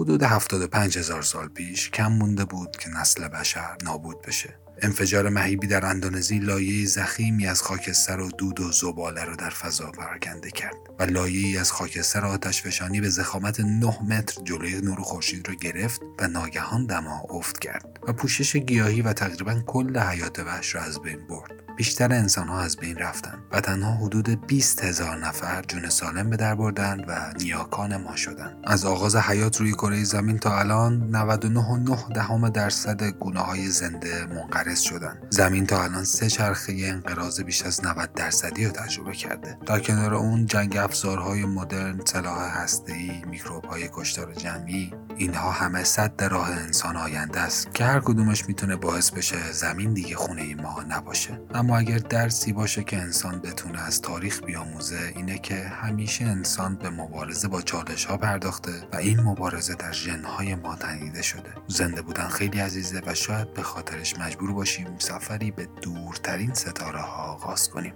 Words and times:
حدود 0.00 0.22
75 0.22 0.98
هزار 0.98 1.22
سال 1.22 1.48
پیش 1.48 1.90
کم 1.90 2.12
مونده 2.12 2.44
بود 2.44 2.76
که 2.76 2.90
نسل 2.90 3.28
بشر 3.28 3.76
نابود 3.82 4.22
بشه. 4.22 4.54
انفجار 4.82 5.28
مهیبی 5.28 5.66
در 5.66 5.86
اندونزی 5.86 6.38
لایه 6.38 6.86
زخیمی 6.86 7.46
از 7.46 7.62
خاکستر 7.62 8.20
و 8.20 8.30
دود 8.30 8.60
و 8.60 8.72
زباله 8.72 9.24
رو 9.24 9.36
در 9.36 9.50
فضا 9.50 9.90
پراکنده 9.90 10.50
کرد 10.50 10.76
و 10.98 11.02
لایه 11.02 11.60
از 11.60 11.72
خاکستر 11.72 12.24
آتشفشانی 12.24 13.00
به 13.00 13.08
زخامت 13.08 13.60
9 13.60 14.02
متر 14.02 14.42
جلوی 14.44 14.80
نور 14.80 15.00
خورشید 15.00 15.48
رو 15.48 15.54
گرفت 15.54 16.00
و 16.18 16.28
ناگهان 16.28 16.86
دما 16.86 17.26
افت 17.30 17.58
کرد 17.58 17.98
و 18.08 18.12
پوشش 18.12 18.56
گیاهی 18.56 19.02
و 19.02 19.12
تقریبا 19.12 19.62
کل 19.66 19.98
حیات 19.98 20.38
وحش 20.38 20.74
را 20.74 20.82
از 20.82 21.00
بین 21.00 21.26
برد 21.28 21.60
بیشتر 21.80 22.12
انسان 22.12 22.48
ها 22.48 22.60
از 22.60 22.76
بین 22.76 22.96
رفتند 22.96 23.38
و 23.52 23.60
تنها 23.60 23.92
حدود 23.92 24.46
20 24.46 24.84
هزار 24.84 25.16
نفر 25.16 25.62
جون 25.68 25.88
سالم 25.88 26.30
به 26.30 26.36
در 26.36 26.54
بردند 26.54 27.04
و 27.08 27.32
نیاکان 27.40 27.96
ما 27.96 28.16
شدند. 28.16 28.56
از 28.64 28.84
آغاز 28.84 29.16
حیات 29.16 29.60
روی 29.60 29.72
کره 29.72 30.04
زمین 30.04 30.38
تا 30.38 30.58
الان 30.58 31.10
99.9 31.12 32.14
دهم 32.14 32.48
درصد 32.48 33.02
گونه 33.02 33.40
های 33.40 33.68
زنده 33.68 34.26
منقرض 34.26 34.69
شدند. 34.78 35.26
زمین 35.30 35.66
تا 35.66 35.82
الان 35.82 36.04
سه 36.04 36.26
چرخه 36.28 36.76
انقراض 36.84 37.40
بیش 37.40 37.62
از 37.62 37.84
90 37.84 38.12
درصدی 38.12 38.64
رو 38.64 38.70
تجربه 38.70 39.12
کرده. 39.12 39.58
در 39.66 39.80
کنار 39.80 40.14
اون 40.14 40.46
جنگ 40.46 40.76
افزارهای 40.76 41.44
مدرن، 41.44 42.00
سلاح 42.04 42.62
هسته‌ای، 42.62 43.24
میکروب 43.24 43.64
های 43.64 43.88
کشتار 43.92 44.34
جمعی، 44.34 44.94
اینها 45.16 45.50
همه 45.50 45.84
صد 45.84 46.22
راه 46.24 46.50
انسان 46.50 46.96
آینده 46.96 47.40
است 47.40 47.74
که 47.74 47.84
هر 47.84 48.00
کدومش 48.00 48.48
می‌تونه 48.48 48.76
باعث 48.76 49.10
بشه 49.10 49.52
زمین 49.52 49.94
دیگه 49.94 50.16
خونه 50.16 50.54
ما 50.54 50.82
نباشه. 50.88 51.40
اما 51.54 51.78
اگر 51.78 51.98
درسی 51.98 52.52
باشه 52.52 52.84
که 52.84 52.98
انسان 52.98 53.40
بتونه 53.40 53.80
از 53.80 54.00
تاریخ 54.00 54.42
بیاموزه 54.42 55.12
اینه 55.16 55.38
که 55.38 55.54
همیشه 55.54 56.24
انسان 56.24 56.76
به 56.76 56.90
مبارزه 56.90 57.48
با 57.48 57.62
چالش 57.62 58.04
ها 58.04 58.16
پرداخته 58.16 58.72
و 58.92 58.96
این 58.96 59.20
مبارزه 59.20 59.74
در 59.74 59.92
ژنهای 59.92 60.54
ما 60.54 60.76
تنیده 60.76 61.22
شده 61.22 61.50
زنده 61.68 62.02
بودن 62.02 62.28
خیلی 62.28 62.60
عزیزه 62.60 63.02
و 63.06 63.14
شاید 63.14 63.54
به 63.54 63.62
خاطرش 63.62 64.18
مجبور 64.18 64.52
باشیم 64.60 64.98
سفری 64.98 65.50
به 65.50 65.68
دورترین 65.82 66.54
ستاره 66.54 67.00
ها 67.00 67.32
آغاز 67.32 67.70
کنیم. 67.70 67.94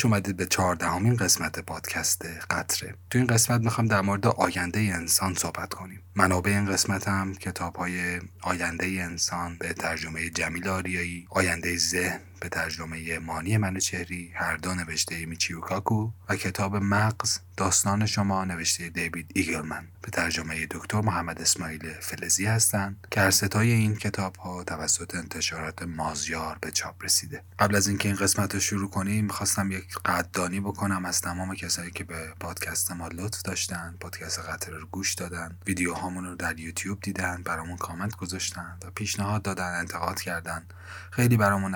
خوش 0.00 0.04
اومدید 0.06 0.36
به 0.36 0.46
چهاردهمین 0.46 1.16
قسمت 1.16 1.58
پادکست 1.58 2.26
قطره. 2.50 2.94
تو 3.10 3.18
این 3.18 3.26
قسمت 3.26 3.60
می‌خوام 3.60 3.86
در 3.86 4.00
مورد 4.00 4.26
آینده 4.26 4.80
انسان 4.80 5.34
صحبت 5.34 5.74
کنیم. 5.74 6.02
منابع 6.16 6.50
این 6.50 6.66
قسمت 6.66 7.08
هم 7.08 7.34
کتاب 7.34 7.76
های 7.76 8.20
آینده 8.42 8.86
انسان 8.86 9.56
به 9.60 9.72
ترجمه 9.72 10.30
جمیل 10.30 10.68
آریایی 10.68 11.26
آینده 11.30 11.76
ذهن 11.76 12.20
به 12.40 12.48
ترجمه 12.48 13.18
مانی 13.18 13.56
منوچهری 13.56 14.32
هر 14.34 14.56
دو 14.56 14.74
نوشته 14.74 15.26
میچیو 15.26 15.60
کاکو 15.60 16.10
و 16.28 16.36
کتاب 16.36 16.76
مغز 16.76 17.38
داستان 17.56 18.06
شما 18.06 18.44
نوشته 18.44 18.88
دیوید 18.88 19.30
ایگلمن. 19.34 19.88
به 20.02 20.10
ترجمه 20.10 20.66
دکتر 20.70 21.00
محمد 21.00 21.40
اسماعیل 21.40 21.92
فلزی 22.00 22.46
هستند 22.46 23.06
که 23.10 23.20
هر 23.20 23.30
ستای 23.30 23.72
این 23.72 23.96
کتاب 23.96 24.36
ها 24.36 24.64
توسط 24.64 25.14
انتشارات 25.14 25.82
مازیار 25.82 26.58
به 26.60 26.70
چاپ 26.70 27.04
رسیده. 27.04 27.42
قبل 27.58 27.76
از 27.76 27.88
اینکه 27.88 28.08
این 28.08 28.18
قسمت 28.18 28.54
رو 28.54 28.60
شروع 28.60 28.90
کنیم 28.90 29.24
می‌خواستم 29.24 29.70
یک 29.72 29.98
قدردانی 30.04 30.60
بکنم 30.60 31.04
از 31.04 31.20
تمام 31.20 31.54
کسایی 31.54 31.90
که 31.90 32.04
به 32.04 32.34
پادکست 32.40 32.92
ما 32.92 33.08
لطف 33.08 33.42
داشتن 33.42 33.96
پادکست 34.00 34.38
قطر 34.38 34.72
رو 34.72 34.86
گوش 34.86 35.14
دادن 35.14 35.58
ویدیو 35.66 35.94
هامون 35.94 36.24
رو 36.24 36.34
در 36.34 36.60
یوتیوب 36.60 37.00
دیدن 37.00 37.42
برامون 37.42 37.76
کامنت 37.76 38.16
گذاشتن 38.16 38.78
و 38.84 38.90
پیشنهاد 38.90 39.42
دادن 39.42 39.74
انتقاد 39.74 40.20
کردن. 40.20 40.66
خیلی 41.10 41.36
برامون 41.36 41.74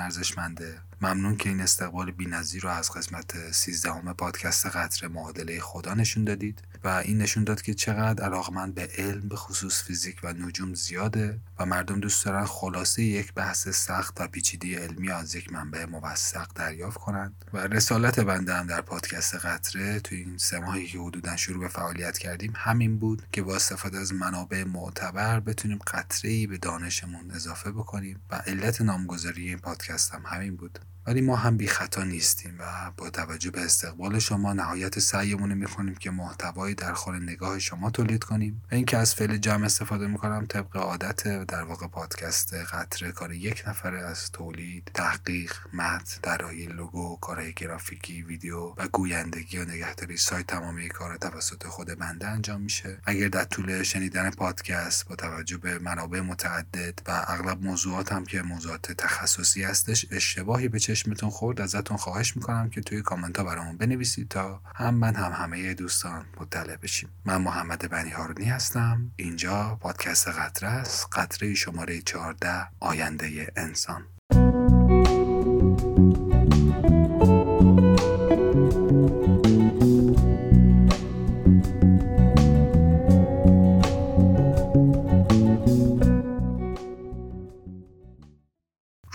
there. 0.57 0.83
ممنون 1.05 1.37
که 1.37 1.49
این 1.49 1.61
استقبال 1.61 2.11
بینظیر 2.11 2.63
رو 2.63 2.69
از 2.69 2.91
قسمت 2.91 3.51
13 3.53 4.13
پادکست 4.13 4.67
قطر 4.67 5.09
معادله 5.09 5.61
خدا 5.61 5.95
نشون 5.95 6.25
دادید 6.25 6.63
و 6.85 6.89
این 6.89 7.19
نشون 7.19 7.45
داد 7.45 7.63
که 7.63 7.75
چقدر 7.75 8.25
علاقمند 8.25 8.75
به 8.75 8.89
علم 8.99 9.29
به 9.29 9.37
خصوص 9.37 9.83
فیزیک 9.83 10.21
و 10.23 10.33
نجوم 10.33 10.75
زیاده 10.75 11.41
و 11.59 11.67
مردم 11.67 12.01
دوست 12.01 12.25
دارن 12.25 12.45
خلاصه 12.45 13.03
یک 13.03 13.35
بحث 13.35 13.69
سخت 13.69 14.21
و 14.21 14.27
پیچیده 14.27 14.79
علمی 14.79 15.11
از 15.11 15.35
یک 15.35 15.53
منبع 15.53 15.85
موثق 15.85 16.47
دریافت 16.55 16.99
کنند 16.99 17.45
و 17.53 17.59
رسالت 17.59 18.21
بنده 18.21 18.55
هم 18.55 18.67
در 18.67 18.81
پادکست 18.81 19.35
قطره 19.35 20.01
تو 20.01 20.15
این 20.15 20.39
سه 20.39 20.59
ماهی 20.59 20.87
که 20.87 20.99
حدودا 20.99 21.37
شروع 21.37 21.61
به 21.61 21.69
فعالیت 21.69 22.19
کردیم 22.19 22.53
همین 22.57 22.99
بود 22.99 23.23
که 23.33 23.43
با 23.43 23.55
استفاده 23.57 23.99
از 23.99 24.13
منابع 24.13 24.65
معتبر 24.65 25.41
بتونیم 25.41 25.79
قطره 25.87 26.31
ای 26.31 26.47
به 26.47 26.59
دانشمون 26.59 27.31
اضافه 27.31 27.71
بکنیم 27.71 28.21
و 28.31 28.35
علت 28.35 28.81
نامگذاری 28.81 29.49
این 29.49 29.59
پادکست 29.59 30.15
هم 30.15 30.23
همین 30.27 30.57
بود. 30.57 30.79
ولی 31.07 31.21
ما 31.21 31.37
هم 31.37 31.57
بی 31.57 31.67
خطا 31.67 32.05
نیستیم 32.05 32.57
و 32.59 32.91
با 32.97 33.11
توجه 33.11 33.51
به 33.51 33.61
استقبال 33.61 34.19
شما 34.19 34.53
نهایت 34.53 34.99
سعیمون 34.99 35.51
رو 35.51 35.57
می‌کنیم 35.57 35.95
که 35.95 36.11
محتوایی 36.11 36.75
در 36.75 36.93
خور 36.93 37.19
نگاه 37.19 37.59
شما 37.59 37.91
تولید 37.91 38.25
کنیم. 38.25 38.63
و 38.73 38.75
اینکه 38.75 38.97
از 38.97 39.15
فعل 39.15 39.37
جمع 39.37 39.65
استفاده 39.65 40.07
می‌کنم 40.07 40.47
طبق 40.47 40.77
عادت 40.77 41.45
در 41.45 41.63
واقع 41.63 41.87
پادکست 41.87 42.55
قطره 42.55 43.13
کار 43.13 43.33
یک 43.33 43.65
نفره 43.67 43.99
از 43.99 44.33
تولید 44.33 44.91
تحقیق 44.95 45.53
متن 45.73 46.21
طراحی 46.23 46.67
لوگو 46.67 47.19
کارهای 47.21 47.53
گرافیکی 47.53 48.23
ویدیو 48.23 48.75
و 48.77 48.89
گویندگی 48.93 49.59
و 49.59 49.65
نگهداری 49.65 50.17
سایت 50.17 50.47
تمامی 50.47 50.89
کار 50.89 51.17
توسط 51.17 51.67
خود 51.67 51.99
بنده 51.99 52.29
انجام 52.29 52.61
میشه. 52.61 52.99
اگر 53.05 53.29
در 53.29 53.45
طول 53.45 53.83
شنیدن 53.83 54.31
پادکست 54.31 55.09
با 55.09 55.17
توجه 55.17 55.57
به 55.57 55.79
منابع 55.79 56.21
متعدد 56.21 56.99
و 57.07 57.25
اغلب 57.29 57.63
موضوعات 57.63 58.13
هم 58.13 58.25
که 58.25 58.43
موضوعات 58.43 58.93
تخصصی 58.93 59.63
هستش 59.63 60.07
اشتباهی 60.11 60.69
به 60.69 60.79
چشمتون 60.95 61.31
خورد 61.31 61.61
ازتون 61.61 61.97
خواهش 61.97 62.37
می‌کنم 62.37 62.71
که 62.71 62.81
توی 62.81 63.03
کامنت 63.03 63.39
ها 63.39 63.45
برامون 63.45 63.77
بنویسید 63.77 64.29
تا 64.29 64.61
هم 64.75 64.95
من 64.95 65.15
هم 65.15 65.33
همه 65.33 65.75
دوستان 65.75 66.27
مطلع 66.41 66.77
بشیم. 66.77 67.09
من 67.25 67.37
محمد 67.37 67.91
بنی 67.91 68.11
هارونی 68.11 68.45
هستم. 68.45 69.13
اینجا 69.17 69.79
پادکست 69.81 70.29
قطره 70.29 70.69
است. 70.69 71.07
قطره 71.13 71.55
شماره 71.55 72.01
14 72.01 72.69
آینده 72.81 73.53
انسان. 73.57 74.03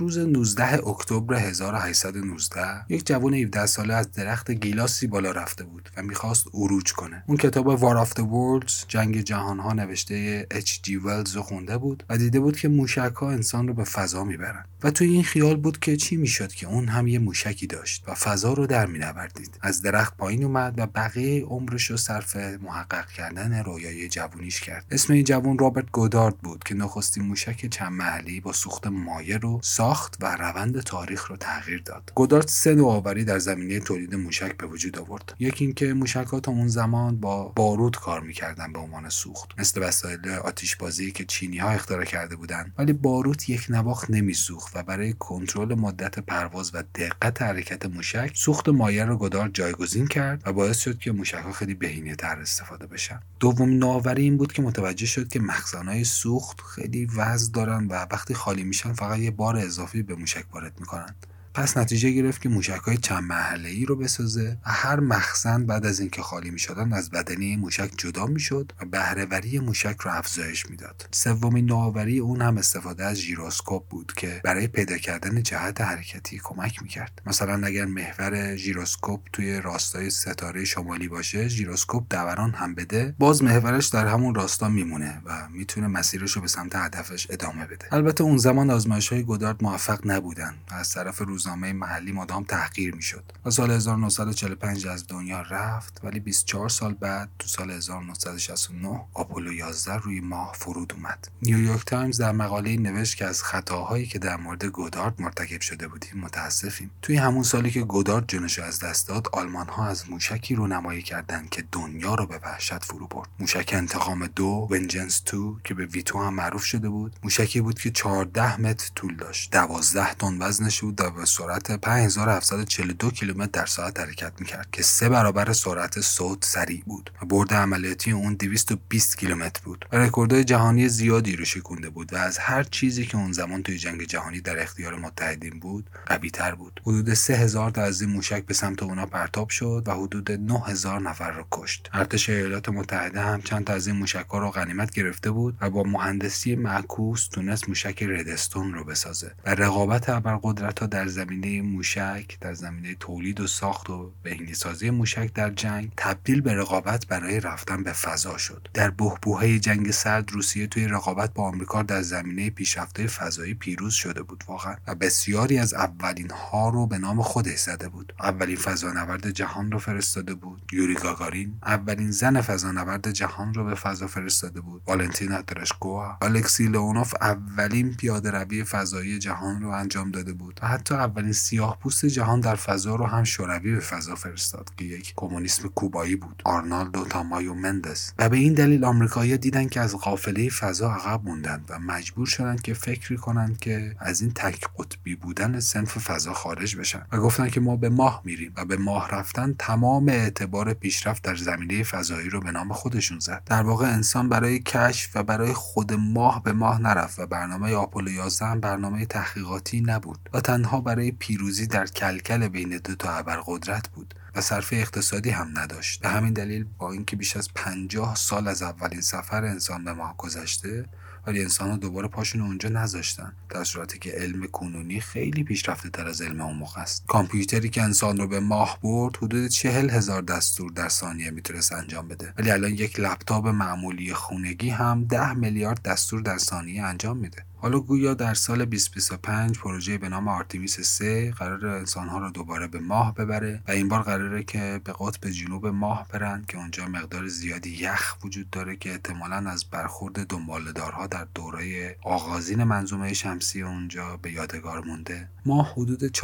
روز 0.09 0.17
19 0.17 0.87
اکتبر 0.87 1.35
1819 1.35 2.85
یک 2.89 3.05
جوان 3.05 3.33
17 3.33 3.65
ساله 3.65 3.93
از 3.93 4.11
درخت 4.11 4.51
گیلاسی 4.51 5.07
بالا 5.07 5.31
رفته 5.31 5.63
بود 5.63 5.89
و 5.97 6.01
می‌خواست 6.01 6.47
عروج 6.53 6.93
کنه. 6.93 7.23
اون 7.27 7.37
کتاب 7.37 7.67
وار 7.67 7.97
آف 7.97 8.13
the 8.13 8.21
Worlds 8.21 8.87
جنگ 8.87 9.21
جهان 9.21 9.59
ها 9.59 9.73
نوشته 9.73 10.47
اچ 10.51 10.79
جی 10.81 10.95
ولز 10.95 11.35
رو 11.35 11.41
خونده 11.41 11.77
بود 11.77 12.03
و 12.09 12.17
دیده 12.17 12.39
بود 12.39 12.57
که 12.57 12.67
موشک 12.67 13.13
ها 13.15 13.31
انسان 13.31 13.67
رو 13.67 13.73
به 13.73 13.83
فضا 13.83 14.23
می‌برن 14.23 14.65
و 14.83 14.91
توی 14.91 15.07
این 15.07 15.23
خیال 15.23 15.55
بود 15.55 15.79
که 15.79 15.97
چی 15.97 16.15
می‌شد 16.15 16.51
که 16.51 16.67
اون 16.67 16.87
هم 16.87 17.07
یه 17.07 17.19
موشکی 17.19 17.67
داشت 17.67 18.03
و 18.07 18.13
فضا 18.13 18.53
رو 18.53 18.67
در 18.67 18.85
مینوردید. 18.85 19.59
از 19.61 19.81
درخت 19.81 20.17
پایین 20.17 20.43
اومد 20.43 20.79
و 20.79 20.85
بقیه 20.85 21.45
عمرش 21.45 21.91
رو 21.91 21.97
صرف 21.97 22.35
محقق 22.35 23.07
کردن 23.07 23.63
رویای 23.63 24.07
جوونیش 24.07 24.61
کرد. 24.61 24.85
اسم 24.91 25.13
این 25.13 25.23
جوان 25.23 25.57
رابرت 25.57 25.91
گودارد 25.91 26.37
بود 26.37 26.63
که 26.63 26.75
نخستین 26.75 27.23
موشک 27.23 27.65
چند 27.65 27.91
محلی 27.91 28.39
با 28.39 28.53
سوخت 28.53 28.87
مایع 28.87 29.37
رو 29.37 29.59
ساخت 29.63 29.98
و 30.19 30.35
روند 30.35 30.79
تاریخ 30.79 31.27
رو 31.27 31.37
تغییر 31.37 31.81
داد. 31.81 32.11
گودارد 32.15 32.47
سه 32.47 32.75
نوآوری 32.75 33.25
در 33.25 33.39
زمینه 33.39 33.79
تولید 33.79 34.15
موشک 34.15 34.57
به 34.57 34.67
وجود 34.67 34.99
آورد. 34.99 35.33
یکی 35.39 35.65
اینکه 35.65 35.93
موشک‌ها 35.93 36.39
تا 36.39 36.51
اون 36.51 36.67
زمان 36.67 37.19
با 37.19 37.53
بارود 37.55 37.95
کار 37.95 38.21
می‌کردن 38.21 38.73
به 38.73 38.79
عنوان 38.79 39.09
سوخت 39.09 39.49
مثل 39.57 39.83
وسایل 39.83 40.29
آتیشبازی 40.29 41.11
که 41.11 41.25
چینی 41.25 41.57
ها 41.57 41.69
اختراع 41.69 42.05
کرده 42.05 42.35
بودند 42.35 42.73
ولی 42.77 42.93
بارود 42.93 43.49
یک 43.49 43.65
نواخت 43.69 44.09
نمیسوخت 44.09 44.71
و 44.75 44.83
برای 44.83 45.13
کنترل 45.13 45.75
مدت 45.75 46.19
پرواز 46.19 46.71
و 46.73 46.83
دقت 46.95 47.41
حرکت 47.41 47.85
موشک 47.85 48.31
سوخت 48.35 48.69
مایع 48.69 49.05
رو 49.05 49.17
گودارد 49.17 49.53
جایگزین 49.53 50.07
کرد 50.07 50.43
و 50.45 50.53
باعث 50.53 50.77
شد 50.77 50.99
که 50.99 51.11
موشک‌ها 51.11 51.51
خیلی 51.51 51.73
بهینه 51.73 52.15
تر 52.15 52.39
استفاده 52.39 52.87
بشن. 52.87 53.19
دوم 53.39 53.69
نوآوری 53.69 54.23
این 54.23 54.37
بود 54.37 54.53
که 54.53 54.61
متوجه 54.61 55.05
شد 55.05 55.27
که 55.27 55.39
مخزن‌های 55.39 56.03
سوخت 56.03 56.61
خیلی 56.61 57.05
وزن 57.05 57.51
دارن 57.51 57.87
و 57.87 57.93
وقتی 57.93 58.33
خالی 58.33 58.63
میشن 58.63 58.93
فقط 58.93 59.19
یه 59.19 59.31
بار 59.31 59.57
اضافی 59.89 60.03
به 60.03 60.15
موشک 60.15 60.45
وارد 60.53 60.79
می‌کنن. 60.79 61.15
پس 61.53 61.77
نتیجه 61.77 62.11
گرفت 62.11 62.41
که 62.41 62.49
موشک 62.49 62.71
های 62.71 62.97
چند 62.97 63.23
محله 63.23 63.69
ای 63.69 63.85
رو 63.85 63.95
بسازه 63.95 64.57
و 64.65 64.69
هر 64.71 64.99
مخزن 64.99 65.65
بعد 65.65 65.85
از 65.85 65.99
اینکه 65.99 66.21
خالی 66.21 66.49
می 66.49 66.59
شدن 66.59 66.93
از 66.93 67.09
بدنی 67.09 67.55
موشک 67.55 67.91
جدا 67.97 68.25
می 68.25 68.39
شد 68.39 68.71
و 68.81 68.85
بهرهوری 68.85 69.59
موشک 69.59 69.95
رو 70.01 70.11
افزایش 70.11 70.69
می‌داد. 70.69 71.09
سومین 71.11 71.65
نوآوری 71.65 72.19
اون 72.19 72.41
هم 72.41 72.57
استفاده 72.57 73.05
از 73.05 73.17
ژیروسکوپ 73.17 73.87
بود 73.87 74.13
که 74.17 74.41
برای 74.43 74.67
پیدا 74.67 74.97
کردن 74.97 75.43
جهت 75.43 75.81
حرکتی 75.81 76.39
کمک 76.43 76.81
می‌کرد. 76.81 77.21
مثلا 77.25 77.67
اگر 77.67 77.85
محور 77.85 78.55
ژیروسکوپ 78.55 79.19
توی 79.33 79.61
راستای 79.61 80.09
ستاره 80.09 80.65
شمالی 80.65 81.07
باشه 81.07 81.47
ژیروسکوپ 81.47 82.03
دوران 82.09 82.51
هم 82.51 82.75
بده 82.75 83.15
باز 83.19 83.43
محورش 83.43 83.87
در 83.87 84.07
همون 84.07 84.35
راستا 84.35 84.69
میمونه 84.69 85.21
و 85.25 85.47
می‌تونه 85.49 85.87
مسیرش 85.87 86.31
رو 86.31 86.41
به 86.41 86.47
سمت 86.47 86.75
هدفش 86.75 87.27
ادامه 87.29 87.65
بده. 87.65 87.85
البته 87.91 88.23
اون 88.23 88.37
زمان 88.37 88.69
آزمایش 88.69 89.09
های 89.09 89.23
گودارد 89.23 89.63
موفق 89.63 89.99
نبودن 90.05 90.55
و 90.71 90.73
از 90.73 90.93
طرف 90.93 91.21
روزنامه 91.49 91.73
محلی 91.73 92.11
مدام 92.11 92.43
تحقیر 92.43 92.95
می‌شد 92.95 93.23
و 93.45 93.51
سال 93.51 93.71
1945 93.71 94.87
از 94.87 95.07
دنیا 95.07 95.41
رفت 95.41 96.01
ولی 96.03 96.19
24 96.19 96.69
سال 96.69 96.93
بعد 96.93 97.29
تو 97.39 97.47
سال 97.47 97.71
1969 97.71 99.01
آپولو 99.13 99.53
11 99.53 99.97
روی 99.97 100.19
ماه 100.19 100.53
فرود 100.55 100.93
اومد. 100.93 101.27
نیویورک 101.41 101.85
تایمز 101.85 102.21
در 102.21 102.31
مقاله 102.31 102.77
نوشت 102.77 103.17
که 103.17 103.25
از 103.25 103.43
خطاهایی 103.43 104.05
که 104.05 104.19
در 104.19 104.37
مورد 104.37 104.65
گودارد 104.65 105.21
مرتکب 105.21 105.61
شده 105.61 105.87
بودیم 105.87 106.17
متاسفیم. 106.21 106.91
توی 107.01 107.15
همون 107.17 107.43
سالی 107.43 107.71
که 107.71 107.81
گودارد 107.81 108.27
جونش 108.27 108.59
از 108.59 108.79
دست 108.79 109.07
داد 109.07 109.27
آلمان 109.33 109.67
ها 109.67 109.87
از 109.87 110.09
موشکی 110.09 110.55
رو 110.55 110.67
نمایی 110.67 111.01
کردند 111.01 111.49
که 111.49 111.63
دنیا 111.71 112.15
رو 112.15 112.25
به 112.25 112.39
وحشت 112.43 112.83
فرو 112.83 113.07
برد. 113.07 113.29
موشک 113.39 113.69
انتقام 113.73 114.27
دو 114.27 114.67
Vengeance 114.71 115.23
2 115.25 115.57
که 115.63 115.73
به 115.73 115.85
V2 115.85 116.23
هم 116.23 116.33
معروف 116.33 116.63
شده 116.63 116.89
بود. 116.89 117.15
موشکی 117.23 117.61
بود 117.61 117.79
که 117.79 117.91
14 117.91 118.61
متر 118.61 118.91
طول 118.95 119.15
داشت. 119.15 119.51
12 119.51 120.13
تن 120.13 120.37
وزنش 120.41 120.81
بود 120.81 121.01
و 121.01 121.11
به 121.11 121.25
سرعت 121.29 121.71
5742 121.71 123.11
کیلومتر 123.11 123.59
در 123.59 123.65
ساعت 123.65 123.99
حرکت 123.99 124.31
می‌کرد 124.39 124.67
که 124.71 124.83
سه 124.83 125.09
برابر 125.09 125.53
سرعت 125.53 126.01
صوت 126.01 126.45
سریع 126.45 126.83
بود 126.85 127.11
و 127.21 127.25
برد 127.25 127.53
عملیاتی 127.53 128.11
اون 128.11 128.33
220 128.33 129.17
کیلومتر 129.17 129.61
بود 129.63 129.85
و 129.91 129.97
رکوردهای 129.97 130.43
جهانی 130.43 130.89
زیادی 130.89 131.35
رو 131.35 131.45
شکونده 131.45 131.89
بود 131.89 132.13
و 132.13 132.17
از 132.17 132.37
هر 132.37 132.63
چیزی 132.63 133.05
که 133.05 133.17
اون 133.17 133.31
زمان 133.31 133.63
توی 133.63 133.77
جنگ 133.77 134.03
جهانی 134.03 134.41
در 134.41 134.59
اختیار 134.59 134.95
متحدین 134.95 135.59
بود 135.59 135.89
قوی 136.05 136.29
تر 136.29 136.55
بود. 136.55 136.81
حدود 136.83 137.13
3000 137.13 137.71
تا 137.71 137.81
از 137.81 138.01
این 138.01 138.09
موشک 138.09 138.45
به 138.45 138.53
سمت 138.53 138.83
اونا 138.83 139.05
پرتاب 139.05 139.49
شد 139.49 139.83
و 139.85 139.91
حدود 139.91 140.31
9000 140.31 141.01
نفر 141.01 141.31
رو 141.31 141.45
کشت. 141.51 141.89
ارتش 141.93 142.29
ایالات 142.29 142.69
متحده 142.69 143.21
هم 143.21 143.41
چند 143.41 143.65
تا 143.65 143.73
از 143.73 143.87
این 143.87 143.95
موشک 143.95 144.25
ها 144.29 144.37
رو 144.37 144.49
غنیمت 144.49 144.91
گرفته 144.91 145.31
بود 145.31 145.57
و 145.61 145.69
با 145.69 145.83
مهندسی 145.83 146.55
معکوس 146.55 147.27
تونست 147.27 147.69
موشک 147.69 148.03
ردستون 148.03 148.73
رو 148.73 148.83
بسازه 148.83 149.31
و 149.45 149.55
رقابت 149.55 150.09
ابرقدرت 150.09 150.79
ها 150.79 150.85
در 150.85 151.07
زمینه 151.19 151.61
موشک 151.61 152.39
در 152.41 152.53
زمینه 152.53 152.95
تولید 152.95 153.39
و 153.39 153.47
ساخت 153.47 153.89
و 153.89 154.11
بهینه‌سازی 154.23 154.89
موشک 154.89 155.33
در 155.33 155.49
جنگ 155.49 155.91
تبدیل 155.97 156.41
به 156.41 156.53
رقابت 156.53 157.07
برای 157.07 157.39
رفتن 157.39 157.83
به 157.83 157.93
فضا 157.93 158.37
شد. 158.37 158.67
در 158.73 158.89
بحبوحه 158.89 159.59
جنگ 159.59 159.91
سرد 159.91 160.31
روسیه 160.31 160.67
توی 160.67 160.87
رقابت 160.87 161.33
با 161.33 161.43
آمریکا 161.43 161.83
در 161.83 162.01
زمینه 162.01 162.49
پیشرفت 162.49 163.07
فضایی 163.07 163.53
پیروز 163.53 163.93
شده 163.93 164.21
بود 164.21 164.43
واقعا 164.47 164.75
و 164.87 164.95
بسیاری 164.95 165.57
از 165.57 165.73
اولین 165.73 166.31
ها 166.31 166.69
رو 166.69 166.87
به 166.87 166.97
نام 166.97 167.21
خودش 167.21 167.59
زده 167.59 167.89
بود. 167.89 168.13
اولین 168.19 168.57
فضانورد 168.57 169.29
جهان 169.29 169.71
رو 169.71 169.79
فرستاده 169.79 170.33
بود. 170.33 170.61
یوری 170.71 170.95
گاگارین 170.95 171.53
اولین 171.65 172.11
زن 172.11 172.41
فضانورد 172.41 173.11
جهان 173.11 173.53
رو 173.53 173.65
به 173.65 173.75
فضا 173.75 174.07
فرستاده 174.07 174.61
بود. 174.61 174.81
والنتینا 174.87 175.41
ترشکووا 175.41 176.17
الکسی 176.21 176.67
لئونوف 176.67 177.13
اولین 177.21 177.95
پیاده 177.95 178.31
روی 178.31 178.63
فضایی 178.63 179.19
جهان 179.19 179.61
رو 179.61 179.69
انجام 179.69 180.11
داده 180.11 180.33
بود. 180.33 180.59
و 180.63 180.67
حتی 180.67 180.95
اولین 181.09 181.31
سیاه 181.31 181.77
پوست 181.79 182.05
جهان 182.05 182.39
در 182.39 182.55
فضا 182.55 182.95
رو 182.95 183.05
هم 183.05 183.23
شوروی 183.23 183.71
به 183.73 183.79
فضا 183.79 184.15
فرستاد 184.15 184.69
که 184.77 184.85
یک 184.85 185.13
کمونیسم 185.15 185.67
کوبایی 185.67 186.15
بود. 186.15 186.41
آرنالدو 186.45 187.05
تامایو 187.05 187.53
مندس. 187.53 188.13
و 188.17 188.29
به 188.29 188.37
این 188.37 188.53
دلیل 188.53 188.83
آمریکایی‌ها 188.83 189.37
دیدن 189.37 189.67
که 189.67 189.79
از 189.79 189.95
قافله 189.95 190.49
فضا 190.49 190.91
عقب 190.91 191.25
موندند 191.25 191.65
و 191.69 191.79
مجبور 191.79 192.27
شدند 192.27 192.61
که 192.61 192.73
فکر 192.73 193.15
کنند 193.15 193.59
که 193.59 193.95
از 193.99 194.21
این 194.21 194.31
تک 194.35 194.67
قطبی 194.77 195.15
بودن 195.15 195.59
سنف 195.59 195.97
فضا 195.97 196.33
خارج 196.33 196.75
بشن 196.75 197.01
و 197.11 197.17
گفتن 197.17 197.49
که 197.49 197.59
ما 197.59 197.75
به 197.75 197.89
ماه 197.89 198.21
میریم 198.25 198.53
و 198.57 198.65
به 198.65 198.77
ماه 198.77 199.09
رفتن 199.11 199.55
تمام 199.59 200.09
اعتبار 200.09 200.73
پیشرفت 200.73 201.23
در 201.23 201.35
زمینه 201.35 201.83
فضایی 201.83 202.29
رو 202.29 202.39
به 202.39 202.51
نام 202.51 202.73
خودشون 202.73 203.19
زد. 203.19 203.43
در 203.45 203.61
واقع 203.61 203.87
انسان 203.87 204.29
برای 204.29 204.59
کشف 204.59 205.11
و 205.15 205.23
برای 205.23 205.53
خود 205.53 205.93
ماه 205.93 206.43
به 206.43 206.53
ماه 206.53 206.81
نرفت 206.81 207.19
و 207.19 207.25
برنامه 207.25 207.73
آپولو 207.73 208.11
11 208.11 208.45
هم 208.45 208.59
برنامه 208.59 209.05
تحقیقاتی 209.05 209.81
نبود 209.81 210.29
و 210.33 210.41
تنها 210.41 210.81
برای 210.81 210.98
پیروزی 211.19 211.67
در 211.67 211.85
کلکل 211.85 212.47
بین 212.47 212.77
دو 212.77 212.95
تا 212.95 213.11
ابرقدرت 213.11 213.87
بود 213.89 214.13
و 214.35 214.41
صرفه 214.41 214.73
اقتصادی 214.73 215.29
هم 215.29 215.59
نداشت. 215.59 216.01
به 216.01 216.09
همین 216.09 216.33
دلیل 216.33 216.65
با 216.77 216.91
اینکه 216.91 217.15
بیش 217.15 217.37
از 217.37 217.49
پنجاه 217.55 218.15
سال 218.15 218.47
از 218.47 218.61
اولین 218.61 219.01
سفر 219.01 219.45
انسان 219.45 219.83
به 219.83 219.93
ماه 219.93 220.17
گذشته 220.17 220.85
ولی 221.27 221.41
انسان 221.41 221.79
دوباره 221.79 222.07
پاشون 222.07 222.41
اونجا 222.41 222.69
نذاشتن. 222.69 223.33
در 223.49 223.63
صورتی 223.63 223.99
که 223.99 224.11
علم 224.11 224.47
کنونی 224.47 224.99
خیلی 224.99 225.43
پیشرفته 225.43 225.89
تر 225.89 226.07
از 226.07 226.21
علم 226.21 226.41
موقع 226.41 226.81
است. 226.81 227.05
کامپیوتری 227.07 227.69
که 227.69 227.83
انسان 227.83 228.17
رو 228.17 228.27
به 228.27 228.39
ماه 228.39 228.79
برد 228.83 229.17
حدود 229.17 229.47
چهل 229.47 229.89
هزار 229.89 230.21
دستور 230.21 230.71
در 230.71 230.89
ثانیه 230.89 231.31
می‌تونست 231.31 231.73
انجام 231.73 232.07
بده. 232.07 232.33
ولی 232.37 232.51
الان 232.51 232.71
یک 232.71 232.99
لپتاپ 232.99 233.47
معمولی 233.47 234.13
خونگی 234.13 234.69
هم 234.69 235.03
ده 235.03 235.33
میلیارد 235.33 235.81
دستور 235.81 236.21
در 236.21 236.37
ثانیه 236.37 236.83
انجام 236.83 237.17
میده. 237.17 237.45
حالا 237.61 237.79
گویا 237.79 238.13
در 238.13 238.33
سال 238.33 238.65
2025 238.65 239.59
پروژه 239.59 239.97
به 239.97 240.09
نام 240.09 240.27
آرتیمیس 240.27 240.79
3 240.79 241.31
قرار 241.31 241.65
انسانها 241.65 242.19
رو 242.19 242.31
دوباره 242.31 242.67
به 242.67 242.79
ماه 242.79 243.15
ببره 243.15 243.61
و 243.67 243.71
این 243.71 243.87
بار 243.87 244.01
قراره 244.01 244.43
که 244.43 244.81
به 244.83 244.93
قطب 244.99 245.29
جنوب 245.29 245.67
ماه 245.67 246.07
برند 246.13 246.45
که 246.45 246.57
اونجا 246.57 246.87
مقدار 246.87 247.27
زیادی 247.27 247.69
یخ 247.69 248.15
وجود 248.23 248.49
داره 248.49 248.75
که 248.75 248.91
احتمالا 248.91 249.35
از 249.35 249.65
برخورد 249.65 250.27
دنبالدارها 250.27 251.07
در 251.07 251.27
دوره 251.35 251.95
آغازین 252.03 252.63
منظومه 252.63 253.13
شمسی 253.13 253.61
اونجا 253.61 254.17
به 254.17 254.31
یادگار 254.31 254.85
مونده. 254.85 255.29
ماه 255.45 255.71
حدود 255.73 256.17
4.5 256.17 256.21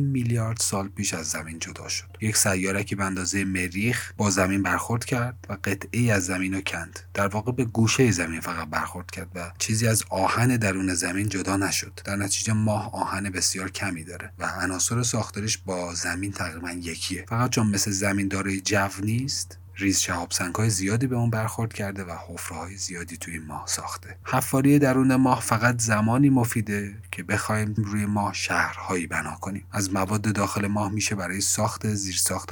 میلیارد 0.00 0.56
سال 0.56 0.88
پیش 0.88 1.14
از 1.14 1.26
زمین 1.26 1.58
جدا 1.58 1.88
شد. 1.88 2.16
یک 2.20 2.36
سیاره 2.36 2.84
که 2.84 2.96
به 2.96 3.04
اندازه 3.04 3.44
مریخ 3.44 4.12
با 4.16 4.30
زمین 4.30 4.62
برخورد 4.62 5.04
کرد 5.04 5.46
و 5.48 5.56
قطعه 5.64 6.12
از 6.12 6.26
زمین 6.26 6.54
رو 6.54 6.60
کند. 6.60 7.00
در 7.14 7.28
واقع 7.28 7.52
به 7.52 7.64
گوشه 7.64 8.10
زمین 8.10 8.40
فقط 8.40 8.68
برخورد 8.68 9.10
کرد 9.10 9.28
و 9.34 9.52
چیزی 9.58 9.86
از 9.86 10.04
آهن 10.10 10.56
درون 10.64 10.94
زمین 10.94 11.28
جدا 11.28 11.56
نشد. 11.56 12.00
در 12.04 12.16
نتیجه 12.16 12.52
ماه 12.52 12.94
آهن 12.94 13.30
بسیار 13.30 13.70
کمی 13.70 14.04
داره 14.04 14.32
و 14.38 14.44
عناصر 14.44 15.02
ساختارش 15.02 15.58
با 15.58 15.94
زمین 15.94 16.32
تقریبا 16.32 16.70
یکیه. 16.70 17.24
فقط 17.28 17.50
چون 17.50 17.66
مثل 17.66 17.90
زمین 17.90 18.28
دارای 18.28 18.60
جو 18.60 18.88
نیست 19.02 19.58
ریز 19.76 19.98
شهاب 19.98 20.32
های 20.56 20.70
زیادی 20.70 21.06
به 21.06 21.16
اون 21.16 21.30
برخورد 21.30 21.72
کرده 21.72 22.04
و 22.04 22.16
حفره 22.28 22.58
های 22.58 22.76
زیادی 22.76 23.16
توی 23.16 23.38
ماه 23.38 23.64
ساخته. 23.66 24.16
حفاری 24.24 24.78
درون 24.78 25.16
ماه 25.16 25.40
فقط 25.40 25.80
زمانی 25.80 26.30
مفیده 26.30 26.94
که 27.10 27.22
بخوایم 27.22 27.74
روی 27.76 28.06
ماه 28.06 28.32
شهرهایی 28.32 29.06
بنا 29.06 29.34
کنیم. 29.34 29.66
از 29.72 29.92
مواد 29.92 30.32
داخل 30.32 30.66
ماه 30.66 30.92
میشه 30.92 31.14
برای 31.14 31.40
ساخت 31.40 31.84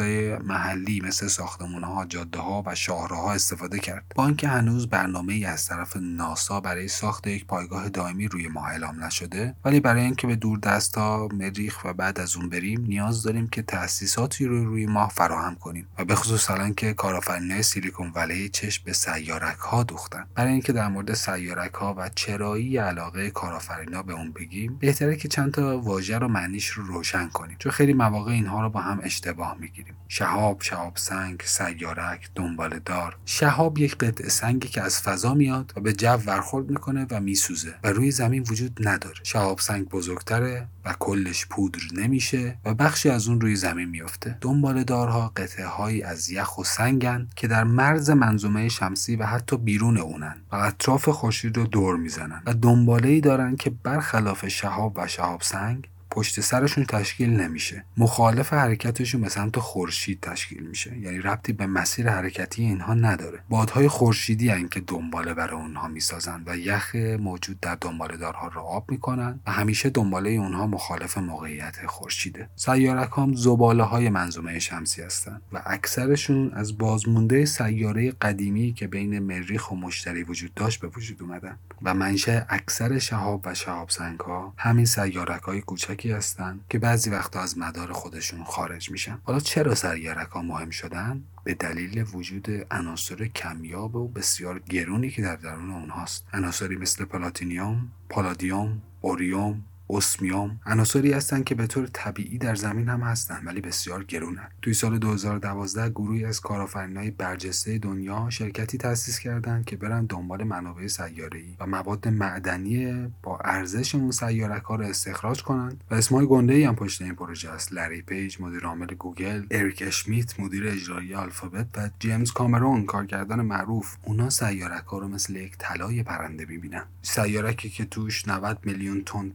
های 0.01 0.37
محلی 0.37 1.01
مثل 1.01 1.27
ساختمون 1.27 1.85
ها 1.85 2.05
جاده 2.05 2.39
ها 2.39 2.63
و 2.67 2.75
شاهراها 2.75 3.33
استفاده 3.33 3.79
کرد. 3.79 4.05
با 4.15 4.27
اینکه 4.27 4.49
هنوز 4.49 4.89
برنامه 4.89 5.33
ای 5.33 5.45
از 5.45 5.67
طرف 5.67 5.97
ناسا 5.97 6.61
برای 6.61 6.89
ساخت 6.89 7.27
یک 7.27 7.47
پایگاه 7.47 7.89
دائمی 7.89 8.29
روی 8.29 8.49
ماه 8.49 8.69
اعلام 8.69 9.05
نشده 9.05 9.55
ولی 9.65 9.81
برای 9.81 10.03
اینکه 10.03 10.27
به 10.27 10.37
دور 10.37 10.59
ها 10.97 11.29
مریخ 11.33 11.85
و 11.85 11.93
بعد 11.93 12.21
از 12.21 12.37
اون 12.37 12.49
بریم 12.49 12.81
نیاز 12.81 13.23
داریم 13.23 13.49
که 13.49 13.63
تأسیساتی 13.63 14.47
رو 14.47 14.65
روی 14.65 14.87
ماه 14.87 15.09
فراهم 15.09 15.55
کنیم 15.55 15.87
و 15.99 16.05
به 16.05 16.15
خصوص 16.15 16.51
الان 16.51 16.75
که 16.75 16.95
کارآفرینای 17.13 17.63
سیلیکون 17.63 18.13
ولی 18.15 18.49
چشم 18.49 18.83
به 18.85 18.93
سیارک 18.93 19.59
ها 19.59 19.83
دوختن. 19.83 20.27
برای 20.35 20.53
اینکه 20.53 20.73
در 20.73 20.89
مورد 20.89 21.15
سیارک 21.15 21.75
ها 21.75 21.95
و 21.99 22.11
چرایی 22.15 22.79
علاقه 22.79 23.31
کارآفرینا 23.31 24.03
به 24.03 24.13
اون 24.13 24.33
بگیم 24.33 24.77
بهتره 24.79 25.17
که 25.17 25.29
چند 25.29 25.53
تا 25.53 25.79
واژه 25.79 26.19
رو 26.19 26.29
معنیش 26.29 26.67
رو 26.67 26.85
روشن 26.85 27.29
کنیم 27.29 27.57
چون 27.59 27.73
خیلی 27.73 27.93
مواقع 27.93 28.33
اینها 28.33 28.63
رو 28.63 28.71
با 28.71 28.81
هم 28.81 29.01
اشتباه 29.03 29.57
می‌گیریم. 29.61 29.95
شهاب 30.09 30.63
شهاب 30.63 30.97
سنگ 30.97 31.43
سیارک 31.45 32.31
دنبال 32.35 32.79
دار. 32.79 33.17
شهاب 33.25 33.79
یک 33.79 33.97
قطعه 33.97 34.29
سنگی 34.29 34.69
که 34.69 34.83
از 34.83 35.01
فضا 35.01 35.35
میاد 35.35 35.73
و 35.77 35.81
به 35.81 35.93
جو 35.93 36.17
برخورد 36.17 36.71
می‌کنه 36.71 37.07
و 37.11 37.21
میسوزه 37.21 37.75
و 37.85 37.89
روی 37.89 38.11
زمین 38.11 38.45
وجود 38.51 38.89
نداره. 38.89 39.21
شهاب 39.23 39.59
سنگ 39.59 39.89
بزرگتره 39.89 40.69
و 40.85 40.95
کلش 40.99 41.47
پودر 41.47 41.81
نمیشه 41.95 42.59
و 42.65 42.75
بخشی 42.75 43.09
از 43.09 43.29
اون 43.29 43.41
روی 43.41 43.57
زمین 43.57 43.89
میفته 43.89 44.39
دنبال 44.41 44.85
دارها 44.85 45.33
قطعه 45.37 45.67
هایی 45.67 46.03
از 46.03 46.31
یخ 46.31 46.59
و 46.59 46.65
سنگن 46.65 47.29
که 47.37 47.49
در 47.49 47.65
مرز 47.65 48.11
منظومه 48.11 48.69
شمسی 48.69 49.17
و 49.17 49.27
حتی 49.27 49.57
بیرون 49.57 49.99
اونن 49.99 50.37
و 50.53 50.57
اطراف 50.57 51.09
خورشید 51.09 51.57
رو 51.57 51.67
دور 51.67 51.97
می‌زنن 51.97 52.43
و 52.47 52.55
دنباله 52.55 53.09
ای 53.09 53.21
دارن 53.21 53.57
که 53.57 53.71
برخلاف 53.71 54.49
شهاب 54.49 54.93
و 54.97 55.07
شهاب 55.07 55.43
سنگ 55.43 55.89
پشت 56.13 56.41
سرشون 56.41 56.85
تشکیل 56.85 57.31
نمیشه. 57.31 57.85
مخالف 57.97 58.53
حرکتشون 58.53 59.21
به 59.21 59.29
سمت 59.29 59.59
خورشید 59.59 60.21
تشکیل 60.21 60.63
میشه. 60.63 60.99
یعنی 60.99 61.19
ربطی 61.19 61.53
به 61.53 61.67
مسیر 61.67 62.11
حرکتی 62.11 62.63
اینها 62.63 62.95
نداره. 62.95 63.39
بادهای 63.49 63.89
خورشیدی 63.89 64.49
هن 64.49 64.69
که 64.69 64.81
دنباله 64.81 65.35
برای 65.35 65.61
اونها 65.61 65.89
می‌سازن 65.89 66.43
و 66.47 66.57
یخ 66.57 66.95
موجود 66.95 67.61
در 67.61 67.75
دنباله 67.81 68.17
دارها 68.17 68.49
رو 68.49 68.61
آب 68.61 68.91
می‌کنن 68.91 69.41
و 69.47 69.53
همیشه 69.53 69.91
دنباله 69.91 70.31
اونها 70.31 70.67
مخالف 70.67 71.19
موقعیت 71.19 71.87
خورشیده. 71.87 72.49
سیارک 72.57 73.11
هم 73.17 73.35
زباله 73.35 73.83
های 73.83 74.09
منظومه 74.09 74.59
شمسی 74.59 75.03
هستند 75.03 75.43
و 75.53 75.63
اکثرشون 75.67 76.53
از 76.55 76.79
بازمونده 76.79 77.45
سیاره 77.45 78.11
قدیمی 78.11 78.73
که 78.73 78.87
بین 78.87 79.19
مریخ 79.19 79.73
و 79.73 79.77
مشتری 79.77 80.23
وجود 80.23 80.55
داشت 80.55 80.81
به 80.81 80.89
وجود 80.89 81.23
اومدن. 81.23 81.59
و 81.83 81.95
منشأ 81.95 82.41
اکثر 82.49 82.99
شهاب 82.99 83.43
و 83.45 83.55
شهاب 83.55 83.91
سنگ 83.91 84.21
ها 84.21 84.55
همین 84.57 84.85
سیارک 84.85 85.43
های 85.43 85.61
کوچکی 86.03 86.13
هستند 86.13 86.65
که 86.69 86.79
بعضی 86.79 87.11
وقتا 87.11 87.41
از 87.41 87.59
مدار 87.59 87.93
خودشون 87.93 88.45
خارج 88.45 88.91
میشن. 88.91 89.19
حالا 89.25 89.41
چرا 89.41 89.75
سیارک 89.75 90.29
ها 90.29 90.43
مهم 90.43 90.71
شدن؟ 90.71 91.23
به 91.45 91.55
دلیل 91.55 92.05
وجود 92.15 92.67
عناصر 92.71 93.27
کمیاب 93.27 93.97
و 93.97 94.09
بسیار 94.09 94.59
گرونی 94.59 95.11
که 95.11 95.23
در 95.23 95.37
درون 95.37 95.71
اونهاست. 95.71 96.27
عناصری 96.33 96.77
مثل 96.77 97.05
پلاتینیوم 97.05 97.93
پالادیوم 98.09 98.83
ایریدیوم 99.01 99.63
اسمیوم 99.93 100.61
عناصری 100.67 101.13
هستند 101.13 101.45
که 101.45 101.55
به 101.55 101.67
طور 101.67 101.87
طبیعی 101.93 102.39
در 102.39 102.55
زمین 102.55 102.89
هم 102.89 103.01
هستند 103.01 103.47
ولی 103.47 103.61
بسیار 103.61 104.05
گرونن 104.05 104.49
توی 104.63 104.75
سال 104.75 104.99
2012 104.99 105.91
گروهی 105.91 106.25
از 106.25 106.41
کارآفرینای 106.41 107.11
برجسته 107.11 107.79
دنیا 107.79 108.31
شرکتی 108.31 108.79
تأسیس 108.79 109.19
کردند 109.19 109.65
که 109.65 109.77
برن 109.77 110.07
دنبال 110.07 110.45
منابع 110.45 110.87
سیاره‌ای 110.87 111.57
و 111.61 111.67
مواد 111.67 112.09
معدنی 112.09 113.13
با 113.23 113.39
ارزش 113.45 113.95
اون 113.95 114.11
سیارک 114.11 114.63
ها 114.63 114.75
رو 114.75 114.85
استخراج 114.85 115.43
کنند. 115.43 115.85
و 115.91 115.95
اسمای 115.95 116.27
گنده 116.27 116.55
ای 116.55 116.65
هم 116.65 116.77
پشت 116.77 117.03
این 117.03 117.15
پروژه 117.15 117.51
است. 117.51 117.73
لری 117.73 118.03
پیج 118.03 118.37
مدیر 118.41 118.65
عامل 118.65 118.87
گوگل 118.87 119.47
اریک 119.51 119.83
اشمیت 119.87 120.41
مدیر 120.41 120.69
اجرایی 120.69 121.15
آلفابت 121.15 121.67
و 121.77 121.91
جیمز 121.99 122.33
کامرون 122.33 122.85
کارگردان 122.85 123.43
معروف. 123.43 123.97
اونا 124.03 124.31
سیارک 124.31 124.85
ها 124.85 124.99
رو 124.99 125.09
مثل 125.09 125.37
یک 125.37 125.53
طلای 125.59 126.03
پرنده 126.03 126.45
می‌بینن. 126.45 126.85
سیارکی 127.03 127.71
که 127.71 127.85
توش 127.85 128.29
90 128.29 128.59
میلیون 128.65 129.03
تن 129.05 129.29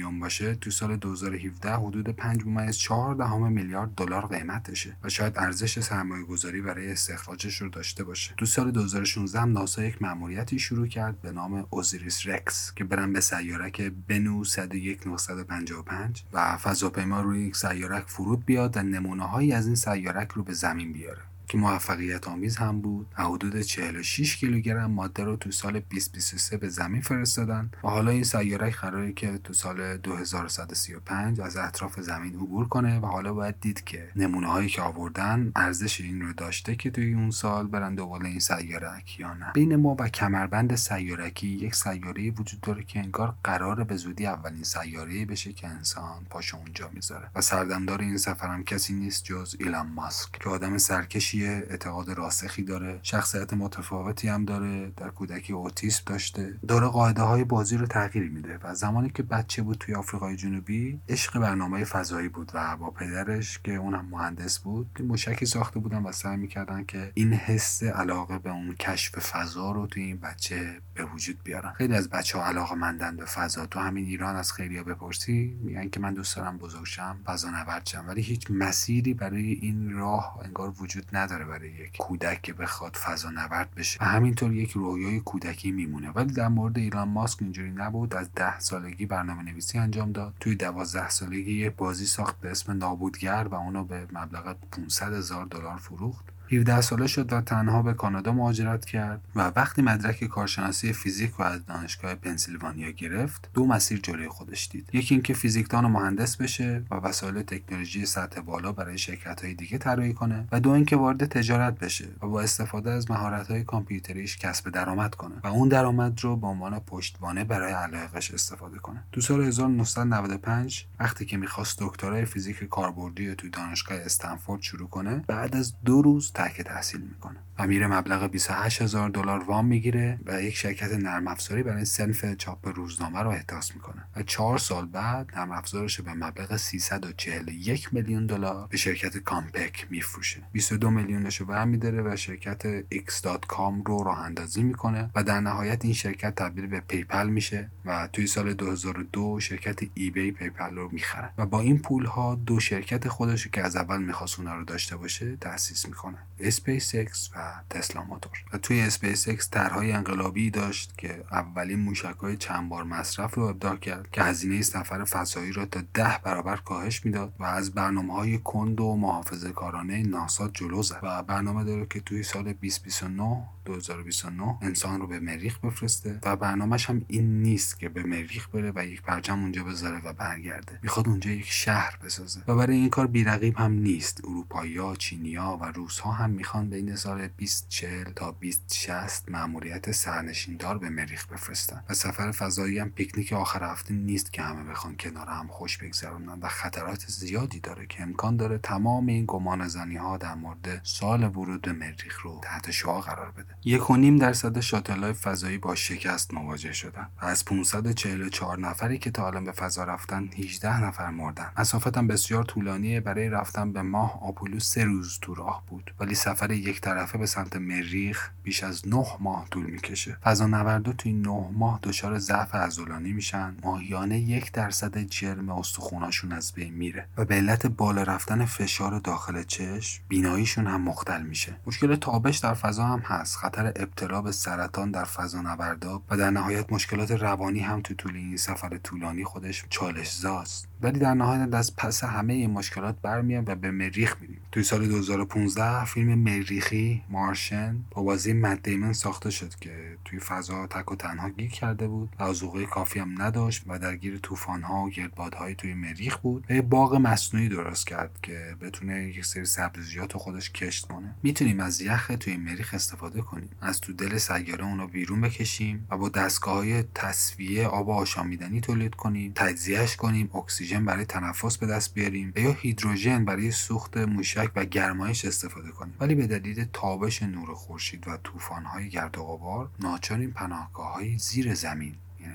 پلاتینی 0.00 0.20
باشه 0.20 0.54
تو 0.54 0.70
سال 0.70 0.96
2017 0.96 1.74
حدود 1.74 2.08
5 2.08 2.46
ممیز 2.46 2.76
4 2.76 3.14
دهم 3.14 3.52
میلیارد 3.52 3.94
دلار 3.94 4.26
قیمتشه 4.26 4.96
و 5.02 5.08
شاید 5.08 5.38
ارزش 5.38 5.80
سرمایه 5.80 6.24
گذاری 6.24 6.60
برای 6.60 6.92
استخراجش 6.92 7.62
رو 7.62 7.68
داشته 7.68 8.04
باشه. 8.04 8.34
تو 8.36 8.46
سال 8.46 8.70
2016 8.70 9.40
هم 9.40 9.52
ناسا 9.52 9.84
یک 9.84 10.02
مأموریتی 10.02 10.58
شروع 10.58 10.86
کرد 10.86 11.22
به 11.22 11.32
نام 11.32 11.66
اوزیریس 11.70 12.26
رکس 12.26 12.72
که 12.76 12.84
برن 12.84 13.12
به 13.12 13.20
سیارک 13.20 13.92
بنو 14.08 14.44
101955 14.44 16.24
و 16.32 16.56
فضاپیما 16.56 17.20
روی 17.20 17.46
یک 17.46 17.56
سیارک 17.56 18.04
فرود 18.06 18.44
بیاد 18.44 18.76
و 18.76 18.82
نمونه 18.82 19.24
هایی 19.24 19.52
از 19.52 19.66
این 19.66 19.76
سیارک 19.76 20.28
رو 20.30 20.42
به 20.42 20.52
زمین 20.52 20.92
بیاره. 20.92 21.20
که 21.50 21.58
موفقیت 21.58 22.28
آمیز 22.28 22.56
هم 22.56 22.80
بود 22.80 23.06
و 23.18 23.22
حدود 23.22 23.60
46 23.60 24.36
کیلوگرم 24.36 24.90
ماده 24.90 25.24
رو 25.24 25.36
تو 25.36 25.50
سال 25.50 25.80
2023 25.80 26.56
به 26.56 26.68
زمین 26.68 27.00
فرستادن 27.00 27.70
و 27.84 27.88
حالا 27.88 28.10
این 28.10 28.24
سیارک 28.24 28.76
قراره 28.76 29.12
که 29.12 29.38
تو 29.38 29.52
سال 29.52 29.96
2135 29.96 31.40
از 31.40 31.56
اطراف 31.56 32.00
زمین 32.00 32.34
عبور 32.34 32.68
کنه 32.68 33.00
و 33.00 33.06
حالا 33.06 33.34
باید 33.34 33.60
دید 33.60 33.84
که 33.84 34.08
نمونه 34.16 34.46
هایی 34.46 34.68
که 34.68 34.82
آوردن 34.82 35.52
ارزش 35.56 36.00
این 36.00 36.22
رو 36.22 36.32
داشته 36.32 36.76
که 36.76 36.90
توی 36.90 37.14
اون 37.14 37.30
سال 37.30 37.66
برن 37.66 37.94
دوباره 37.94 38.28
این 38.28 38.40
سیارک 38.40 39.20
یا 39.20 39.34
نه. 39.34 39.52
بین 39.54 39.76
ما 39.76 39.96
و 39.98 40.08
کمربند 40.08 40.74
سیارکی 40.74 41.48
یک 41.48 41.74
سیاره 41.74 42.30
وجود 42.30 42.60
داره 42.60 42.84
که 42.84 42.98
انگار 42.98 43.34
قرار 43.44 43.84
به 43.84 43.96
زودی 43.96 44.26
اولین 44.26 44.62
سیاره 44.62 45.24
بشه 45.24 45.52
که 45.52 45.68
انسان 45.68 46.26
پاشو 46.30 46.56
اونجا 46.56 46.90
می‌ذاره 46.94 47.30
و 47.34 47.40
سردمدار 47.40 48.00
این 48.00 48.16
سفرم 48.16 48.64
کسی 48.64 48.92
نیست 48.92 49.24
جز 49.24 49.56
ایلان 49.60 49.86
ماسک 49.86 50.32
که 50.32 50.48
آدم 50.48 50.78
سرکشی 50.78 51.39
اعتقاد 51.46 52.10
راسخی 52.10 52.62
داره. 52.62 52.98
شخصیت 53.02 53.52
متفاوتی 53.52 54.28
هم 54.28 54.44
داره. 54.44 54.92
در 54.96 55.08
کودکی 55.08 55.52
اوتیسم 55.52 56.02
داشته. 56.06 56.54
داره 56.68 56.86
قاعده 56.86 57.22
های 57.22 57.44
بازی 57.44 57.76
رو 57.76 57.86
تغییر 57.86 58.30
میده 58.30 58.58
و 58.62 58.74
زمانی 58.74 59.10
که 59.10 59.22
بچه 59.22 59.62
بود 59.62 59.78
توی 59.78 59.94
آفریقای 59.94 60.36
جنوبی 60.36 61.00
عشق 61.08 61.38
برنامه 61.38 61.84
فضایی 61.84 62.28
بود 62.28 62.50
و 62.54 62.76
با 62.76 62.90
پدرش 62.90 63.58
که 63.58 63.74
اونم 63.74 64.08
مهندس 64.10 64.58
بود 64.58 64.90
موشکی 65.00 65.46
ساخته 65.46 65.78
بودن 65.78 66.02
و 66.02 66.12
سعی 66.12 66.36
می‌کردن 66.36 66.84
که 66.84 67.12
این 67.14 67.32
حس 67.32 67.82
علاقه 67.82 68.38
به 68.38 68.50
اون 68.50 68.74
کشف 68.74 69.18
فضا 69.18 69.70
رو 69.70 69.86
توی 69.86 70.02
این 70.02 70.16
بچه 70.16 70.80
به 70.94 71.04
وجود 71.04 71.42
بیارن. 71.44 71.72
خیلی 71.72 71.94
از 71.94 72.08
بچه 72.08 72.38
ها 72.38 72.44
علاقه 72.44 72.74
مندن 72.74 73.16
به 73.16 73.24
فضا. 73.24 73.66
تو 73.66 73.80
همین 73.80 74.04
ایران 74.04 74.36
از 74.36 74.52
خیلی 74.52 74.82
بپرسی 74.82 75.58
میگن 75.62 75.88
که 75.88 76.00
من 76.00 76.14
دوست 76.14 76.36
دارم 76.36 76.58
بزرگ 76.58 76.86
شم. 76.86 77.18
فضا 77.24 77.50
نورد 77.50 77.90
ولی 78.06 78.22
هیچ 78.22 78.46
مسیری 78.50 79.14
برای 79.14 79.52
این 79.52 79.92
راه 79.92 80.40
انگار 80.44 80.74
وجود 80.80 81.04
نداره. 81.12 81.29
نداره 81.30 81.44
برای 81.44 81.70
یک 81.70 81.96
کودک 81.96 82.42
که 82.42 82.52
بخواد 82.52 82.96
فضا 82.96 83.30
نورد 83.30 83.74
بشه. 83.74 83.98
و 84.00 84.04
همینطور 84.04 84.52
یک 84.52 84.70
رویای 84.70 85.20
کودکی 85.20 85.70
میمونه. 85.70 86.10
ولی 86.10 86.32
در 86.32 86.48
مورد 86.48 86.78
ایران 86.78 87.08
ماسک 87.08 87.42
اینجوری 87.42 87.70
نبود. 87.70 88.14
از 88.14 88.28
ده 88.34 88.60
سالگی 88.60 89.06
برنامه 89.06 89.42
نویسی 89.42 89.78
انجام 89.78 90.12
داد. 90.12 90.34
توی 90.40 90.54
دوازده 90.54 91.08
سالگی 91.08 91.52
یک 91.52 91.72
بازی 91.76 92.06
ساخت 92.06 92.40
به 92.40 92.50
اسم 92.50 92.72
نابودگر 92.72 93.48
و 93.50 93.54
اونو 93.54 93.84
به 93.84 94.06
مبلغ 94.12 94.56
500 94.72 95.12
هزار 95.12 95.46
دلار 95.46 95.76
فروخت. 95.76 96.24
17 96.52 96.80
ساله 96.80 97.06
شد 97.06 97.32
و 97.32 97.40
تنها 97.40 97.82
به 97.82 97.94
کانادا 97.94 98.32
مهاجرت 98.32 98.84
کرد 98.84 99.20
و 99.36 99.52
وقتی 99.56 99.82
مدرک 99.82 100.24
کارشناسی 100.24 100.92
فیزیک 100.92 101.40
و 101.40 101.42
از 101.42 101.66
دانشگاه 101.66 102.14
پنسیلوانیا 102.14 102.90
گرفت 102.90 103.50
دو 103.54 103.66
مسیر 103.66 104.00
جلوی 104.00 104.28
خودش 104.28 104.68
دید. 104.68 104.88
یکی 104.92 105.14
اینکه 105.14 105.34
فیزیکدان 105.34 105.84
و 105.84 105.88
مهندس 105.88 106.36
بشه 106.36 106.82
و 106.90 106.94
وسایل 106.94 107.42
تکنولوژی 107.42 108.06
سطح 108.06 108.40
بالا 108.40 108.72
برای 108.72 108.98
شرکت 108.98 109.44
های 109.44 109.54
دیگه 109.54 109.78
طراحی 109.78 110.12
کنه 110.12 110.48
و 110.52 110.60
دو 110.60 110.70
اینکه 110.70 110.96
وارد 110.96 111.24
تجارت 111.24 111.78
بشه 111.78 112.08
و 112.22 112.26
با 112.26 112.40
استفاده 112.40 112.90
از 112.90 113.10
مهارت 113.10 113.50
های 113.50 113.64
کامپیوتریش 113.64 114.38
کسب 114.38 114.70
درآمد 114.70 115.14
کنه 115.14 115.34
و 115.44 115.46
اون 115.46 115.68
درآمد 115.68 116.20
رو 116.20 116.36
به 116.36 116.46
عنوان 116.46 116.78
پشتوانه 116.78 117.44
برای 117.44 117.72
علایقش 117.72 118.30
استفاده 118.30 118.78
کنه. 118.78 119.02
تو 119.12 119.20
سال 119.20 119.40
1995 119.40 120.86
وقتی 121.00 121.26
که 121.26 121.36
می‌خواست 121.36 121.78
دکترای 121.82 122.24
فیزیک 122.24 122.64
کاربردی 122.64 123.34
تو 123.34 123.48
دانشگاه 123.48 123.98
استنفورد 123.98 124.62
شروع 124.62 124.88
کنه 124.88 125.24
بعد 125.26 125.56
از 125.56 125.74
دو 125.84 126.02
روز 126.02 126.32
ترک 126.40 126.60
تحصیل 126.60 127.00
می‌کنه. 127.00 127.40
و 127.60 127.66
میره 127.66 127.86
مبلغ 127.86 128.30
28 128.30 128.82
هزار 128.82 129.08
دلار 129.08 129.44
وام 129.44 129.66
می‌گیره 129.66 130.18
و 130.26 130.42
یک 130.42 130.56
شرکت 130.56 130.92
نرم 130.92 131.28
افزاری 131.28 131.62
برای 131.62 131.84
سنف 131.84 132.34
چاپ 132.34 132.68
روزنامه 132.68 133.22
رو 133.22 133.30
احداث 133.30 133.74
می‌کنه. 133.74 134.04
و 134.16 134.22
چهار 134.22 134.58
سال 134.58 134.86
بعد 134.86 135.30
نرم 135.36 135.50
افزارش 135.52 136.00
به 136.00 136.14
مبلغ 136.14 136.56
341 136.56 137.94
میلیون 137.94 138.26
دلار 138.26 138.66
به 138.70 138.76
شرکت 138.76 139.16
Compaq 139.18 139.86
میفروشه. 139.90 140.42
22 140.52 140.90
میلیونش 140.90 141.36
رو 141.36 141.46
برمیداره 141.46 142.02
و 142.02 142.16
شرکت 142.16 142.80
x.com 142.80 143.86
رو 143.86 144.02
راه 144.04 144.20
اندازی 144.20 144.62
می‌کنه 144.62 145.10
و 145.14 145.22
در 145.22 145.40
نهایت 145.40 145.84
این 145.84 145.94
شرکت 145.94 146.34
تبدیل 146.34 146.66
به 146.66 146.80
PayPal 146.80 147.26
میشه 147.26 147.70
و 147.84 148.08
توی 148.12 148.26
سال 148.26 148.54
2002 148.54 149.40
شرکت 149.40 149.80
eBay 149.94 150.32
PayPal 150.32 150.74
رو 150.74 150.88
می‌خره. 150.92 151.30
و 151.38 151.46
با 151.46 151.60
این 151.60 151.78
پول 151.78 152.04
ها 152.04 152.34
دو 152.34 152.60
شرکت 152.60 153.08
خودش 153.08 153.48
که 153.48 153.62
از 153.62 153.76
اول 153.76 154.02
می‌خواست 154.02 154.38
اونا 154.38 154.54
رو 154.54 154.64
داشته 154.64 154.96
باشه 154.96 155.36
تأسیس 155.36 155.86
می‌کنه. 155.86 156.18
اسپیس 156.38 156.94
و 156.94 157.49
Tesla 157.70 158.04
Motor. 158.04 158.32
و 158.52 158.58
توی 158.58 158.80
اسپیس 158.80 159.28
اکس 159.28 159.50
طرحهای 159.50 159.92
انقلابی 159.92 160.50
داشت 160.50 160.98
که 160.98 161.24
اولین 161.32 161.80
موشک 161.80 162.16
های 162.20 162.36
چند 162.36 162.68
بار 162.68 162.84
مصرف 162.84 163.34
رو 163.34 163.42
ابداع 163.42 163.76
کرد 163.76 164.10
که 164.10 164.22
هزینه 164.22 164.62
سفر 164.62 165.04
فضایی 165.04 165.52
را 165.52 165.66
تا 165.66 165.80
ده 165.94 166.20
برابر 166.24 166.56
کاهش 166.56 167.04
می‌داد 167.06 167.32
و 167.38 167.44
از 167.44 167.74
برنامه 167.74 168.14
های 168.14 168.38
کند 168.38 168.80
و 168.80 168.96
محافظه 168.96 169.52
کارانه 169.52 170.02
ناسا 170.02 170.48
جلو 170.48 170.82
زد. 170.82 171.00
و 171.02 171.22
برنامه 171.22 171.64
داره 171.64 171.86
که 171.90 172.00
توی 172.00 172.22
سال 172.22 172.52
2029 172.52 173.42
2029 173.64 174.58
انسان 174.62 175.00
رو 175.00 175.06
به 175.06 175.20
مریخ 175.20 175.58
بفرسته 175.58 176.18
و 176.22 176.36
برنامهش 176.36 176.90
هم 176.90 177.04
این 177.08 177.42
نیست 177.42 177.78
که 177.78 177.88
به 177.88 178.02
مریخ 178.02 178.48
بره 178.48 178.72
و 178.74 178.86
یک 178.86 179.02
پرچم 179.02 179.40
اونجا 179.40 179.64
بذاره 179.64 180.00
و 180.04 180.12
برگرده. 180.12 180.78
می‌خواد 180.82 181.08
اونجا 181.08 181.30
یک 181.30 181.50
شهر 181.50 181.98
بسازه. 182.04 182.40
و 182.46 182.54
برای 182.56 182.76
این 182.76 182.90
کار 182.90 183.06
بیرقیب 183.06 183.56
هم 183.56 183.72
نیست. 183.72 184.20
اروپایی‌ها 184.24 184.96
چینیا 184.96 185.58
و 185.60 185.64
روسها 185.64 186.12
هم 186.12 186.30
می‌خوان 186.30 186.70
بین 186.70 186.96
سال 186.96 187.28
2040 187.40 188.12
تا 188.12 188.30
2060 188.30 189.28
مأموریت 189.28 189.90
سرنشیندار 189.92 190.78
به 190.78 190.90
مریخ 190.90 191.26
بفرستن 191.26 191.84
و 191.88 191.94
سفر 191.94 192.32
فضایی 192.32 192.78
هم 192.78 192.90
پیکنیک 192.90 193.32
آخر 193.32 193.64
هفته 193.64 193.94
نیست 193.94 194.32
که 194.32 194.42
همه 194.42 194.70
بخوان 194.70 194.96
کنار 194.96 195.26
هم 195.26 195.46
خوش 195.46 195.78
بگذرونن 195.78 196.38
و 196.42 196.48
خطرات 196.48 197.04
زیادی 197.06 197.60
داره 197.60 197.86
که 197.86 198.02
امکان 198.02 198.36
داره 198.36 198.58
تمام 198.58 199.06
این 199.06 199.24
گمان 199.28 199.68
زنی 199.68 199.96
ها 199.96 200.16
در 200.16 200.34
مورد 200.34 200.80
سال 200.82 201.22
ورود 201.24 201.62
به 201.62 201.72
مریخ 201.72 202.20
رو 202.20 202.40
تحت 202.42 202.70
شعا 202.70 203.00
قرار 203.00 203.30
بده. 203.30 203.54
یک 203.64 203.90
و 203.90 203.96
نیم 203.96 204.16
درصد 204.16 204.60
شاتل 204.60 205.12
فضایی 205.12 205.58
با 205.58 205.74
شکست 205.74 206.34
مواجه 206.34 206.72
شدن 206.72 207.08
و 207.22 207.26
از 207.26 207.44
544 207.44 208.58
نفری 208.58 208.98
که 208.98 209.10
تا 209.10 209.26
الان 209.26 209.44
به 209.44 209.52
فضا 209.52 209.84
رفتن 209.84 210.30
18 210.38 210.84
نفر 210.84 211.10
مردن. 211.10 211.52
مسافت 211.58 211.98
هم 211.98 212.06
بسیار 212.06 212.44
طولانیه 212.44 213.00
برای 213.00 213.28
رفتن 213.28 213.72
به 213.72 213.82
ماه 213.82 214.22
آپولو 214.22 214.58
سه 214.58 214.84
روز 214.84 215.18
تو 215.22 215.34
راه 215.34 215.62
بود. 215.66 215.94
ولی 216.00 216.14
سفر 216.14 216.50
یک 216.50 216.80
طرفه 216.80 217.18
به 217.20 217.26
سمت 217.26 217.56
مریخ 217.56 218.30
بیش 218.42 218.64
از 218.64 218.88
نه 218.88 219.06
ماه 219.20 219.46
طول 219.50 219.66
می‌کشه. 219.66 220.16
فضانوردا 220.22 220.92
توی 220.92 221.12
نه 221.12 221.50
ماه 221.52 221.80
دچار 221.82 222.18
ضعف 222.18 222.54
عضلانی 222.54 223.12
میشن. 223.12 223.54
ماهیانه 223.62 224.18
یک 224.18 224.52
درصد 224.52 224.98
جرم 224.98 225.48
استخوناشون 225.48 226.32
از 226.32 226.52
بین 226.52 226.74
میره 226.74 227.06
و 227.16 227.24
به 227.24 227.34
علت 227.34 227.66
بالا 227.66 228.02
رفتن 228.02 228.44
فشار 228.44 228.98
داخل 228.98 229.42
چشم 229.42 230.02
بیناییشون 230.08 230.66
هم 230.66 230.82
مختل 230.82 231.22
میشه. 231.22 231.56
مشکل 231.66 231.96
تابش 231.96 232.38
در 232.38 232.54
فضا 232.54 232.84
هم 232.84 232.98
هست. 232.98 233.36
خطر 233.36 233.66
ابتلا 233.66 234.22
به 234.22 234.32
سرطان 234.32 234.90
در 234.90 235.04
فضانوردا 235.04 236.02
و 236.10 236.16
در 236.16 236.30
نهایت 236.30 236.72
مشکلات 236.72 237.10
روانی 237.10 237.60
هم 237.60 237.80
تو 237.80 237.94
طول 237.94 238.16
این 238.16 238.36
سفر 238.36 238.78
طولانی 238.78 239.24
خودش 239.24 239.64
چالش 239.70 240.12
زاست 240.16 240.68
ولی 240.82 240.98
در 240.98 241.14
نهایت 241.14 241.54
از 241.54 241.76
پس 241.76 242.04
همه 242.04 242.32
این 242.32 242.50
مشکلات 242.50 242.96
برمیان 243.02 243.44
و 243.46 243.54
به 243.54 243.70
مریخ 243.70 244.16
میریم. 244.20 244.40
توی 244.52 244.62
سال 244.62 244.88
2015 244.88 245.84
فیلم 245.84 246.18
مریخی 246.18 247.02
مارشن 247.08 247.76
با 247.90 248.02
بازی 248.02 248.32
مد 248.32 248.62
دیمن 248.62 248.92
ساخته 248.92 249.30
شد 249.30 249.54
که 249.54 249.96
توی 250.04 250.18
فضا 250.18 250.66
تک 250.66 250.92
و 250.92 250.96
تنها 250.96 251.28
گیر 251.28 251.50
کرده 251.50 251.88
بود 251.88 252.16
و 252.18 252.22
از 252.22 252.42
کافی 252.70 252.98
هم 252.98 253.22
نداشت 253.22 253.62
و 253.66 253.78
درگیر 253.78 254.18
طوفان‌ها 254.18 254.84
و 254.84 254.90
گردبادهای 254.90 255.54
توی 255.54 255.74
مریخ 255.74 256.16
بود. 256.16 256.46
و 256.50 256.52
یه 256.52 256.62
باغ 256.62 256.94
مصنوعی 256.94 257.48
درست 257.48 257.86
کرد 257.86 258.18
که 258.22 258.56
بتونه 258.60 259.08
یک 259.08 259.24
سری 259.24 259.44
سبزیجات 259.44 260.16
خودش 260.16 260.50
کشت 260.50 260.86
کنه. 260.86 261.14
می‌تونیم 261.22 261.60
از 261.60 261.80
یخ 261.80 262.10
توی 262.20 262.36
مریخ 262.36 262.74
استفاده 262.74 263.20
کنیم. 263.20 263.50
از 263.60 263.80
تو 263.80 263.92
دل 263.92 264.18
سیاره 264.18 264.64
اونو 264.64 264.86
بیرون 264.86 265.20
بکشیم 265.20 265.86
و 265.90 265.96
با 265.96 266.08
دستگاه 266.08 266.54
های 266.54 266.84
تصفیه 266.94 267.66
آب 267.66 267.90
آشامیدنی 267.90 268.60
تولید 268.60 268.94
کنیم 268.94 269.32
تجزیهش 269.34 269.96
کنیم 269.96 270.30
اکسیژن 270.34 270.84
برای 270.84 271.04
تنفس 271.04 271.58
به 271.58 271.66
دست 271.66 271.94
بیاریم 271.94 272.32
و 272.36 272.40
یا 272.40 272.52
هیدروژن 272.52 273.24
برای 273.24 273.50
سوخت 273.50 273.96
موشک 273.96 274.39
و 274.56 274.64
گرمایش 274.64 275.24
استفاده 275.24 275.70
کنیم. 275.70 275.94
ولی 276.00 276.14
به 276.14 276.26
دلیل 276.26 276.66
تابش 276.72 277.22
نور 277.22 277.54
خورشید 277.54 278.08
و 278.08 278.16
طوفان‌های 278.16 278.88
گرد 278.88 279.18
و 279.18 279.22
غبار 279.22 279.70
ناچاریم 279.80 280.30
پناهگاه 280.30 281.16
زیر 281.16 281.54
زمین 281.54 281.94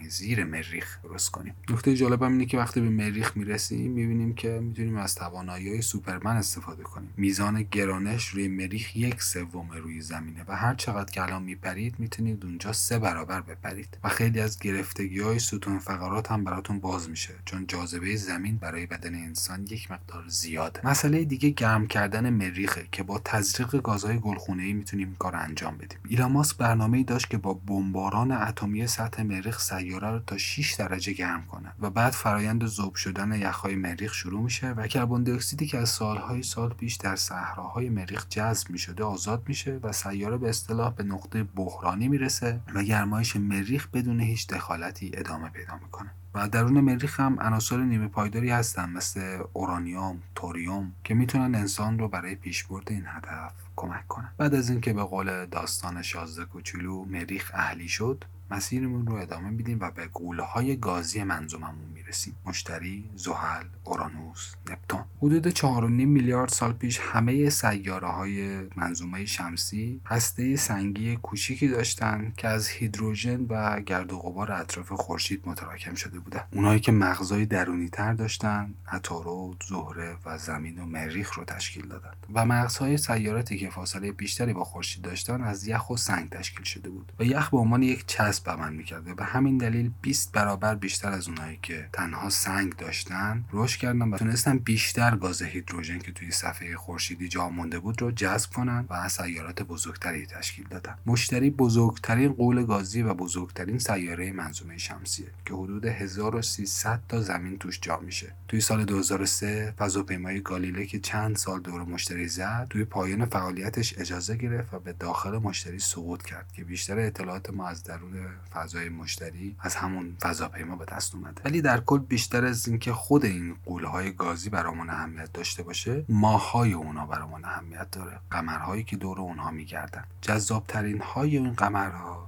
زیر 0.10 0.44
مریخ 0.44 0.98
درست 1.04 1.32
کنیم. 1.32 1.54
نکته 1.70 1.96
جالب 1.96 2.24
هم 2.24 2.32
اینه 2.32 2.46
که 2.46 2.58
وقتی 2.58 2.82
به 2.82 2.90
مریخ 2.90 3.38
می‌رسیم 3.38 3.92
می‌بینیم 3.92 4.36
که 4.36 4.60
می‌تونیم 4.64 4.98
از 4.98 5.16
توانایی 5.16 5.70
های 5.70 5.82
سوپرمن 5.82 6.38
استفاده 6.38 6.84
کنیم. 6.84 7.10
میزان 7.18 7.62
گرانش 7.72 8.28
روی 8.28 8.48
مریخ 8.48 8.96
یک 8.96 9.22
سوم 9.22 9.72
روی 9.72 10.02
زمینه 10.02 10.44
و 10.48 10.56
هر 10.56 10.76
چقدر 10.76 11.12
که 11.12 11.24
الان 11.24 11.44
میپرید 11.44 11.96
می‌تونید 12.00 12.46
اونجا 12.46 12.74
سه 12.74 13.00
برابر 13.00 13.42
بپرید. 13.42 13.98
و 14.04 14.10
خیلی 14.10 14.40
از 14.40 14.60
گرفتگی 14.60 15.20
های 15.20 15.40
ستون 15.40 15.80
فقرات 15.80 16.32
هم 16.32 16.44
براتون 16.44 16.80
باز 16.80 17.10
میشه 17.10 17.34
چون 17.46 17.68
جاذبه 17.68 18.16
زمین 18.16 18.58
برای 18.58 18.86
بدن 18.86 19.16
انسان 19.16 19.64
یک 19.64 19.92
مقدار 19.92 20.24
زیاده. 20.28 20.88
مسئله 20.88 21.24
دیگه 21.26 21.50
گرم 21.50 21.88
کردن 21.88 22.30
مریخه 22.30 22.88
که 22.92 23.04
با 23.04 23.22
تزریق 23.26 23.76
گازهای 23.76 24.20
گلخونه 24.20 24.64
ای 24.64 24.74
می‌تونیم 24.74 25.16
کار 25.20 25.36
انجام 25.36 25.78
بدیم. 25.78 25.98
ایلان 26.08 26.32
ماسک 26.32 26.58
برنامه‌ای 26.58 27.04
داشت 27.04 27.30
که 27.30 27.38
با 27.38 27.54
بمباران 27.54 28.32
اتمی 28.32 28.88
سطح 28.88 29.24
مریخ 29.24 29.62
سیاره 29.86 30.12
رو 30.12 30.20
تا 30.20 30.38
6 30.38 30.74
درجه 30.74 31.14
گرم 31.14 31.46
کنه 31.46 31.72
و 31.80 31.90
بعد 31.90 32.14
فرایند 32.14 32.66
ذوب 32.66 32.96
شدن 32.96 33.32
یخهای 33.32 33.76
مریخ 33.76 34.14
شروع 34.14 34.42
میشه 34.42 34.72
و 34.72 34.88
کربن 34.88 35.24
دی 35.24 35.32
اکسیدی 35.32 35.66
که 35.66 35.78
از 35.78 35.90
سالهای 35.90 36.44
سال 36.44 36.70
پیش 36.70 36.96
در 36.96 37.16
صحراهای 37.16 37.90
مریخ 37.90 38.26
جذب 38.30 38.70
می‌شده 38.70 39.04
آزاد 39.04 39.44
میشه 39.48 39.80
و 39.84 39.92
سیاره 39.92 40.38
به 40.38 40.50
اصطلاح 40.50 40.94
به 40.94 41.04
نقطه 41.04 41.44
بحرانی 41.44 42.08
می‌رسه 42.08 42.60
و 42.74 42.84
گرمایش 42.84 43.36
مریخ 43.36 43.88
بدون 43.88 44.20
هیچ 44.20 44.48
دخالتی 44.48 45.12
ادامه 45.14 45.50
پیدا 45.50 45.74
می‌کنه 45.84 46.10
و 46.34 46.50
درون 46.50 46.82
مریخ 46.82 47.20
هم 47.20 47.40
عناصر 47.40 47.78
نیمه 47.78 48.08
پایداری 48.08 48.50
هستن 48.50 48.90
مثل 48.90 49.44
اورانیوم، 49.54 50.22
توریوم 50.36 50.92
که 51.04 51.14
می‌تونن 51.14 51.56
انسان 51.56 52.00
رو 52.00 52.08
برای 52.08 52.36
پیشبرد 52.36 52.92
این 52.92 53.04
هدف 53.08 53.54
کمک 53.76 54.08
کنن. 54.08 54.32
بعد 54.38 54.56
از 54.56 54.70
اینکه 54.70 54.94
به 54.94 55.04
قول 55.04 55.46
داستان 55.46 56.02
شازده 56.02 56.46
کوچولو 56.46 57.06
مریخ 57.06 57.52
اهلی 57.54 57.88
شد، 57.88 58.24
مسیرمون 58.52 59.08
رو 59.08 59.16
ادامه 59.16 59.50
میدیم 59.50 59.80
و 59.80 59.92
به 59.92 60.10
های 60.44 60.78
گازی 60.78 61.24
منظوممون 61.24 61.86
می‌رسیم. 61.94 62.36
مشتری 62.46 63.10
زحل 63.16 63.66
اورانوس 63.84 64.54
نپتون. 64.70 65.04
حدود 65.18 65.50
4.5 65.50 65.62
میلیارد 65.90 66.50
سال 66.50 66.74
پیش 66.74 67.00
همه 67.00 67.50
سیاره 67.50 68.08
های 68.08 68.60
منظومه 68.76 69.26
شمسی 69.26 70.02
هسته 70.06 70.56
سنگی 70.56 71.16
کوچیکی 71.16 71.68
داشتن 71.68 72.34
که 72.38 72.48
از 72.48 72.68
هیدروژن 72.68 73.46
و 73.50 73.80
گرد 73.82 74.14
و 74.14 74.20
غبار 74.20 74.52
اطراف 74.52 74.92
خورشید 74.92 75.42
متراکم 75.46 75.96
شده 75.96 76.20
بودن. 76.20 76.44
اونایی 76.52 76.80
که 76.80 76.92
مغزای 76.92 77.46
درونی 77.46 77.90
تر 77.90 78.14
داشتن 78.14 78.74
عطارد 78.88 79.64
زهره 79.70 80.18
و 80.26 80.38
زمین 80.38 80.80
و 80.80 80.86
مریخ 80.86 81.34
رو 81.34 81.46
تشکیل 81.46 81.88
دادن. 81.88 82.12
و 82.34 82.46
مغزهای 82.46 82.98
سیاراتی 82.98 83.58
که 83.58 83.70
فاصله 83.70 84.12
بیشتری 84.12 84.54
با 84.54 84.64
خورشید 84.64 85.02
داشتن 85.02 85.42
از 85.42 85.68
یخ 85.68 85.90
و 85.90 85.98
سنگ 85.98 86.30
تشکیل 86.30 86.64
شده 86.64 86.90
بود. 86.90 87.12
و 87.20 87.24
یخ 87.24 87.50
به 87.50 87.58
عنوان 87.58 87.84
یک 87.84 88.06
چسب 88.08 88.35
عمل 88.48 88.74
می‌کرده 88.74 89.12
و 89.12 89.16
به 89.16 89.24
همین 89.24 89.58
دلیل 89.58 89.92
20 90.02 90.32
برابر 90.32 90.76
بیشتر 90.76 91.12
از 91.12 91.28
اونایی 91.28 91.60
که 91.62 91.90
تنها 91.94 92.30
سنگ 92.30 92.76
داشتن 92.76 93.46
رشد 93.54 93.80
کردن 93.80 94.02
و 94.02 94.18
تونستن 94.18 94.58
بیشتر 94.58 95.16
گاز 95.16 95.42
هیدروژن 95.42 96.00
که 96.00 96.12
توی 96.12 96.32
صفحه 96.32 96.76
خورشیدی 96.76 97.28
جا 97.28 97.50
مونده 97.50 97.80
بود 97.80 98.02
رو 98.02 98.12
جذب 98.12 98.50
کنن 98.50 98.86
و 98.90 99.10
سیارات 99.10 99.64
بزرگتری 99.64 100.26
تشکیل 100.26 100.68
دادن. 100.68 100.96
مشتری 101.06 101.50
بزرگترین 101.50 102.34
قول 102.34 102.66
گازی 102.66 103.02
و 103.02 103.14
بزرگترین 103.14 103.80
سیاره 103.80 104.32
منظومه 104.32 104.78
شمسیه 104.78 105.28
که 105.46 105.54
حدود 105.54 105.86
1300 105.86 107.02
تا 107.10 107.22
زمین 107.22 107.58
توش 107.58 107.80
جا 107.82 108.00
میشه. 108.00 108.34
توی 108.48 108.62
سال 108.62 108.86
2003 108.86 109.74
فضاپیمای 109.78 110.42
گالیله 110.42 110.86
که 110.86 111.00
چند 111.00 111.36
سال 111.36 111.62
دور 111.62 111.84
مشتری 111.84 112.28
زد 112.28 112.68
توی 112.70 112.86
پایان 112.86 113.26
فعالیتش 113.26 114.00
اجازه 114.00 114.36
گرفت 114.36 114.74
و 114.74 114.80
به 114.80 114.94
داخل 114.94 115.38
مشتری 115.38 115.80
سقوط 115.80 116.24
کرد 116.24 116.52
که 116.54 116.64
بیشتر 116.64 117.00
اطلاعات 117.00 117.50
ما 117.50 117.68
از 117.68 117.84
درون 117.84 118.25
فضای 118.54 118.90
مشتری 118.90 119.56
از 119.60 119.76
همون 119.76 120.18
فضاپیما 120.22 120.76
به 120.76 120.86
دست 120.86 121.16
اومده. 121.16 121.42
ولی 121.46 121.62
در 121.62 121.80
کل 121.80 122.00
بیشتر 122.00 122.46
از 122.46 122.68
اینکه 122.68 122.94
خود 122.94 123.26
این 123.26 123.56
قولهای 123.66 124.12
گازی 124.12 124.50
برامون 124.50 124.90
اهمیت 124.90 125.34
داشته 125.34 125.64
باشه 125.64 126.06
ماهای 126.10 126.74
اونا 126.74 127.06
برامون 127.06 127.46
اهمیت 127.46 127.92
داره. 127.92 128.20
قمرهایی 128.32 128.84
که 128.84 128.96
دور 128.96 129.20
اونها 129.20 129.52
میگردن. 129.52 130.04
جذابترین 130.22 131.02
های 131.02 131.38
این 131.38 131.54
قمرها 131.54 132.28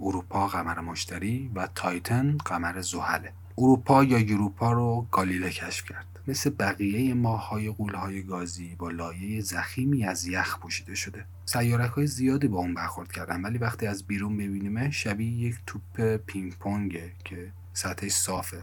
اروپا 0.00 0.46
قمر 0.46 0.80
مشتری 0.80 1.50
و 1.54 1.68
تایتن 1.74 2.38
قمر 2.44 2.80
زحله. 2.80 3.32
اروپا 3.58 4.04
یا 4.04 4.18
یوروپا 4.18 4.72
رو 4.72 5.06
گالیله 5.10 5.50
کشف 5.50 5.84
کرد. 5.84 6.17
مثل 6.28 6.50
بقیه 6.50 7.14
ماههای 7.14 7.70
غول‌های 7.70 8.22
گازی 8.22 8.74
با 8.78 8.90
لایه 8.90 9.40
ضخیمی 9.40 10.04
از 10.04 10.26
یخ 10.26 10.58
پوشیده 10.58 10.94
شده. 10.94 11.24
سیارک 11.44 11.90
های 11.90 12.06
زیادی 12.06 12.48
با 12.48 12.58
اون 12.58 12.74
برخورد 12.74 13.12
کردن 13.12 13.42
ولی 13.42 13.58
وقتی 13.58 13.86
از 13.86 14.06
بیرون 14.06 14.36
ببینیمش 14.36 14.90
شبیه 14.90 15.48
یک 15.48 15.56
توپ 15.66 16.16
پینگ 16.16 16.56
پونگه 16.56 17.12
که 17.24 17.52
سطحش 17.72 18.12
صافه. 18.12 18.62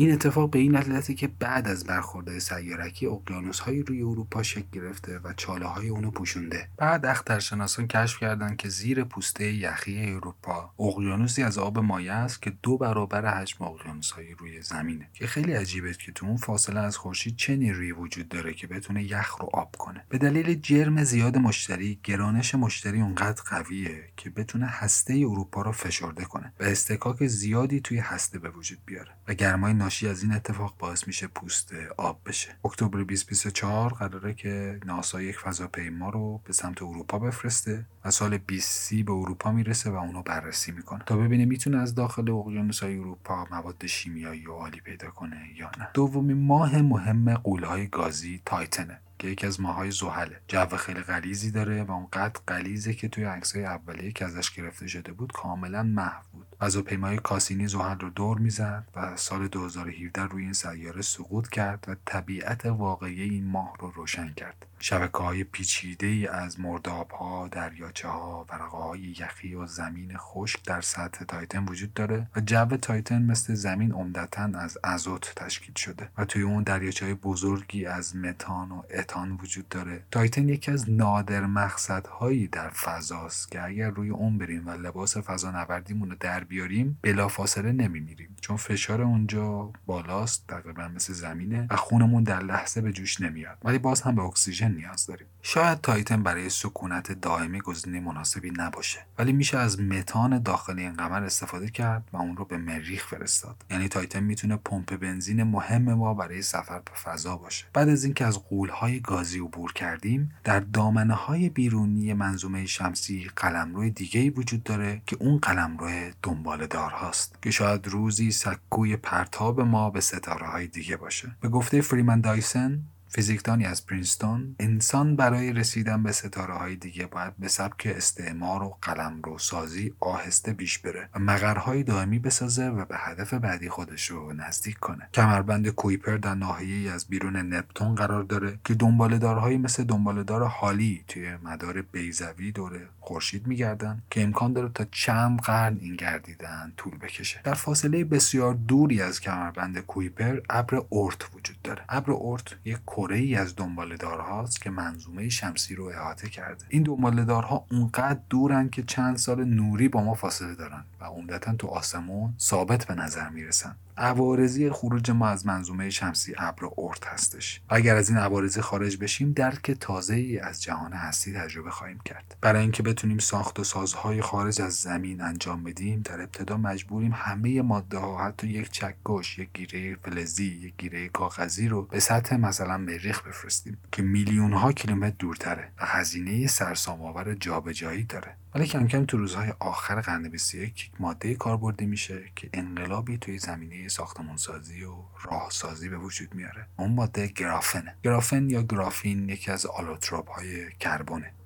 این 0.00 0.12
اتفاق 0.12 0.50
به 0.50 0.58
این 0.58 0.76
علته 0.76 1.14
که 1.14 1.28
بعد 1.28 1.68
از 1.68 1.84
برخورد 1.84 2.38
سیارکی 2.38 3.06
اقیانوس 3.06 3.60
های 3.60 3.82
روی 3.82 4.02
اروپا 4.02 4.42
شکل 4.42 4.66
گرفته 4.72 5.18
و 5.18 5.32
چاله 5.36 5.66
های 5.66 5.88
اونو 5.88 6.10
پوشونده. 6.10 6.68
بعد 6.76 7.06
اخترشناسان 7.06 7.86
کشف 7.86 8.18
کردند 8.18 8.56
که 8.56 8.68
زیر 8.68 9.04
پوسته 9.04 9.52
یخی 9.52 10.10
اروپا 10.10 10.70
اقیانوسی 10.78 11.42
از 11.42 11.58
آب 11.58 11.78
مایع 11.78 12.14
است 12.14 12.42
که 12.42 12.52
دو 12.62 12.78
برابر 12.78 13.40
حجم 13.40 13.64
اقیانوس 13.64 14.10
های 14.10 14.34
روی 14.34 14.62
زمینه. 14.62 15.08
که 15.12 15.26
خیلی 15.26 15.52
عجیبه 15.52 15.94
که 15.94 16.12
تو 16.12 16.26
اون 16.26 16.36
فاصله 16.36 16.80
از 16.80 16.96
خورشید 16.96 17.36
چه 17.36 17.56
نیرویی 17.56 17.92
وجود 17.92 18.28
داره 18.28 18.54
که 18.54 18.66
بتونه 18.66 19.04
یخ 19.04 19.36
رو 19.40 19.50
آب 19.52 19.76
کنه. 19.76 20.04
به 20.08 20.18
دلیل 20.18 20.60
جرم 20.60 21.04
زیاد 21.04 21.36
مشتری 21.36 22.00
گرانش 22.04 22.54
مشتری 22.54 23.00
اونقدر 23.00 23.42
قویه 23.42 24.04
که 24.16 24.30
بتونه 24.30 24.66
هسته 24.66 25.14
اروپا 25.14 25.62
رو 25.62 25.72
فشرده 25.72 26.24
کنه 26.24 26.52
و 26.60 26.64
استکاک 26.64 27.26
زیادی 27.26 27.80
توی 27.80 27.98
هسته 27.98 28.38
به 28.38 28.50
وجود 28.50 28.78
بیاره 28.86 29.10
و 29.28 29.34
گرمای 29.34 29.72
ناشی 29.88 30.08
از 30.08 30.22
این 30.22 30.32
اتفاق 30.32 30.74
باعث 30.78 31.06
میشه 31.06 31.26
پوست 31.26 31.72
آب 31.96 32.20
بشه. 32.26 32.48
اکتبر 32.64 32.98
2024 32.98 33.92
قراره 33.92 34.34
که 34.34 34.80
ناسا 34.84 35.22
یک 35.22 35.38
فضاپیما 35.38 36.10
رو 36.10 36.40
به 36.44 36.52
سمت 36.52 36.82
اروپا 36.82 37.18
بفرسته 37.18 37.86
و 38.04 38.10
سال 38.10 38.38
2030 38.38 39.02
به 39.02 39.12
اروپا 39.12 39.52
می‌رسه 39.52 39.90
و 39.90 39.94
اونو 39.94 40.22
بررسی 40.22 40.72
می‌کنه. 40.72 41.02
تا 41.06 41.16
ببینه 41.16 41.44
می‌تونه 41.44 41.78
از 41.78 41.94
داخل 41.94 42.30
اقیانوس‌های 42.30 42.98
اروپا 42.98 43.46
مواد 43.50 43.86
شیمیایی 43.86 44.46
و 44.46 44.52
عالی 44.52 44.80
پیدا 44.80 45.10
کنه 45.10 45.48
یا 45.56 45.70
نه. 45.78 45.88
دومین 45.94 46.46
ماه 46.46 46.82
مهم 46.82 47.34
قولهای 47.34 47.86
گازی 47.86 48.42
تایتنه 48.44 49.00
که 49.18 49.28
یکی 49.28 49.46
از 49.46 49.60
ماهای 49.60 49.90
زحله. 49.90 50.40
جو 50.48 50.66
خیلی 50.66 51.00
غلیزی 51.00 51.50
داره 51.50 51.82
و 51.82 51.90
اونقدر 51.90 52.40
غلیزه 52.48 52.94
که 52.94 53.08
توی 53.08 53.24
عکسای 53.24 53.64
اولیه 53.64 54.12
که 54.12 54.24
ازش 54.24 54.50
گرفته 54.50 54.86
شده 54.86 55.12
بود 55.12 55.32
کاملا 55.32 55.82
محو 55.82 56.22
بود. 56.32 56.47
فضاپیمای 56.60 57.16
کاسینی 57.18 57.68
زحل 57.68 57.98
رو 57.98 58.10
دور 58.10 58.38
می‌زد 58.38 58.88
و 58.96 59.16
سال 59.16 59.48
2017 59.48 60.22
روی 60.22 60.44
این 60.44 60.52
سیاره 60.52 61.02
سقوط 61.02 61.48
کرد 61.48 61.84
و 61.88 61.96
طبیعت 62.04 62.66
واقعی 62.66 63.22
این 63.22 63.46
ماه 63.46 63.76
رو 63.80 63.90
روشن 63.90 64.34
کرد. 64.34 64.66
شبکه 64.78 65.18
های 65.18 65.44
پیچیده 65.44 66.06
ای 66.06 66.26
از 66.26 66.60
مرداب 66.60 67.10
ها، 67.10 67.48
دریاچه 67.48 68.08
ها، 68.08 68.46
ورقه 68.50 68.98
یخی 68.98 69.54
و 69.54 69.66
زمین 69.66 70.16
خشک 70.16 70.64
در 70.64 70.80
سطح 70.80 71.24
تایتن 71.24 71.64
وجود 71.64 71.94
داره 71.94 72.26
و 72.36 72.40
جو 72.40 72.76
تایتن 72.76 73.22
مثل 73.22 73.54
زمین 73.54 73.92
عمدتا 73.92 74.50
از 74.54 74.78
ازوت 74.84 75.32
تشکیل 75.36 75.74
شده 75.74 76.08
و 76.18 76.24
توی 76.24 76.42
اون 76.42 76.62
دریاچه 76.62 77.04
های 77.04 77.14
بزرگی 77.14 77.86
از 77.86 78.16
متان 78.16 78.70
و 78.70 78.82
اتان 78.90 79.38
وجود 79.42 79.68
داره. 79.68 80.02
تایتن 80.10 80.48
یکی 80.48 80.70
از 80.70 80.90
نادر 80.90 81.46
مقصدهایی 81.46 82.46
در 82.46 82.70
فضاست 82.70 83.50
که 83.50 83.64
اگر 83.64 83.90
روی 83.90 84.10
اون 84.10 84.38
بریم 84.38 84.66
و 84.66 84.70
لباس 84.70 85.16
فضا 85.16 85.50
نوردیمون 85.50 86.10
رو 86.10 86.16
در 86.20 86.44
بیاریم 86.44 86.98
بلافاصله 87.02 87.72
نمیمیریم 87.72 88.36
چون 88.40 88.56
فشار 88.56 89.02
اونجا 89.02 89.72
بالاست 89.86 90.44
تقریبا 90.48 90.88
مثل 90.88 91.12
زمینه 91.12 91.66
و 91.70 91.76
خونمون 91.76 92.22
در 92.22 92.42
لحظه 92.42 92.80
به 92.80 92.92
جوش 92.92 93.20
نمیاد. 93.20 93.58
ولی 93.64 93.78
باز 93.78 94.00
هم 94.00 94.14
به 94.14 94.22
اکسیژن 94.22 94.67
نیاز 94.68 95.06
داریم. 95.06 95.26
شاید 95.42 95.80
تایتن 95.80 96.22
برای 96.22 96.50
سکونت 96.50 97.12
دائمی 97.12 97.60
گزینه 97.60 98.00
مناسبی 98.00 98.52
نباشه 98.56 98.98
ولی 99.18 99.32
میشه 99.32 99.58
از 99.58 99.80
متان 99.80 100.42
داخل 100.42 100.78
این 100.78 100.92
قمر 100.92 101.24
استفاده 101.24 101.70
کرد 101.70 102.08
و 102.12 102.16
اون 102.16 102.36
رو 102.36 102.44
به 102.44 102.56
مریخ 102.56 103.06
فرستاد. 103.06 103.64
یعنی 103.70 103.88
تایتن 103.88 104.20
می‌تونه 104.20 104.56
پمپ 104.56 104.96
بنزین 104.96 105.42
مهم 105.42 105.94
ما 105.94 106.14
برای 106.14 106.42
سفر 106.42 106.78
به 106.78 106.92
فضا 107.04 107.36
باشه. 107.36 107.64
بعد 107.72 107.88
از 107.88 108.04
اینکه 108.04 108.24
از 108.24 108.38
غول‌های 108.38 109.00
گازی 109.00 109.38
عبور 109.38 109.72
کردیم 109.72 110.34
در 110.44 110.60
دامنه 110.60 111.14
های 111.14 111.48
بیرونی 111.48 112.12
منظومه 112.12 112.66
شمسی 112.66 113.30
قلمرو 113.36 113.90
دیگه 113.90 114.30
وجود 114.30 114.62
داره 114.62 115.02
که 115.06 115.16
اون 115.20 115.38
قلمرو 115.38 116.10
دنباله‌دارهاست 116.22 117.42
که 117.42 117.50
شاید 117.50 117.88
روزی 117.88 118.30
سکوی 118.30 118.96
پرتاب 118.96 119.60
ما 119.60 119.90
به 119.90 120.00
ستاره 120.00 120.46
های 120.46 120.66
دیگه 120.66 120.96
باشه. 120.96 121.36
به 121.40 121.48
گفته 121.48 121.80
فریمن 121.80 122.20
دایسن 122.20 122.82
فیزیکدانی 123.10 123.64
از 123.64 123.86
پرینستون 123.86 124.56
انسان 124.58 125.16
برای 125.16 125.52
رسیدن 125.52 126.02
به 126.02 126.12
ستاره 126.12 126.54
های 126.54 126.76
دیگه 126.76 127.06
باید 127.06 127.36
به 127.38 127.48
سبک 127.48 127.92
استعمار 127.96 128.62
و 128.62 128.76
قلمروسازی 128.82 129.94
آهسته 130.00 130.52
پیش 130.52 130.78
بره 130.78 131.08
و 131.14 131.18
مقرهای 131.18 131.82
دائمی 131.82 132.18
بسازه 132.18 132.68
و 132.68 132.84
به 132.84 132.96
هدف 132.98 133.34
بعدی 133.34 133.68
خودش 133.68 134.10
رو 134.10 134.32
نزدیک 134.32 134.78
کنه. 134.78 135.08
کمربند 135.14 135.68
کویپر 135.68 136.16
در 136.16 136.34
ناحیه 136.34 136.90
از 136.90 137.06
بیرون 137.06 137.36
نپتون 137.36 137.94
قرار 137.94 138.22
داره 138.22 138.58
که 138.64 138.74
دنباله‌دارهایی 138.74 139.58
مثل 139.58 139.84
دنباله‌دار 139.84 140.44
هالی 140.44 141.04
توی 141.08 141.36
مدار 141.36 141.82
بیزوی 141.82 142.52
دور 142.52 142.80
خورشید 143.00 143.46
میگردن 143.46 144.02
که 144.10 144.22
امکان 144.22 144.52
داره 144.52 144.70
تا 144.74 144.84
چند 144.90 145.40
قرن 145.40 145.78
این 145.80 145.96
گردیدن 145.96 146.72
طول 146.76 146.98
بکشه. 146.98 147.40
در 147.44 147.54
فاصله 147.54 148.04
بسیار 148.04 148.54
دوری 148.54 149.02
از 149.02 149.20
کمربند 149.20 149.78
کویپر 149.78 150.40
ابر 150.50 150.82
اورت 150.88 151.34
وجود 151.34 151.62
داره. 151.62 151.82
ابر 151.88 152.12
اورت 152.12 152.54
یک 152.64 152.78
کره 152.98 153.16
ای 153.16 153.34
از 153.34 153.56
دنبالدارهاست 153.56 154.60
که 154.60 154.70
منظومه 154.70 155.28
شمسی 155.28 155.74
رو 155.74 155.84
احاطه 155.84 156.28
کرده. 156.28 156.64
این 156.68 156.82
دنبالدارها 156.82 157.66
اونقدر 157.70 158.20
دورن 158.30 158.68
که 158.68 158.82
چند 158.82 159.16
سال 159.16 159.44
نوری 159.44 159.88
با 159.88 160.02
ما 160.02 160.14
فاصله 160.14 160.54
دارن. 160.54 160.84
و 161.00 161.04
عمدتا 161.04 161.54
تو 161.54 161.66
آسمون 161.66 162.34
ثابت 162.38 162.86
به 162.86 162.94
نظر 162.94 163.28
می‌رسن. 163.28 163.76
عوارضی 163.96 164.70
خروج 164.70 165.10
ما 165.10 165.28
از 165.28 165.46
منظومه 165.46 165.90
شمسی 165.90 166.34
ابر 166.38 166.64
اورت 166.64 167.06
هستش. 167.06 167.60
اگر 167.68 167.96
از 167.96 168.08
این 168.08 168.18
عوارضی 168.18 168.60
خارج 168.60 168.96
بشیم 168.96 169.32
درک 169.32 169.70
تازه 169.70 170.14
ای 170.14 170.38
از 170.38 170.62
جهان 170.62 170.92
هستی 170.92 171.32
تجربه 171.32 171.70
خواهیم 171.70 171.98
کرد. 172.04 172.36
برای 172.40 172.62
اینکه 172.62 172.82
بتونیم 172.82 173.18
ساخت 173.18 173.60
و 173.60 173.64
سازهای 173.64 174.22
خارج 174.22 174.60
از 174.60 174.74
زمین 174.74 175.20
انجام 175.20 175.64
بدیم 175.64 176.02
در 176.04 176.20
ابتدا 176.20 176.56
مجبوریم 176.56 177.12
همه 177.14 177.62
ماده 177.62 177.98
ها 177.98 178.24
حتی 178.24 178.46
یک 178.46 178.70
چکش 178.70 179.38
یک 179.38 179.48
گیره 179.54 179.96
فلزی 179.96 180.44
یک 180.44 180.74
گیره 180.78 181.08
کاغذی 181.08 181.68
رو 181.68 181.82
به 181.82 182.00
سطح 182.00 182.36
مثلا 182.36 182.78
مریخ 182.78 183.22
بفرستیم 183.26 183.78
که 183.92 184.02
میلیون 184.02 184.52
ها 184.52 184.72
کیلومتر 184.72 185.16
دورتره 185.18 185.68
و 185.80 185.86
هزینه 185.86 186.46
سرسام 186.46 187.02
آور 187.02 187.34
جابجایی 187.34 188.04
داره. 188.04 188.36
ولی 188.54 188.66
کم 188.66 188.86
کم 188.86 189.04
تو 189.04 189.18
روزهای 189.18 189.52
آخر 189.58 190.00
قرن 190.00 190.28
21 190.28 190.90
یک 190.98 191.02
ماده 191.02 191.34
کاربردی 191.34 191.86
میشه 191.86 192.24
که 192.36 192.50
انقلابی 192.52 193.18
توی 193.18 193.38
زمینه 193.38 193.88
ساختمانسازی 193.88 194.84
و 194.84 194.94
راهسازی 195.22 195.88
به 195.88 195.98
وجود 195.98 196.34
میاره. 196.34 196.66
اون 196.78 196.94
ماده 196.94 197.26
گرافنه. 197.26 197.94
گرافن 198.02 198.50
یا 198.50 198.62
گرافین 198.62 199.28
یکی 199.28 199.50
از 199.50 199.66
آلوتروپ 199.66 200.30
های 200.30 200.70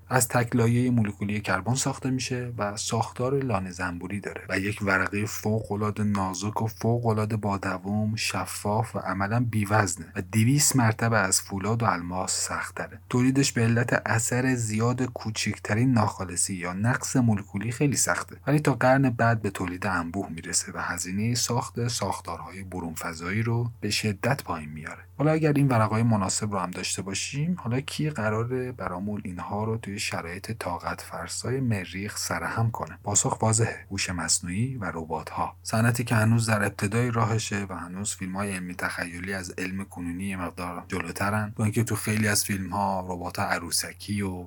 از 0.09 0.29
تکلایه 0.29 0.91
مولکولی 0.91 1.41
کربن 1.41 1.75
ساخته 1.75 2.11
میشه 2.11 2.53
و 2.59 2.77
ساختار 2.77 3.43
لانه 3.43 3.71
زنبوری 3.71 4.21
داره 4.21 4.43
و 4.49 4.59
یک 4.59 4.79
ورقه 4.83 5.27
فوق 5.27 5.73
العاده 5.73 6.05
نازک 6.05 6.63
و 6.63 6.67
فوق 6.67 7.07
العاده 7.07 7.37
با 7.37 7.57
دوام 7.57 8.17
شفاف 8.17 8.97
و 8.97 8.99
عملا 8.99 9.47
بیوزنه 9.51 10.13
و 10.17 10.23
200 10.23 10.77
مرتبه 10.77 11.19
از 11.19 11.41
فولاد 11.41 11.83
و 11.83 11.87
الماس 11.87 12.49
سختره 12.49 13.01
تولیدش 13.09 13.53
به 13.53 13.63
علت 13.63 14.03
اثر 14.07 14.55
زیاد 14.55 15.03
کوچکترین 15.03 15.93
ناخالصی 15.93 16.55
یا 16.55 16.73
نقص 16.73 17.17
مولکولی 17.17 17.73
خیلی 17.73 17.97
سخته. 17.97 18.37
ولی 18.47 18.61
تا 18.61 18.73
قرن 18.73 19.11
بعد 19.11 19.43
به 19.43 19.51
تولید 19.51 19.87
انبوه 19.87 20.29
می‌رسه 20.31 20.73
و 20.73 20.79
هزینه 20.79 21.35
ساخت 21.35 21.89
ساختارهای 21.89 22.63
برون 22.63 22.95
فضایی 22.95 23.43
رو 23.43 23.71
به 23.81 23.91
شدت 23.91 24.43
پایین 24.43 24.69
میاره. 24.69 25.03
حالا 25.19 25.33
اگر 25.33 25.53
این 25.53 25.69
ورقای 25.69 26.03
مناسب 26.03 26.53
رو 26.53 26.59
هم 26.59 26.71
داشته 26.71 27.03
باشیم 27.03 27.57
حالا 27.59 27.81
کی 27.81 28.11
قراره 28.11 28.73
برامون 28.73 29.21
اینها 29.25 29.65
رو 29.65 29.77
توی 29.77 29.99
شرایط 30.03 30.53
طاقت 30.53 31.01
فرسای 31.01 31.61
مریخ 31.61 32.17
سرهم 32.17 32.71
کنه. 32.71 32.99
پاسخ 33.05 33.43
واضحه. 33.43 33.87
هوش 33.91 34.11
مصنوعی 34.11 34.77
و 34.77 34.85
ربات 34.85 35.31
ها 35.31 35.57
صنعتی 35.63 36.05
که 36.05 36.15
هنوز 36.15 36.47
در 36.47 36.63
ابتدای 36.65 37.11
راهشه 37.11 37.67
و 37.69 37.75
هنوز 37.75 38.15
فیلم 38.15 38.37
های 38.37 38.53
علمی 38.53 38.75
تخیلی 38.75 39.35
از 39.35 39.51
علم 39.59 39.85
کنونی 39.85 40.37
مقدار 40.37 40.85
جلوترن. 40.89 41.53
با 41.57 41.65
اینکه 41.65 41.85
تو 41.85 41.97
خیلی 41.97 42.29
از 42.29 42.45
فیلم 42.45 42.71
ها 42.71 43.07
ربات 43.09 43.39
عروسکی 43.39 44.23
و 44.23 44.47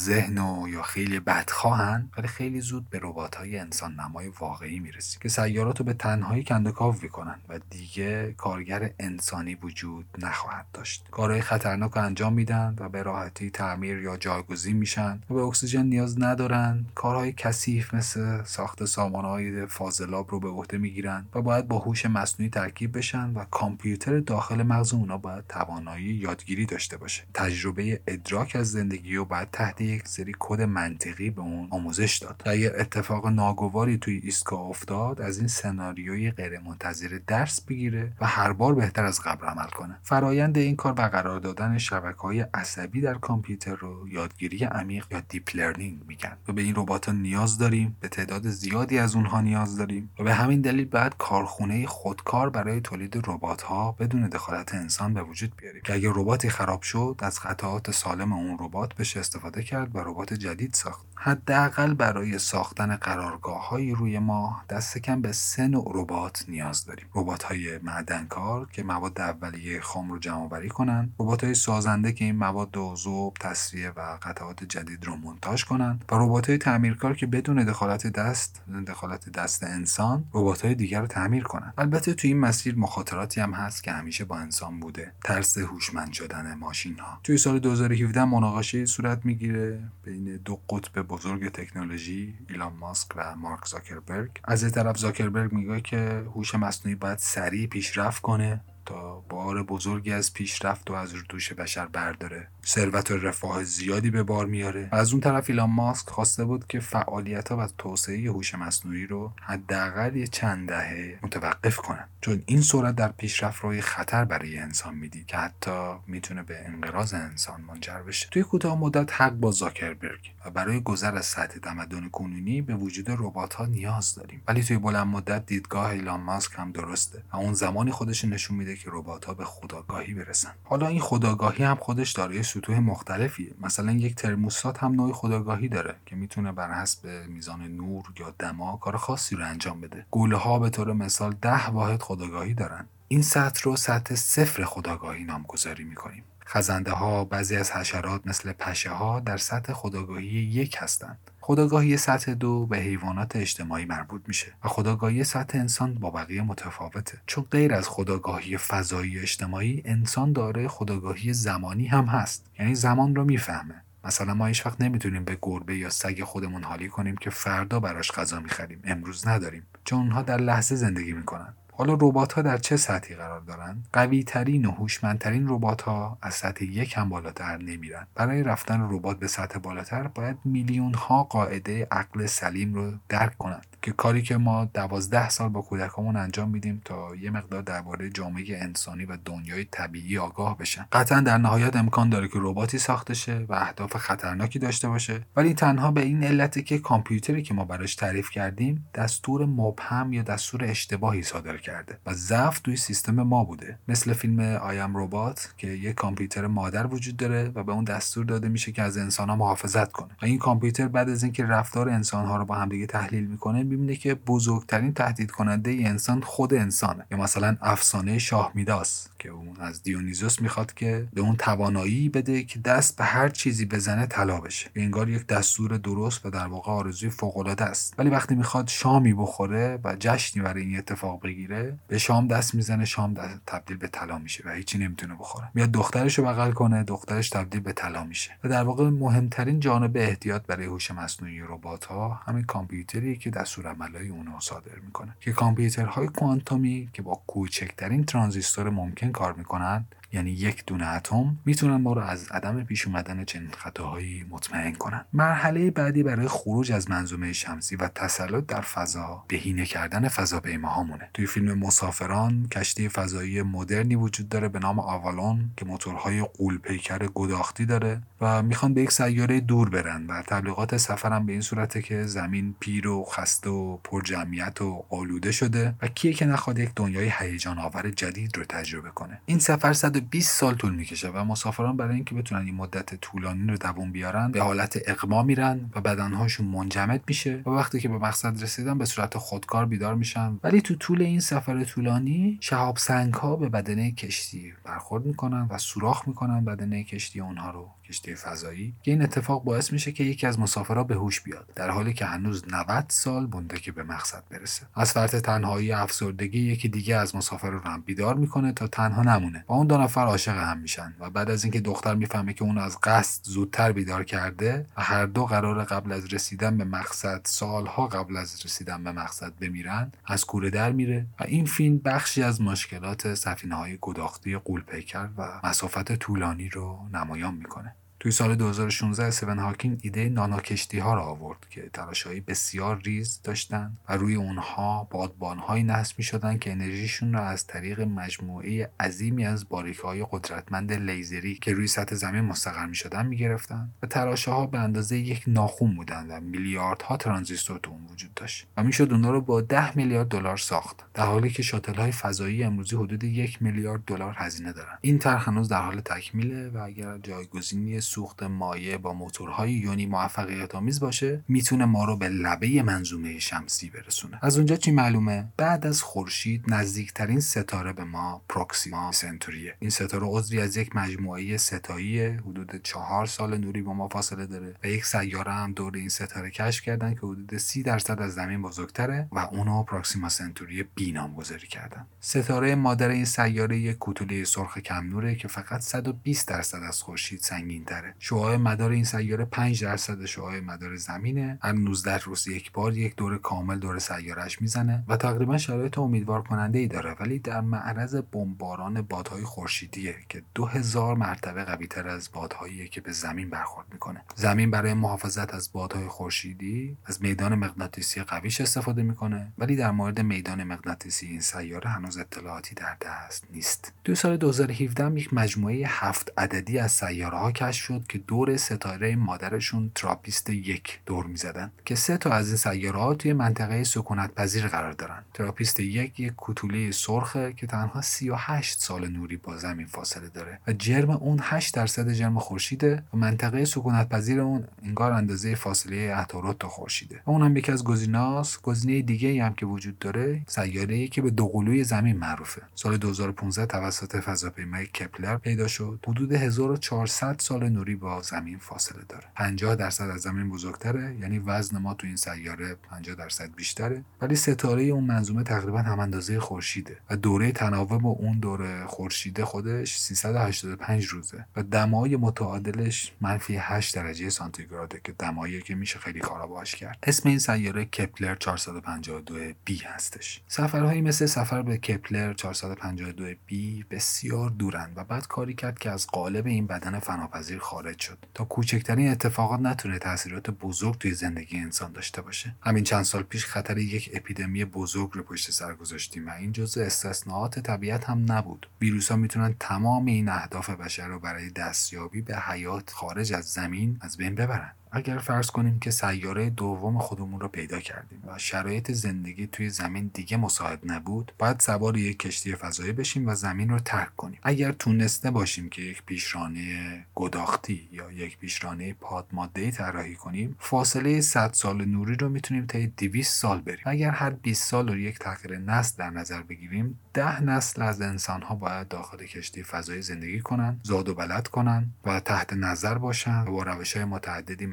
ذهن 0.00 0.38
و 0.38 0.68
یا 0.68 0.82
خیلی 0.82 1.20
بدخواهن 1.20 2.10
ولی 2.16 2.28
خیلی 2.28 2.60
زود 2.60 2.90
به 2.90 3.00
ربات 3.02 3.34
های 3.34 3.58
انسان 3.58 4.00
نمای 4.00 4.28
واقعی 4.28 4.80
می‌رسیم 4.80 5.20
که 5.22 5.28
سیارات 5.28 5.78
رو 5.78 5.84
به 5.84 5.92
تنهایی 5.92 6.44
کندکاو 6.44 6.94
می‌کنن 7.02 7.38
و 7.48 7.60
دیگه 7.70 8.32
کارگر 8.32 8.90
انسانی 8.98 9.54
وجود 9.54 10.06
نخواهد 10.18 10.66
داشت. 10.72 11.04
کارهای 11.10 11.40
خطرناک 11.40 11.96
انجام 11.96 12.32
میدن 12.32 12.76
و 12.78 12.88
به 12.88 13.02
راحتی 13.02 13.50
تعمیر 13.50 13.98
یا 13.98 14.16
جایگزین 14.16 14.76
میشن 14.86 15.20
و 15.30 15.34
به 15.34 15.40
اکسیژن 15.42 15.86
نیاز 15.86 16.22
ندارن. 16.22 16.86
کارهای 16.94 17.32
کثیف 17.32 17.94
مثل 17.94 18.44
ساخت 18.44 18.84
سامانه‌های 18.84 19.66
فاضلاب 19.66 20.30
رو 20.30 20.40
به 20.40 20.48
عهده 20.48 20.78
می‌گیرن 20.78 21.26
و 21.34 21.42
باید 21.42 21.68
با 21.68 21.78
هوش 21.78 22.06
مصنوعی 22.06 22.50
ترکیب 22.50 22.98
بشن 22.98 23.30
و 23.34 23.44
کامپیوتر 23.50 24.20
داخل 24.20 24.62
مغز 24.62 24.94
اونا 24.94 25.18
باید 25.18 25.44
توانایی 25.48 26.04
یادگیری 26.04 26.66
داشته 26.66 26.96
باشه. 26.96 27.22
تجربه 27.34 28.00
ادراک 28.06 28.56
از 28.56 28.70
زندگی 28.70 29.16
رو 29.16 29.24
باید 29.24 29.48
تحت 29.52 29.80
یک 29.80 30.08
سری 30.08 30.32
کد 30.38 30.60
منطقی 30.62 31.30
به 31.30 31.40
اون 31.40 31.68
آموزش 31.70 32.18
داد. 32.18 32.42
اگر 32.46 32.80
اتفاق 32.80 33.26
ناگواری 33.26 33.98
توی 33.98 34.20
ایستگاه 34.24 34.60
افتاد 34.60 35.20
از 35.20 35.38
این 35.38 35.48
سناریوی 35.48 36.30
غیرمنتظره 36.30 37.20
درس 37.26 37.60
بگیره 37.60 38.12
و 38.20 38.26
هر 38.26 38.52
بار 38.52 38.74
بهتر 38.74 39.04
از 39.04 39.20
قبل 39.20 39.46
عمل 39.46 39.68
کنه. 39.68 39.96
فرایند 40.02 40.58
این 40.58 40.76
کار 40.76 40.92
و 40.92 41.02
قرار 41.02 41.40
دادن 41.40 41.78
شبکه 41.78 42.18
های 42.18 42.40
عصبی 42.40 43.00
در 43.00 43.14
کامپیوتر 43.14 43.74
رو 43.74 44.08
یادگیری 44.08 44.64
عمیق 44.76 45.06
یا 45.10 45.20
deep 45.20 45.56
learning 45.56 46.02
میگن 46.08 46.36
و 46.48 46.52
به 46.52 46.62
این 46.62 46.74
ربات 46.76 47.06
ها 47.06 47.12
نیاز 47.12 47.58
داریم 47.58 47.96
به 48.00 48.08
تعداد 48.08 48.48
زیادی 48.48 48.98
از 48.98 49.14
اونها 49.14 49.40
نیاز 49.40 49.76
داریم 49.76 50.10
و 50.18 50.24
به 50.24 50.34
همین 50.34 50.60
دلیل 50.60 50.84
باید 50.84 51.14
کارخونه 51.18 51.86
خودکار 51.86 52.50
برای 52.50 52.80
تولید 52.80 53.16
ربات 53.26 53.62
ها 53.62 53.92
بدون 53.92 54.28
دخالت 54.28 54.74
انسان 54.74 55.14
به 55.14 55.22
وجود 55.22 55.56
بیاریم. 55.56 55.82
که 55.84 55.94
اگر 55.94 56.10
رباتی 56.14 56.48
خراب 56.48 56.82
شد 56.82 57.16
از 57.18 57.40
قطعات 57.40 57.90
سالم 57.90 58.32
اون 58.32 58.56
ربات 58.60 58.94
بشه 58.94 59.20
استفاده 59.20 59.62
کرد 59.62 59.96
و 59.96 59.98
ربات 59.98 60.34
جدید 60.34 60.74
ساخت. 60.74 61.06
حداقل 61.16 61.94
برای 61.94 62.38
ساختن 62.38 62.96
قرارگاه 62.96 63.70
روی 63.94 64.18
ماه 64.18 64.64
دست 64.68 64.98
کم 64.98 65.20
به 65.20 65.32
سه 65.32 65.68
نوع 65.68 65.92
ربات 65.94 66.44
نیاز 66.48 66.84
داریم. 66.84 67.06
ربات 67.14 67.42
های 67.42 67.78
معدنکار 67.78 68.68
که 68.72 68.82
مواد 68.82 69.20
اولیه 69.20 69.80
خام 69.80 70.12
رو 70.12 70.18
جمع 70.18 70.36
آوری 70.36 70.68
کنن. 70.68 71.10
ربات 71.20 71.44
های 71.44 71.54
سازنده 71.54 72.12
که 72.12 72.24
این 72.24 72.36
مواد 72.36 72.76
و 72.76 72.96
ذوب 72.96 73.36
تصفیه 73.40 73.90
و 73.90 74.18
قطعات 74.22 74.64
جدید 74.64 75.04
رو 75.04 75.16
منتاج 75.16 75.64
کنن. 75.64 76.00
و 76.10 76.14
ربات 76.14 76.48
های 76.48 76.58
تعمیرکار 76.58 77.16
که 77.16 77.26
بدون 77.26 77.64
دخالت 77.64 78.06
دست 78.06 78.62
دخالت 78.86 79.28
دست 79.28 79.64
انسان 79.64 80.24
ربات 80.32 80.64
های 80.64 80.74
دیگر 80.74 81.00
رو 81.00 81.06
تعمیر 81.06 81.44
کنن. 81.44 81.72
البته 81.78 82.14
توی 82.14 82.30
این 82.30 82.40
مسیر 82.40 82.78
مخاطراتی 82.78 83.40
هم 83.40 83.52
هست 83.52 83.82
که 83.82 83.92
همیشه 83.92 84.24
با 84.24 84.36
انسان 84.36 84.80
بوده. 84.80 85.12
ترس 85.24 85.58
هوشمند 85.58 86.12
شدن 86.12 86.54
ماشین 86.54 86.98
ها 86.98 87.20
توی 87.22 87.38
سال 87.38 87.58
2017 87.58 88.24
مناقشه 88.24 88.86
صورت 88.86 89.24
می‌گیره. 89.24 89.80
بین 90.04 90.36
دو 90.36 90.60
قطب 90.70 91.05
بزرگ 91.08 91.48
تکنولوژی 91.48 92.38
ایلان 92.48 92.72
ماسک 92.72 93.12
و 93.16 93.36
مارک 93.36 93.64
زاکربرگ. 93.66 94.30
از 94.44 94.62
یه 94.62 94.70
طرف 94.70 94.98
زاکربرگ 94.98 95.52
میگه 95.52 95.80
که 95.80 96.24
هوش 96.34 96.54
مصنوعی 96.54 96.94
باید 96.94 97.18
سریع 97.18 97.66
پیشرفت 97.66 98.22
کنه. 98.22 98.60
تا 98.86 99.20
بار 99.28 99.62
بزرگی 99.62 100.12
از 100.12 100.32
پیشرفت 100.32 100.90
و 100.90 100.94
از 100.94 101.14
دوش 101.28 101.52
بشر 101.52 101.86
برداره. 101.86 102.48
ثروت 102.66 103.10
و 103.10 103.16
رفاه 103.16 103.64
زیادی 103.64 104.10
به 104.10 104.22
بار 104.22 104.46
میاره. 104.46 104.88
و 104.92 104.96
از 104.96 105.12
اون 105.12 105.20
طرف 105.20 105.50
ایلان 105.50 105.70
ماسک 105.70 106.08
خواسته 106.08 106.44
بود 106.44 106.66
که 106.66 106.80
فعالیت 106.80 107.48
ها 107.48 107.56
و 107.56 107.68
توسعه 107.78 108.30
هوش 108.30 108.54
مصنوعی 108.54 109.06
رو 109.06 109.32
حداقل 109.42 110.16
یه 110.16 110.26
چند 110.26 110.68
دهه 110.68 111.18
متوقف 111.22 111.76
کنن. 111.76 112.08
چون 112.20 112.42
این 112.46 112.62
سرعت 112.62 112.96
در 112.96 113.12
پیشرفت 113.12 113.64
روی 113.64 113.80
خطر 113.80 114.24
برای 114.24 114.58
انسان 114.58 114.94
میدی 114.94 115.24
که 115.24 115.36
حتی 115.36 115.94
می‌تونه 116.06 116.42
به 116.42 116.66
انقراض 116.66 117.14
انسان 117.14 117.60
منجر 117.60 118.02
بشه. 118.02 118.28
توی 118.30 118.42
کوتاه 118.42 118.78
مدت 118.78 119.20
حق 119.20 119.32
با 119.32 119.50
زاکربرگ 119.50 120.32
و 120.44 120.50
برای 120.50 120.80
گذر 120.80 121.16
از 121.16 121.26
سطح 121.26 121.58
تمدن 121.58 122.08
کنونی 122.08 122.62
به 122.62 122.74
وجود 122.74 123.10
ربات 123.10 123.54
ها 123.54 123.66
نیاز 123.66 124.14
داریم. 124.14 124.42
ولی 124.48 124.62
توی 124.62 124.78
بلند 124.78 125.06
مدت 125.06 125.46
دیدگاه 125.46 125.90
ایلان 125.90 126.20
ماسک 126.20 126.52
هم 126.54 126.72
درسته 126.72 127.22
و 127.32 127.36
اون 127.36 127.54
زمانی 127.54 127.90
خودش 127.90 128.24
نشون 128.24 128.56
میده 128.56 128.75
که 128.76 128.90
ربات 128.92 129.24
ها 129.24 129.34
به 129.34 129.44
خداگاهی 129.44 130.14
برسن. 130.14 130.52
حالا 130.64 130.86
این 130.86 131.00
خداگاهی 131.00 131.64
هم 131.64 131.76
خودش 131.76 132.12
دارای 132.12 132.42
سطوح 132.42 132.78
مختلفیه. 132.78 133.54
مثلا 133.60 133.92
یک 133.92 134.14
ترموستات 134.14 134.82
هم 134.82 134.92
نوع 134.92 135.12
خداگاهی 135.12 135.68
داره 135.68 135.96
که 136.06 136.16
می‌تونه 136.16 136.52
بر 136.52 136.80
حسب 136.80 137.08
میزان 137.28 137.62
نور 137.62 138.04
یا 138.18 138.34
دما 138.38 138.76
کار 138.76 138.96
خاصی 138.96 139.36
رو 139.36 139.44
انجام 139.44 139.80
بده. 139.80 140.06
گوله 140.10 140.36
ها 140.36 140.58
به 140.58 140.70
طور 140.70 140.92
مثال 140.92 141.32
ده 141.42 141.66
واحد 141.66 142.02
خداگاهی 142.02 142.54
دارن. 142.54 142.86
این 143.08 143.22
سطح 143.22 143.62
رو 143.62 143.76
سطح 143.76 144.14
صفر 144.14 144.64
خداگاهی 144.64 145.24
نامگذاری 145.24 145.84
می‌کنیم. 145.84 146.24
خزنده 146.46 146.92
ها 146.92 147.24
بعضی 147.24 147.56
از 147.56 147.70
حشرات 147.70 148.26
مثل 148.26 148.52
پشه 148.52 148.90
ها 148.90 149.20
در 149.20 149.36
سطح 149.36 149.72
خداگاهی 149.72 150.26
یک 150.26 150.76
هستند 150.78 151.18
خداگاهی 151.46 151.96
سطح 151.96 152.34
دو 152.34 152.66
به 152.66 152.78
حیوانات 152.78 153.36
اجتماعی 153.36 153.84
مربوط 153.84 154.22
میشه 154.28 154.52
و 154.64 154.68
خداگاهی 154.68 155.24
سطح 155.24 155.58
انسان 155.58 155.94
با 155.94 156.10
بقیه 156.10 156.42
متفاوته. 156.42 157.18
چون 157.26 157.46
غیر 157.50 157.74
از 157.74 157.88
خداگاهی 157.88 158.56
فضایی 158.56 159.18
اجتماعی 159.18 159.82
انسان 159.84 160.32
داره 160.32 160.68
خداگاهی 160.68 161.32
زمانی 161.32 161.86
هم 161.86 162.04
هست. 162.04 162.46
یعنی 162.58 162.74
زمان 162.74 163.14
رو 163.14 163.24
می‌فهمه. 163.24 163.74
مثلا 164.04 164.34
ما 164.34 164.46
هیچ 164.46 164.66
وقت 164.66 164.80
نمی‌تونیم 164.80 165.24
به 165.24 165.38
گربه 165.42 165.76
یا 165.76 165.90
سگ 165.90 166.22
خودمون 166.22 166.62
حالی 166.62 166.88
کنیم 166.88 167.16
که 167.16 167.30
فردا 167.30 167.80
براش 167.80 168.12
غذا 168.12 168.40
می‌خریم. 168.40 168.80
امروز 168.84 169.28
نداریم. 169.28 169.62
چون 169.84 169.98
اونها 169.98 170.22
در 170.22 170.38
لحظه 170.38 170.76
زندگی 170.76 171.12
می‌کنن. 171.12 171.54
حالا 171.78 171.94
ربات 171.94 172.32
ها 172.32 172.42
در 172.42 172.58
چه 172.58 172.76
سطحی 172.76 173.14
قرار 173.14 173.40
دارند 173.40 173.88
قوی 173.92 174.22
ترین 174.22 174.64
و 174.64 174.70
هوشمندترین 174.70 175.48
ربات 175.48 175.82
ها 175.82 176.18
از 176.22 176.34
سطح 176.34 176.64
یک 176.64 176.96
هم 176.96 177.08
بالاتر 177.08 177.56
نمیرن. 177.56 178.06
برای 178.14 178.42
رفتن 178.42 178.88
ربات 178.90 179.18
به 179.18 179.26
سطح 179.26 179.58
بالاتر 179.58 180.08
باید 180.08 180.36
میلیون 180.44 180.94
ها 180.94 181.24
قاعده 181.24 181.88
عقل 181.90 182.26
سلیم 182.26 182.74
رو 182.74 182.92
درک 183.08 183.38
کنند. 183.38 183.75
که 183.86 183.92
کاری 183.92 184.22
که 184.22 184.36
ما 184.36 184.64
دوازده 184.64 185.28
سال 185.28 185.48
با 185.48 185.62
کودکامون 185.62 186.16
انجام 186.16 186.50
میدیم 186.50 186.82
تا 186.84 187.16
یه 187.16 187.30
مقدار 187.30 187.62
درباره 187.62 188.10
جامعه 188.10 188.58
انسانی 188.58 189.04
و 189.04 189.16
دنیای 189.24 189.64
طبیعی 189.64 190.18
آگاه 190.18 190.58
بشن. 190.58 190.86
قطعا 190.92 191.20
در 191.20 191.38
نهایت 191.38 191.76
امکان 191.76 192.08
داره 192.08 192.28
که 192.28 192.34
رباتی 192.36 192.78
ساخته 192.78 193.14
شه 193.14 193.46
و 193.48 193.54
اهداف 193.54 193.96
خطرناکی 193.96 194.58
داشته 194.58 194.88
باشه. 194.88 195.20
ولی 195.36 195.54
تنها 195.54 195.90
به 195.90 196.00
این 196.00 196.24
علتی 196.24 196.62
که 196.62 196.78
کامپیوتری 196.78 197.42
که 197.42 197.54
ما 197.54 197.64
براش 197.64 197.94
تعریف 197.94 198.30
کردیم 198.30 198.86
دستور 198.94 199.46
مبهم 199.46 200.12
یا 200.12 200.22
دستور 200.22 200.64
اشتباهی 200.64 201.22
صادر 201.22 201.56
کرده 201.56 201.98
و 202.06 202.14
ضعف 202.14 202.58
توی 202.58 202.76
سیستم 202.76 203.22
ما 203.22 203.44
بوده. 203.44 203.78
مثل 203.88 204.12
فیلم 204.12 204.40
آیم 204.40 204.96
ربات 204.96 205.54
که 205.56 205.66
یک 205.66 205.94
کامپیوتر 205.94 206.46
مادر 206.46 206.86
وجود 206.86 207.16
داره 207.16 207.52
و 207.54 207.64
به 207.64 207.72
اون 207.72 207.84
دستور 207.84 208.24
داده 208.24 208.48
میشه 208.48 208.72
که 208.72 208.82
از 208.82 208.96
انسان 208.96 209.28
ها 209.28 209.36
محافظت 209.36 209.92
کنه. 209.92 210.16
و 210.22 210.24
این 210.24 210.38
کامپیوتر 210.38 210.88
بعد 210.88 211.08
از 211.08 211.22
اینکه 211.22 211.44
رفتار 211.44 211.88
انسان 211.88 212.26
ها 212.26 212.36
رو 212.36 212.44
با 212.44 212.54
همدیگه 212.54 212.86
تحلیل 212.86 213.26
می‌کنه 213.26 213.75
می‌بینه 213.76 213.96
که 213.96 214.14
بزرگترین 214.14 214.94
تهدید 214.94 215.30
کننده 215.30 215.70
ای 215.70 215.84
انسان 215.84 216.20
خود 216.20 216.54
انسانه. 216.54 217.06
یا 217.10 217.18
مثلا 217.18 217.56
افسانه 217.60 218.18
شاه 218.18 218.52
میداس 218.54 219.08
که 219.18 219.28
اون 219.28 219.56
از 219.60 219.82
دیونیزوس 219.82 220.42
می‌خواد 220.42 220.74
که 220.74 221.08
به 221.12 221.20
اون 221.20 221.36
توانایی 221.36 222.08
بده 222.08 222.42
که 222.42 222.58
دست 222.58 222.96
به 222.96 223.04
هر 223.04 223.28
چیزی 223.28 223.66
بزنه 223.66 224.06
طلا 224.06 224.40
بشه. 224.40 224.70
انگار 224.76 225.08
یک 225.08 225.26
دستور 225.26 225.76
درست 225.76 226.26
و 226.26 226.30
در 226.30 226.46
واقع 226.46 226.72
آرزوی 226.72 227.10
فوق 227.10 227.36
العاده 227.36 227.64
است. 227.64 227.94
ولی 227.98 228.10
وقتی 228.10 228.34
می‌خواد 228.34 228.68
شامی 228.68 229.14
بخوره 229.14 229.78
و 229.84 229.96
جشنی 230.00 230.42
برای 230.42 230.62
این 230.62 230.78
اتفاق 230.78 231.22
بگیره 231.22 231.78
به 231.88 231.98
شام 231.98 232.28
دست 232.28 232.54
می‌زنه 232.54 232.84
شام 232.84 233.14
دست 233.14 233.40
تبدیل 233.46 233.76
به 233.76 233.88
طلا 233.88 234.18
میشه 234.18 234.42
و 234.46 234.50
هیچی 234.50 234.78
نمی‌تونه 234.78 235.14
بخوره. 235.14 235.48
میاد 235.54 235.70
دخترش 235.70 236.18
رو 236.18 236.24
بغل 236.24 236.52
کنه 236.52 236.82
دخترش 236.82 237.30
تبدیل 237.30 237.60
به 237.60 237.72
طلا 237.72 238.04
میشه. 238.04 238.30
و 238.44 238.48
در 238.48 238.62
واقع 238.62 238.90
مهمترین 238.90 239.60
جانب 239.60 239.96
احتیاط 239.96 240.42
برای 240.46 240.66
هوش 240.66 240.90
مصنوعی 240.90 241.40
ربات 241.40 241.84
ها 241.84 242.20
همین 242.26 242.44
کامپیوتری 242.44 243.16
که 243.16 243.30
دستور 243.30 243.55
عملای 243.64 244.08
اونو 244.08 244.40
صادر 244.40 244.78
می‌کنه. 244.86 245.14
که 245.20 245.32
کامپیوترهای 245.32 246.06
کوانتومی 246.06 246.88
که 246.92 247.02
با 247.02 247.22
کوچکترین 247.26 248.04
ترانزیستور 248.04 248.70
ممکن 248.70 249.10
کار 249.12 249.32
می‌کنند 249.32 249.94
یعنی 250.12 250.30
یک 250.30 250.66
دونه 250.66 250.86
اتم 250.86 251.38
می‌تونن 251.44 251.76
ما 251.76 251.92
رو 251.92 252.00
از 252.00 252.28
عدم 252.28 252.64
پیش 252.64 252.86
اومدن 252.86 253.24
چنین 253.24 253.50
خطاهایی 253.50 254.26
مطمئن 254.30 254.72
کنن. 254.72 255.04
مرحله 255.12 255.70
بعدی 255.70 256.02
برای 256.02 256.28
خروج 256.28 256.72
از 256.72 256.90
منظومه 256.90 257.32
شمسی 257.32 257.76
و 257.76 257.88
تسلط 257.88 258.46
در 258.46 258.60
فضا 258.60 259.24
بهینه 259.28 259.66
کردن 259.66 260.08
فضاپیماهامونه 260.08 261.10
توی 261.14 261.26
فیلم 261.26 261.58
مسافران 261.58 262.48
کشتی 262.48 262.88
فضایی 262.88 263.42
مدرنی 263.42 263.94
وجود 263.94 264.28
داره 264.28 264.48
به 264.48 264.58
نام 264.58 264.78
آوالون 264.78 265.50
که 265.56 265.64
موتورهای 265.64 266.20
قولپیکر 266.20 267.06
گداختی 267.14 267.66
داره. 267.66 268.02
و 268.20 268.42
می‌خوان 268.42 268.74
به 268.74 268.82
یک 268.82 268.92
سیاره 268.92 269.40
دور 269.40 269.70
برن 269.70 270.06
و 270.06 270.22
تبلیغات 270.22 270.76
سفرم 270.76 271.26
به 271.26 271.32
این 271.32 271.40
صورته 271.40 271.82
که 271.82 272.06
زمین 272.06 272.54
پیر 272.60 272.88
و 272.88 273.04
خسته 273.04 273.50
و 273.50 273.76
پر 273.76 274.02
جمعیت 274.02 274.62
و 274.62 274.84
آلوده 274.90 275.32
شده 275.32 275.74
و 275.82 275.88
کیه 275.88 276.12
که 276.12 276.26
نخواد 276.26 276.58
یک 276.58 276.70
دنیای 276.76 277.12
هیجان 277.18 277.58
آور 277.58 277.90
جدید 277.90 278.36
رو 278.36 278.44
تجربه 278.44 278.90
کنه. 278.90 279.20
این 279.26 279.38
سفر 279.38 279.72
120 279.72 280.40
سال 280.40 280.54
طول 280.54 280.74
می‌کشه 280.74 281.08
و 281.08 281.24
مسافران 281.24 281.76
برای 281.76 281.94
اینکه 281.94 282.14
بتونن 282.14 282.46
این 282.46 282.54
مدت 282.54 282.94
طولانی 282.94 283.50
رو 283.50 283.56
دووم 283.56 283.92
بیارن 283.92 284.30
به 284.32 284.42
حالت 284.42 284.78
اقما 284.86 285.22
میرن 285.22 285.70
و 285.74 285.80
بدنهاشون 285.80 286.46
منجمد 286.46 287.00
میشه 287.08 287.42
و 287.46 287.50
وقتی 287.50 287.80
که 287.80 287.88
به 287.88 287.98
مقصد 287.98 288.42
رسیدن 288.42 288.78
به 288.78 288.84
صورت 288.84 289.18
خودکار 289.18 289.66
بیدار 289.66 289.94
میشن. 289.94 290.38
ولی 290.42 290.60
تو 290.60 290.74
طول 290.74 291.02
این 291.02 291.20
سفر 291.20 291.64
طولانی 291.64 292.38
شهاب 292.40 292.76
سنگ 292.76 293.14
ها 293.14 293.36
به 293.36 293.48
بدنه 293.48 293.92
کشتی 293.92 294.52
برخورد 294.64 295.06
می‌کنن 295.06 295.46
و 295.50 295.58
سوراخ 295.58 296.08
می‌کنن 296.08 296.44
بدنه 296.44 296.84
کشتی 296.84 297.20
اونها 297.20 297.50
رو 297.50 297.70
کشتی 297.88 298.05
فضایی 298.14 298.74
که 298.82 298.90
این 298.90 299.02
اتفاق 299.02 299.44
باعث 299.44 299.72
میشه 299.72 299.92
که 299.92 300.04
یکی 300.04 300.26
از 300.26 300.40
مسافرها 300.40 300.84
به 300.84 300.94
هوش 300.94 301.20
بیاد 301.20 301.52
در 301.54 301.70
حالی 301.70 301.92
که 301.92 302.04
هنوز 302.04 302.44
90 302.52 302.84
سال 302.88 303.28
مونده 303.32 303.58
که 303.58 303.72
به 303.72 303.82
مقصد 303.82 304.22
برسه. 304.30 304.66
از 304.74 304.92
فرط 304.92 305.16
تنهایی 305.16 305.72
افسردگی 305.72 306.40
یکی 306.40 306.68
دیگه 306.68 306.96
از 306.96 307.16
مسافر 307.16 307.50
رو 307.50 307.60
هم 307.60 307.80
بیدار 307.80 308.14
می‌کنه 308.14 308.52
تا 308.52 308.66
تنها 308.66 309.02
نمونه. 309.02 309.44
با 309.46 309.54
اون 309.54 309.66
دو 309.66 309.78
نفر 309.78 310.04
عاشق 310.06 310.36
هم 310.36 310.58
میشن 310.58 310.94
و 311.00 311.10
بعد 311.10 311.30
از 311.30 311.44
اینکه 311.44 311.60
دختر 311.60 311.94
می‌فهمه 311.94 312.32
که 312.32 312.44
اون 312.44 312.58
از 312.58 312.78
قصد 312.82 313.24
زودتر 313.24 313.72
بیدار 313.72 314.04
کرده 314.04 314.66
و 314.76 314.82
هر 314.82 315.06
دو 315.06 315.26
قرار 315.26 315.64
قبل 315.64 315.92
از 315.92 316.14
رسیدن 316.14 316.58
به 316.58 316.64
مقصد 316.64 317.20
سالها 317.24 317.86
قبل 317.86 318.16
از 318.16 318.44
رسیدن 318.44 318.84
به 318.84 318.92
مقصد 318.92 319.32
بمیرن 319.40 319.92
از 320.06 320.24
کوره 320.24 320.50
در 320.50 320.72
میره 320.72 321.06
و 321.20 321.24
این 321.24 321.44
فیلم 321.44 321.78
بخشی 321.78 322.22
از 322.22 322.40
مشکلات 322.40 323.14
سفینه 323.14 323.54
های 323.54 323.78
گداختی 323.80 324.36
قولپیکر 324.36 325.08
و 325.18 325.40
مسافت 325.44 325.96
طولانی 325.96 326.48
رو 326.48 326.88
نمایان 326.92 327.34
می‌کنه. 327.34 327.74
توی 328.00 328.12
سال 328.12 328.34
2016 328.34 329.04
استیون 329.04 329.38
هاکینگ 329.38 329.80
ایده 329.82 330.08
نانو 330.08 330.40
کشتی 330.40 330.78
ها 330.78 330.94
را 330.94 331.02
آورد 331.02 331.38
که 331.50 331.70
تراشه‌هایی 331.72 332.20
بسیار 332.20 332.80
ریز 332.80 333.20
داشتن 333.22 333.76
و 333.88 333.96
روی 333.96 334.14
اونها 334.14 334.88
بادبانهایی 334.90 335.64
نصب 335.64 335.94
می 335.98 336.04
شدن 336.04 336.38
که 336.38 336.52
انرژیشون 336.52 337.12
را 337.12 337.20
از 337.20 337.46
طریق 337.46 337.80
مجموعه 337.80 338.70
عظیمی 338.80 339.26
از 339.26 339.48
باریکه‌های 339.48 340.06
قدرتمند 340.10 340.72
لیزری 340.72 341.34
که 341.34 341.52
روی 341.52 341.66
سطح 341.66 341.94
زمین 341.94 342.20
مستقر 342.20 342.66
می 342.66 342.74
شدن 342.74 343.06
می 343.06 343.16
گرفتن 343.16 343.70
و 343.82 343.86
تراشه 343.86 344.30
ها 344.30 344.46
به 344.46 344.58
اندازه 344.58 344.98
یک 344.98 345.24
ناخون 345.26 345.76
بودند 345.76 346.10
و 346.10 346.20
میلیاردها 346.20 346.96
ترانزیستور 346.96 347.58
تو 347.58 347.70
اون 347.70 347.86
وجود 347.92 348.14
داشت 348.14 348.46
و 348.56 348.62
می‌شد 348.62 348.92
اونها 348.92 349.10
رو 349.10 349.20
با 349.20 349.40
10 349.40 349.76
میلیارد 349.76 350.08
دلار 350.08 350.36
ساخت 350.36 350.84
در 350.94 351.06
حالی 351.06 351.30
که 351.30 351.42
شاتل 351.42 351.74
های 351.74 351.92
فضایی 351.92 352.44
امروزی 352.44 352.76
حدود 352.76 353.04
یک 353.04 353.42
میلیارد 353.42 353.82
دلار 353.86 354.14
هزینه 354.18 354.52
دارن. 354.52 354.78
این 354.80 354.98
طرح 354.98 355.28
هنوز 355.28 355.48
در 355.48 355.62
حال 355.62 355.80
تکمیله 355.80 356.48
و 356.48 356.58
اگر 356.58 356.98
جایگزینی 356.98 357.80
سوخت 357.86 358.22
مایع 358.22 358.76
با 358.76 358.92
موتورهای 358.92 359.52
یونی 359.52 359.86
موفقیت 359.86 360.54
آمیز 360.54 360.80
باشه 360.80 361.24
می‌تونه 361.28 361.64
ما 361.64 361.84
رو 361.84 361.96
به 361.96 362.08
لبه 362.08 362.62
منظومه 362.62 363.18
شمسی 363.18 363.70
برسونه. 363.70 364.18
از 364.22 364.36
اونجا 364.36 364.56
چی 364.56 364.70
معلومه؟ 364.70 365.28
بعد 365.36 365.66
از 365.66 365.82
خورشید 365.82 366.44
نزدیکترین 366.48 367.20
ستاره 367.20 367.72
به 367.72 367.84
ما 367.84 368.22
پروکسیما 368.28 368.92
سنتوریه. 368.92 369.54
این 369.60 369.70
ستاره 369.70 370.06
عضوی 370.06 370.40
از 370.40 370.56
یک 370.56 370.76
مجموعه 370.76 371.36
ستایی 371.36 372.00
حدود 372.00 372.60
چهار 372.62 373.06
سال 373.06 373.38
نوری 373.38 373.62
با 373.62 373.72
ما 373.72 373.88
فاصله 373.88 374.26
داره 374.26 374.54
و 374.64 374.66
یک 374.66 374.86
سیاره 374.86 375.32
هم 375.32 375.52
دور 375.52 375.76
این 375.76 375.88
ستاره 375.88 376.30
کشف 376.30 376.64
کردن 376.64 376.94
که 376.94 377.00
حدود 377.00 377.36
سی 377.36 377.62
درصد 377.62 378.00
از 378.00 378.14
زمین 378.14 378.42
بزرگتره 378.42 379.08
و 379.12 379.18
اونو 379.18 379.62
پروکسیما 379.62 380.08
سنتوری 380.08 380.62
بی 380.62 380.92
نامگذاری 380.92 381.46
کردن. 381.46 381.86
ستاره 382.00 382.54
مادر 382.54 382.88
این 382.88 383.04
سیاره 383.04 383.58
یک 383.58 383.78
کوتوله 383.78 384.24
سرخ 384.24 384.58
کم 384.58 384.86
نوره 384.86 385.14
که 385.14 385.28
فقط 385.28 385.60
120 385.60 386.28
درصد 386.28 386.62
از 386.62 386.82
خورشید 386.82 387.20
سنگینتر 387.20 387.75
تره 387.76 387.94
شعاع 387.98 388.36
مدار 388.36 388.70
این 388.70 388.84
سیاره 388.84 389.24
5 389.24 389.64
درصد 389.64 390.04
شعاع 390.04 390.40
مدار 390.40 390.76
زمینه. 390.76 391.38
هر 391.42 391.52
19 391.52 391.98
روز 391.98 392.28
یک 392.28 392.52
بار 392.52 392.76
یک 392.76 392.96
دور 392.96 393.18
کامل 393.18 393.58
دور 393.58 393.78
سیارش 393.78 394.42
می‌زنه 394.42 394.84
و 394.88 394.96
تقریبا 394.96 395.38
شرایط 395.38 395.78
امیدوار 395.78 396.22
کننده 396.22 396.58
ای 396.58 396.66
داره. 396.66 396.96
ولی 397.00 397.18
در 397.18 397.40
معرض 397.40 397.94
بمباران 398.12 398.82
بادهای 398.82 399.24
خورشیدیه 399.24 399.96
که 400.08 400.22
2000 400.34 400.96
مرتبه 400.96 401.44
قوی 401.44 401.66
تر 401.66 401.88
از 401.88 402.10
بادهایی 402.12 402.68
که 402.68 402.80
به 402.80 402.92
زمین 402.92 403.30
برخورد 403.30 403.66
می‌کنه. 403.72 404.04
زمین 404.14 404.50
برای 404.50 404.74
محافظت 404.74 405.34
از 405.34 405.52
بادهای 405.52 405.88
خورشیدی 405.88 406.76
از 406.84 407.02
میدان 407.02 407.34
مغناطیسی 407.34 408.00
قویش 408.00 408.40
استفاده 408.40 408.82
می‌کنه. 408.82 409.32
ولی 409.38 409.56
در 409.56 409.70
مورد 409.70 410.00
میدان 410.00 410.44
مغناطیسی 410.44 411.06
این 411.06 411.20
سیاره 411.20 411.70
هنوز 411.70 411.98
اطلاعاتی 411.98 412.54
در 412.54 412.76
دست 412.80 413.24
نیست. 413.30 413.72
تو 413.84 413.94
سال 413.94 414.16
2017 414.16 415.00
یک 415.00 415.14
مجموعه 415.14 415.64
هفت 415.66 416.12
عددی 416.18 416.58
از 416.58 416.72
سیاره 416.72 417.18
ها 417.18 417.32
کشف 417.32 417.65
شد 417.66 417.84
که 417.88 417.98
دور 417.98 418.36
ستاره 418.36 418.96
مادرشون 418.96 419.70
تراپیست 419.74 420.30
یک 420.30 420.80
دور 420.86 421.06
می‌زدن 421.06 421.50
که 421.64 421.74
سه 421.74 421.96
تا 421.96 422.10
از 422.10 422.28
این 422.28 422.36
سیاره 422.36 422.78
ها 422.78 422.94
توی 422.94 423.12
منطقه 423.12 423.64
سکونت 423.64 424.14
پذیر 424.14 424.46
قرار 424.46 424.72
دارن. 424.72 425.02
تراپیست 425.14 425.60
یک 425.60 426.00
یک 426.00 426.12
کوتوله 426.16 426.70
سرخه 426.70 427.32
که 427.32 427.46
تنها 427.46 427.80
38 427.80 428.60
سال 428.60 428.88
نوری 428.88 429.16
با 429.16 429.36
زمین 429.36 429.66
فاصله 429.66 430.08
داره 430.08 430.38
و 430.46 430.52
جرم 430.52 430.90
اون 430.90 431.18
8 431.22 431.54
درصد 431.54 431.92
جرم 431.92 432.18
خورشیده 432.18 432.82
و 432.94 432.96
منطقه 432.96 433.44
سکونت 433.44 433.88
پذیر 433.88 434.20
اون 434.20 434.44
انگار 434.62 434.92
اندازه 434.92 435.34
فاصله 435.34 435.94
عطارد 435.94 436.38
تا 436.38 436.48
خورشیده. 436.48 437.00
و 437.06 437.10
اونم 437.10 437.36
یکی 437.36 437.52
از 437.52 437.64
گزینه‌هاست. 437.64 438.42
گزینه 438.42 438.82
دیگه 438.82 439.24
هم 439.24 439.34
که 439.34 439.46
وجود 439.46 439.78
داره 439.78 440.22
سیاره 440.26 440.88
که 440.88 441.02
به 441.02 441.10
دوقلوی 441.10 441.64
زمین 441.64 441.96
معروفه. 441.96 442.42
سال 442.54 442.76
2015 442.76 443.46
توسط 443.46 443.96
فضاپیمای 443.96 444.66
کپلر 444.66 445.16
پیدا 445.16 445.48
شد. 445.48 445.84
حدود 445.88 446.12
1400 446.12 447.16
سال 447.18 447.48
نوری 447.56 447.76
با 447.76 448.02
زمین 448.02 448.38
فاصله 448.38 448.82
داره. 448.88 449.04
50 449.14 449.54
درصد 449.54 449.90
از 449.90 450.00
زمین 450.00 450.30
بزرگتره 450.30 450.96
یعنی 451.00 451.18
وزن 451.18 451.58
ما 451.58 451.74
تو 451.74 451.86
این 451.86 451.96
سیاره 451.96 452.54
50 452.54 452.96
درصد 452.96 453.34
بیشتره. 453.34 453.84
ولی 454.00 454.16
ستاره 454.16 454.62
اون 454.62 454.84
منظومه 454.84 455.22
تقریبا 455.22 455.58
هم 455.58 455.80
اندازه 455.80 456.20
خورشیده 456.20 456.78
و 456.90 456.96
دوره 456.96 457.32
تناوب 457.32 457.86
اون 457.86 458.18
دوره 458.18 458.66
خورشیده 458.66 459.24
خودش 459.24 459.78
385 459.78 460.86
روزه 460.86 461.26
و 461.36 461.42
دمای 461.42 461.96
متعادلش 461.96 462.92
منفی 463.00 463.36
8 463.36 463.74
درجه 463.74 464.10
سانتیگراده 464.10 464.80
که 464.84 464.92
دمایی 464.92 465.42
که 465.42 465.54
میشه 465.54 465.78
خیلی 465.78 466.00
کارا 466.00 466.26
باش 466.26 466.54
کرد. 466.54 466.78
اسم 466.82 467.08
این 467.08 467.18
سیاره 467.18 467.64
کپلر 467.64 468.14
452 468.14 469.14
بی 469.44 469.56
هستش. 469.56 470.22
سفرهایی 470.28 470.80
مثل 470.80 471.06
سفر 471.06 471.42
به 471.42 471.56
کپلر 471.56 472.12
452 472.12 473.04
بی 473.26 473.64
بسیار 473.70 474.30
دورند 474.30 474.72
و 474.76 474.84
بعد 474.84 475.06
کاری 475.06 475.34
کرد 475.34 475.58
که 475.58 475.70
از 475.70 475.86
قالب 475.86 476.26
این 476.26 476.46
بدن 476.46 476.78
فناپذیر 476.78 477.38
خارج 477.46 477.80
شد. 477.80 477.98
تا 478.14 478.24
کوچکترین 478.24 478.88
اتفاقات 478.88 479.40
نتونه 479.40 479.78
تاثیرات 479.78 480.30
بزرگ 480.30 480.78
توی 480.78 480.94
زندگی 480.94 481.38
انسان 481.38 481.72
داشته 481.72 482.02
باشه. 482.02 482.34
همین 482.40 482.64
چند 482.64 482.82
سال 482.82 483.02
پیش 483.02 483.26
خطر 483.26 483.58
یک 483.58 483.90
اپیدمی 483.94 484.44
بزرگ 484.44 484.90
رو 484.92 485.02
پشت 485.02 485.30
سر 485.30 485.54
گذاشتیم 485.54 486.08
و 486.08 486.10
این 486.10 486.32
جزء 486.32 486.64
استثناءات 486.64 487.38
طبیعت 487.38 487.84
هم 487.84 488.12
نبود. 488.12 488.48
ویروس 488.60 488.90
ها 488.90 488.96
می‌تونن 488.96 489.34
تمام 489.40 489.86
این 489.86 490.08
اهداف 490.08 490.50
بشر 490.50 490.88
رو 490.88 490.98
برای 490.98 491.30
دستیابی 491.30 492.00
به 492.00 492.16
حیات 492.16 492.70
خارج 492.70 493.12
از 493.12 493.24
زمین 493.24 493.78
از 493.80 493.96
بین 493.96 494.14
ببرن. 494.14 494.52
اگر 494.76 494.98
فرض 494.98 495.30
کنیم 495.30 495.58
که 495.58 495.70
سیاره 495.70 496.30
دوم 496.30 496.78
خودمون 496.78 497.20
رو 497.20 497.28
پیدا 497.28 497.60
کردیم 497.60 498.02
و 498.06 498.18
شرایط 498.18 498.72
زندگی 498.72 499.26
توی 499.26 499.50
زمین 499.50 499.90
دیگه 499.94 500.16
مساعد 500.16 500.58
نبود 500.64 501.12
باید 501.18 501.40
سوار 501.40 501.76
یک 501.76 501.98
کشتی 501.98 502.34
فضایی 502.34 502.72
بشیم 502.72 503.08
و 503.08 503.14
زمین 503.14 503.48
رو 503.48 503.58
ترک 503.58 503.96
کنیم. 503.96 504.18
اگر 504.22 504.52
تونسته 504.52 505.10
باشیم 505.10 505.48
که 505.48 505.62
یک 505.62 505.82
پیشرانه 505.82 506.84
گداختی 506.94 507.68
یا 507.72 507.92
یک 507.92 508.18
پیشرانه 508.18 508.72
پاد 508.72 509.06
ماده 509.12 509.50
طراحی 509.50 509.94
کنیم 509.94 510.36
فاصله 510.38 511.00
100 511.00 511.30
سال 511.32 511.64
نوری 511.64 511.94
رو 511.94 512.08
می‌تونیم 512.08 512.46
تا 512.46 512.58
200 512.76 513.20
سال 513.20 513.40
بریم. 513.40 513.62
اگر 513.66 513.90
هر 513.90 514.10
20 514.10 514.44
سال 514.44 514.68
رو 514.68 514.78
یک 514.78 514.98
تغییر 514.98 515.38
نسل 515.38 515.76
در 515.78 515.90
نظر 515.90 516.22
بگیریم 516.22 516.78
ده 516.94 517.22
نسل 517.22 517.62
از 517.62 517.80
انسان 517.80 518.22
ها 518.22 518.34
باید 518.34 518.68
داخل 518.68 518.98
کشتی 518.98 519.42
فضایی 519.42 519.82
زندگی 519.82 520.20
کنن 520.20 520.60
زاد 520.62 520.88
و 520.88 520.94
بلد 520.94 521.28
کنن 521.28 521.70
و 521.84 522.00
تحت 522.00 522.32
نظر 522.32 522.78
باشن 522.78 523.20
و 523.20 523.30
با 523.30 523.42
روش 523.42 523.76
های 523.76 523.84
متعددی 523.84 524.46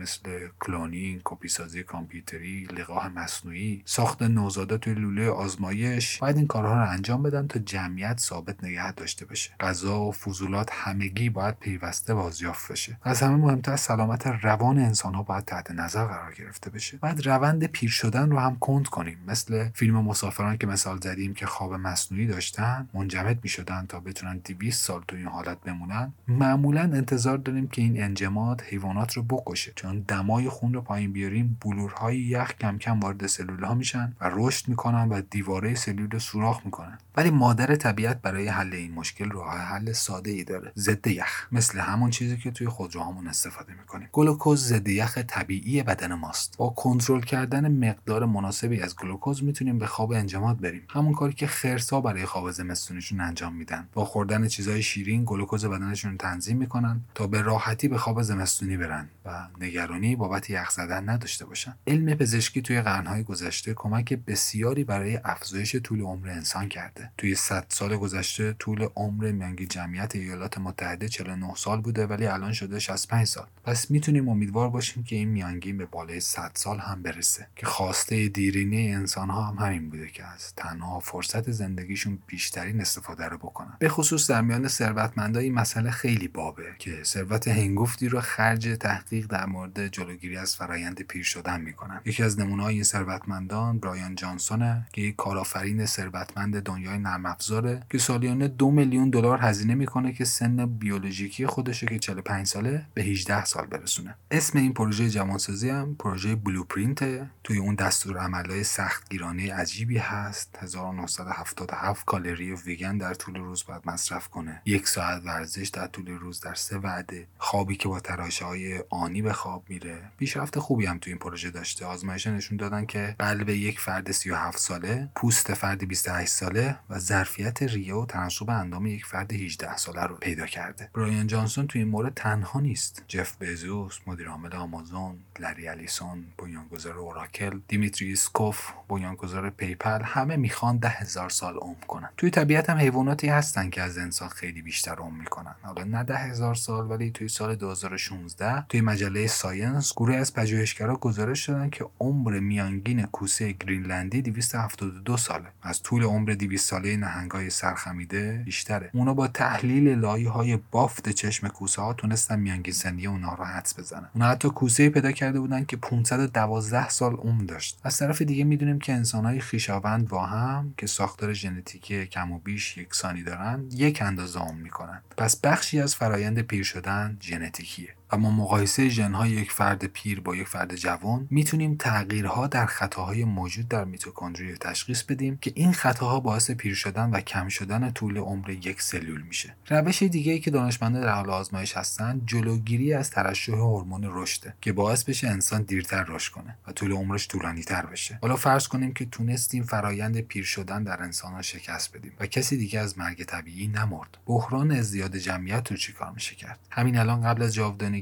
cloning، 0.60 1.22
کپی 1.24 1.48
سازی 1.48 1.84
کامپیوتری، 1.84 2.64
لقاح 2.64 3.08
مصنوعی، 3.08 3.82
ساخت 3.86 4.22
نوزاد 4.22 4.78
توی 4.78 4.94
لوله 4.94 5.30
آزمایش 5.30 6.18
باید 6.18 6.38
این 6.38 6.48
کارها 6.48 6.74
رو 6.74 6.90
انجام 6.90 7.24
بدن 7.24 7.48
تا 7.48 7.60
جمعیت 7.60 8.20
ثابت 8.20 8.64
نگه 8.64 8.92
داشته 8.92 9.26
بشه. 9.26 9.52
غذا 9.60 10.02
و 10.02 10.12
فضولات 10.12 10.70
همگی 10.72 11.30
باید 11.30 11.60
پیوسته 11.60 12.14
بازیافت 12.14 12.72
بشه. 12.72 12.98
از 13.04 13.22
همه 13.22 13.36
مهمتر 13.36 13.76
سلامت 13.76 14.28
روان 14.28 14.80
انسان 14.80 15.14
ها 15.14 15.24
باید 15.24 15.46
تحت 15.46 15.72
نظر 15.72 16.06
قرار 16.06 16.34
گرفته 16.34 16.70
بشه. 16.70 16.98
باید 16.98 17.28
روند 17.28 17.66
پیر 17.66 17.90
شدن 17.90 18.30
رو 18.32 18.40
هم 18.40 18.56
کند 18.56 18.88
کنیم 18.88 19.18
مثل 19.28 19.70
فیلم 19.70 20.04
مسافران 20.04 20.58
که 20.58 20.68
مثال 20.68 21.00
زدیم 21.00 21.34
که 21.34 21.46
خواب 21.46 21.74
مصنوعی 21.74 22.28
داشتن 22.28 22.90
منجمد 22.94 23.40
می‌شدن 23.44 23.86
تا 23.90 24.00
بتونن 24.00 24.38
200 24.38 24.86
سال 24.86 25.04
تو 25.08 25.16
این 25.16 25.28
حالت 25.28 25.62
بمونن 25.62 26.14
معمولا 26.28 26.82
انتظار 26.82 27.38
داریم 27.38 27.68
که 27.68 27.82
این 27.82 28.04
انجماد 28.04 28.62
حیوانات 28.62 29.14
رو 29.14 29.24
بکشه 29.24 29.74
چون 29.76 30.03
دمای 30.08 30.50
خون 30.50 30.74
رو 30.74 30.82
پایین 30.82 31.14
بیاریم 31.14 31.58
بلورهای 31.62 32.20
یخ 32.20 32.54
کم 32.54 32.78
کم 32.78 33.00
وارد 33.00 33.28
سلول 33.28 33.64
ها 33.64 33.74
میشن 33.74 34.14
و 34.22 34.30
رشد 34.34 34.68
می‌کنن 34.68 35.10
و 35.10 35.22
دیواره 35.22 35.76
سلول 35.76 36.10
رو 36.12 36.20
سوراخ 36.20 36.62
می‌کنن. 36.66 36.98
ولی 37.18 37.30
مادر 37.30 37.76
طبیعت 37.76 38.22
برای 38.22 38.48
حل 38.48 38.74
این 38.74 38.92
مشکل 38.92 39.32
راه 39.32 39.58
حل 39.58 39.92
ساده 39.92 40.32
ای 40.32 40.44
داره 40.44 40.72
ضد 40.76 41.08
یخ. 41.08 41.48
مثل 41.52 41.80
همون 41.80 42.10
چیزی 42.10 42.38
که 42.38 42.52
توی 42.52 42.68
خودروهامون 42.68 43.28
استفاده 43.28 43.74
می‌کنیم. 43.74 44.10
گلوکوز 44.12 44.68
ضد 44.68 44.88
یخ 44.88 45.18
طبیعی 45.18 45.84
بدن 45.84 46.14
ماست. 46.14 46.58
با 46.58 46.70
کنترل 46.70 47.22
کردن 47.22 47.88
مقدار 47.88 48.26
مناسبی 48.26 48.82
از 48.82 48.96
گلوکوز 48.96 49.44
می‌تونیم 49.44 49.80
به 49.80 49.86
خواب 49.86 50.12
انجماد 50.12 50.62
بریم. 50.62 50.82
همون 50.90 51.14
کاری 51.14 51.34
که 51.34 51.48
خرسا 51.48 52.02
برای 52.02 52.26
خواب 52.26 52.52
زمستونیشون 52.52 53.22
انجام 53.22 53.56
میدن. 53.56 53.88
با 53.94 54.06
خوردن 54.06 54.48
چیزهای 54.48 54.82
شیرین 54.84 55.24
گلوکوز 55.26 55.66
بدنشون 55.66 56.18
تنظیم 56.18 56.58
می‌کنن 56.58 57.02
تا 57.16 57.28
به 57.28 57.42
راحتی 57.42 57.88
به 57.88 57.98
خواب 57.98 58.22
زمستونی 58.22 58.78
برن 58.78 59.10
و 59.26 59.48
نگرانی 59.84 60.16
بابت 60.16 60.50
یخ 60.50 60.70
زدن 60.70 61.10
نداشته 61.10 61.46
باشن. 61.46 61.76
علم 61.88 62.16
پزشکی 62.16 62.62
توی 62.62 62.82
قرنهای 62.82 63.24
گذشته 63.24 63.74
کمک 63.74 64.14
بسیاری 64.14 64.84
برای 64.84 65.20
افزایش 65.24 65.76
طول 65.76 66.02
عمر 66.02 66.30
انسان 66.30 66.70
کرده. 66.70 67.12
توی 67.18 67.36
100 67.36 67.66
سال 67.70 67.98
گذشته 67.98 68.54
طول 68.54 68.88
عمر 68.96 69.32
میانگی 69.32 69.68
جمعیت 69.68 70.16
ایالات 70.16 70.58
متحده 70.58 71.10
49 71.10 71.54
سال 71.56 71.82
بوده 71.82 72.08
ولی 72.08 72.26
الان 72.26 72.54
شده 72.54 72.80
65 72.80 73.28
سال. 73.28 73.48
پس 73.64 73.92
می‌تونیم 73.92 74.30
امیدوار 74.30 74.70
باشیم 74.70 75.04
که 75.04 75.16
این 75.16 75.30
میانگین 75.30 75.78
به 75.78 75.86
بالای 75.86 76.20
100 76.20 76.52
سال 76.54 76.80
هم 76.80 77.04
برسه. 77.04 77.48
که 77.56 77.66
خواسته 77.66 78.28
دیرینه 78.28 78.98
انسان 78.98 79.30
ها 79.30 79.44
هم 79.44 79.66
همین 79.66 79.90
بوده 79.90 80.08
که 80.08 80.24
از 80.26 80.54
تنها 80.56 81.00
فرصت 81.00 81.52
زندگیشون 81.52 82.20
بیشترین 82.28 82.82
استفاده 82.82 83.26
رو 83.26 83.38
بکنن. 83.38 83.74
به 83.80 83.90
خصوص 83.90 84.30
در 84.30 84.42
میان 84.42 84.68
ثروتمندا 84.68 85.40
این 85.40 85.54
مسئله 85.54 85.92
خیلی 85.92 86.28
بابه 86.28 86.66
که 86.80 87.04
ثروت 87.04 87.48
هنگفتی 87.48 88.10
رو 88.10 88.22
خرج 88.22 88.78
تحقیق 88.80 89.28
در 89.28 89.46
مورد 89.46 89.73
جلوگیری 89.80 90.38
از 90.38 90.56
فرایند 90.56 91.02
پیر 91.02 91.24
شدن 91.24 91.62
می‌کنن 91.62 92.02
یکی 92.06 92.24
از 92.24 92.40
نمونه 92.40 92.66
این 92.66 92.84
ثروتمندان 92.84 93.80
برایان 93.80 94.16
جانسونه 94.16 94.88
که 94.94 95.02
یک 95.02 95.16
کارآفرین 95.16 95.86
ثروتمند 95.86 96.62
دنیای 96.62 96.98
نرم 96.98 97.26
افزاره 97.26 97.84
که 97.90 97.98
سالیانه 97.98 98.48
دو 98.48 98.72
میلیون 98.72 99.10
دلار 99.10 99.40
هزینه 99.42 99.76
می‌کنه 99.76 100.14
که 100.14 100.26
سن 100.26 100.66
بیولوژیکی 100.66 101.46
خودش 101.46 101.84
که 101.84 102.00
45 102.00 102.48
ساله 102.48 102.86
به 102.94 103.04
18 103.04 103.46
سال 103.46 103.66
برسونه. 103.66 104.16
اسم 104.32 104.60
این 104.60 104.74
پروژه 104.74 105.10
جوانسازی 105.10 105.70
هم 105.70 105.96
پروژه 105.96 106.36
Blueprint 106.36 107.30
توی 107.44 107.58
اون 107.58 107.76
دستور 107.76 108.18
عملهای 108.18 108.64
سختگیرانه 108.64 109.54
عجیبی 109.54 109.98
هست. 109.98 110.58
1977 110.62 112.06
کالری 112.06 112.54
ویگن 112.54 112.98
در 112.98 113.14
طول 113.14 113.36
روز 113.36 113.64
باید 113.68 113.82
مصرف 113.86 114.28
کنه. 114.28 114.62
یک 114.66 114.88
ساعت 114.88 115.22
ورزش 115.26 115.68
در 115.68 115.88
طول 115.88 116.10
روز 116.10 116.40
در 116.40 116.54
سه 116.54 116.78
وعده. 116.78 117.28
خوابی 117.38 117.76
که 117.76 117.88
با 117.88 118.00
تراشه 118.00 118.46
های 118.46 118.84
آنی 118.90 119.22
به 119.22 119.34
خواب 119.64 119.70
میره 119.70 119.98
پیشرفت 120.18 120.60
خوبی 120.60 120.86
هم 120.86 120.98
تو 120.98 121.10
این 121.10 121.20
پروژه 121.20 121.52
داشته. 121.52 121.86
آزمایش 121.86 122.28
نشون 122.28 122.58
دادن 122.58 122.86
که 122.86 123.16
قلب 123.20 123.50
یک 123.50 123.80
فرد 123.80 124.12
37 124.12 124.58
ساله 124.58 125.10
پوست 125.16 125.54
فرد 125.54 125.88
28 125.88 126.32
ساله 126.32 126.76
و 126.90 127.00
ظرفیت 127.00 127.64
ریه 127.64 127.94
و 127.96 128.06
تناسب 128.06 128.50
اندام 128.50 128.86
یک 128.86 129.06
فرد 129.06 129.34
18 129.34 129.78
ساله 129.78 130.04
رو 130.04 130.16
پیدا 130.16 130.46
کرده. 130.46 130.90
برایان 130.94 131.28
جانسون 131.28 131.68
تو 131.68 131.80
این 131.80 131.88
مورد 131.88 132.14
تنها 132.14 132.60
نیست. 132.60 133.04
جف 133.08 133.38
بزوس 133.42 134.00
مدیر 134.08 134.28
عامل 134.30 134.54
آمازون 134.54 135.16
لری 135.40 135.68
الیسون 135.68 136.26
بنیانگذار 136.38 136.98
اوراکل 136.98 137.60
دیمیتری 137.68 138.14
ایتسکوف 138.14 138.70
بنیانگذار 138.90 139.50
PayPal 139.50 140.02
همه 140.04 140.36
می‌خوان 140.36 140.78
ده 140.78 140.90
هزار 140.90 141.30
سال 141.30 141.56
عمر 141.58 141.86
کنن. 141.88 142.10
توی 142.18 142.30
طبیعت 142.30 142.70
هم 142.70 142.78
حیواناتی 142.78 143.28
هستن 143.28 143.70
که 143.70 143.82
از 143.82 143.98
انسان 143.98 144.30
خیلی 144.30 144.62
بیشتر 144.62 144.96
عمر 144.96 145.20
می‌کنن. 145.20 145.56
حالا 145.62 145.84
نه 145.84 146.04
ده 146.04 146.18
هزار 146.18 146.56
سال 146.56 146.92
ولی 146.92 147.12
توی 147.12 147.28
سال 147.28 147.56
2016 147.56 148.66
توی 148.70 148.82
مجله 148.82 149.28
ساینس 149.54 149.94
گروهی 149.94 150.16
از 150.16 150.34
پژوهشگرا 150.34 150.96
گزارش 150.96 151.50
دادن 151.50 151.70
که 151.70 151.86
عمر 152.00 152.40
میانگین 152.40 153.06
کوسه 153.06 153.52
گرینلندی 153.52 154.22
272 154.22 155.18
ساله. 155.18 155.46
از 155.62 155.82
طول 155.84 156.04
عمر 156.04 156.34
200 156.34 156.70
ساله 156.70 156.98
نهنگای 156.98 157.50
سرخمیده 157.50 158.42
بیشتره. 158.46 158.90
اونا 158.94 159.14
با 159.14 159.28
تحلیل 159.28 159.88
لایه 159.90 160.30
های 160.30 160.60
بافت 160.72 161.10
چشم 161.10 161.48
کوسه 161.48 161.82
ها 161.82 161.94
تونستن 161.94 162.40
میانگین 162.40 162.74
سنی 162.74 163.08
اونها 163.08 163.36
رو 163.36 163.44
حدس 163.44 163.80
بزنن. 163.80 164.10
اونا 164.14 164.28
حتی 164.28 164.50
کوسه 164.50 164.90
پیدا 164.90 165.12
کرده 165.12 165.40
بودن 165.40 165.66
که 165.66 165.78
512 165.78 166.90
سال 166.90 167.14
عمر 167.14 167.44
داشت. 167.44 167.80
از 167.84 167.98
طرف 167.98 168.22
دیگه 168.22 168.44
می‌دونیم 168.44 168.80
که 168.80 168.94
انسانهای 168.94 169.42
خویشاوند 169.42 170.08
با 170.08 170.26
هم 170.26 170.74
که 170.78 170.88
ساختار 170.88 171.34
ژنتیکی 171.34 172.06
کم 172.06 172.32
و 172.32 172.40
بیش 172.40 172.78
یکسانی 172.78 173.24
دارن 173.24 173.66
یک 173.72 174.02
اندازه 174.02 174.40
عمر 174.40 174.62
می‌کنن. 174.62 175.02
پس 175.18 175.40
بخشی 175.40 175.82
از 175.82 175.96
فرایند 175.96 176.40
پیر 176.40 176.64
شدن 176.64 177.18
ژنتیکیه. 177.22 177.90
با 178.14 178.32
مقایسه 178.32 178.90
ژنهای 178.90 179.32
یک 179.32 179.52
فرد 179.52 179.86
پیر 179.86 180.20
با 180.20 180.36
یک 180.36 180.48
فرد 180.48 180.76
جوان 180.76 181.28
می‌تونیم 181.30 181.76
تغییرها 181.76 182.48
در 182.48 182.66
خطاهای 182.66 183.24
موجود 183.24 183.68
در 183.68 183.86
میتوکندری 183.86 184.58
تشخیص 184.58 185.04
بدیم 185.04 185.38
که 185.38 185.52
این 185.56 185.74
خطاها 185.74 186.20
باعث 186.20 186.52
پیر 186.52 186.74
شدن 186.74 187.10
و 187.10 187.20
کم 187.20 187.48
شدن 187.48 187.92
طول 187.92 188.18
عمر 188.18 188.50
یک 188.50 188.82
سلول 188.82 189.22
میشه. 189.22 189.56
روش 189.70 190.04
دیگه 190.04 190.32
ای 190.32 190.40
که 190.40 190.52
دانشمندا 190.52 191.00
در 191.00 191.14
حال 191.14 191.30
آزمایش 191.30 191.78
هستن 191.78 192.22
جلوگیری 192.26 192.94
از 192.94 193.10
ترشح 193.10 193.54
هورمون 193.54 194.04
رشده 194.06 194.54
که 194.62 194.74
باعث 194.74 195.04
بشه 195.04 195.28
انسان 195.28 195.62
دیرتر 195.62 196.04
رشد 196.04 196.32
کنه 196.32 196.58
و 196.68 196.72
طول 196.72 196.92
عمرش 196.92 197.28
طولانی 197.28 197.64
تر 197.64 197.86
بشه. 197.86 198.20
حالا 198.22 198.36
فرض 198.36 198.68
کنیم 198.68 198.94
که 198.94 199.06
تونستیم 199.06 199.64
فرایند 199.64 200.20
پیر 200.20 200.44
شدن 200.44 200.84
در 200.84 201.04
انسان 201.04 201.34
ها 201.34 201.42
شکست 201.42 201.98
بدیم 201.98 202.12
و 202.20 202.26
کسی 202.26 202.58
دیگه 202.58 202.80
از 202.80 202.98
مرگ 202.98 203.24
طبیعی 203.24 203.68
نمرد. 203.68 204.18
بحران 204.26 204.72
ازدیاد 204.72 205.18
جمعیت 205.18 205.72
رو 205.72 205.78
چیکار 205.78 206.12
میشه 206.12 206.36
کرد؟ 206.36 206.60
همین 206.72 206.98
الان 206.98 207.22
قبل 207.22 207.44
از 207.44 207.54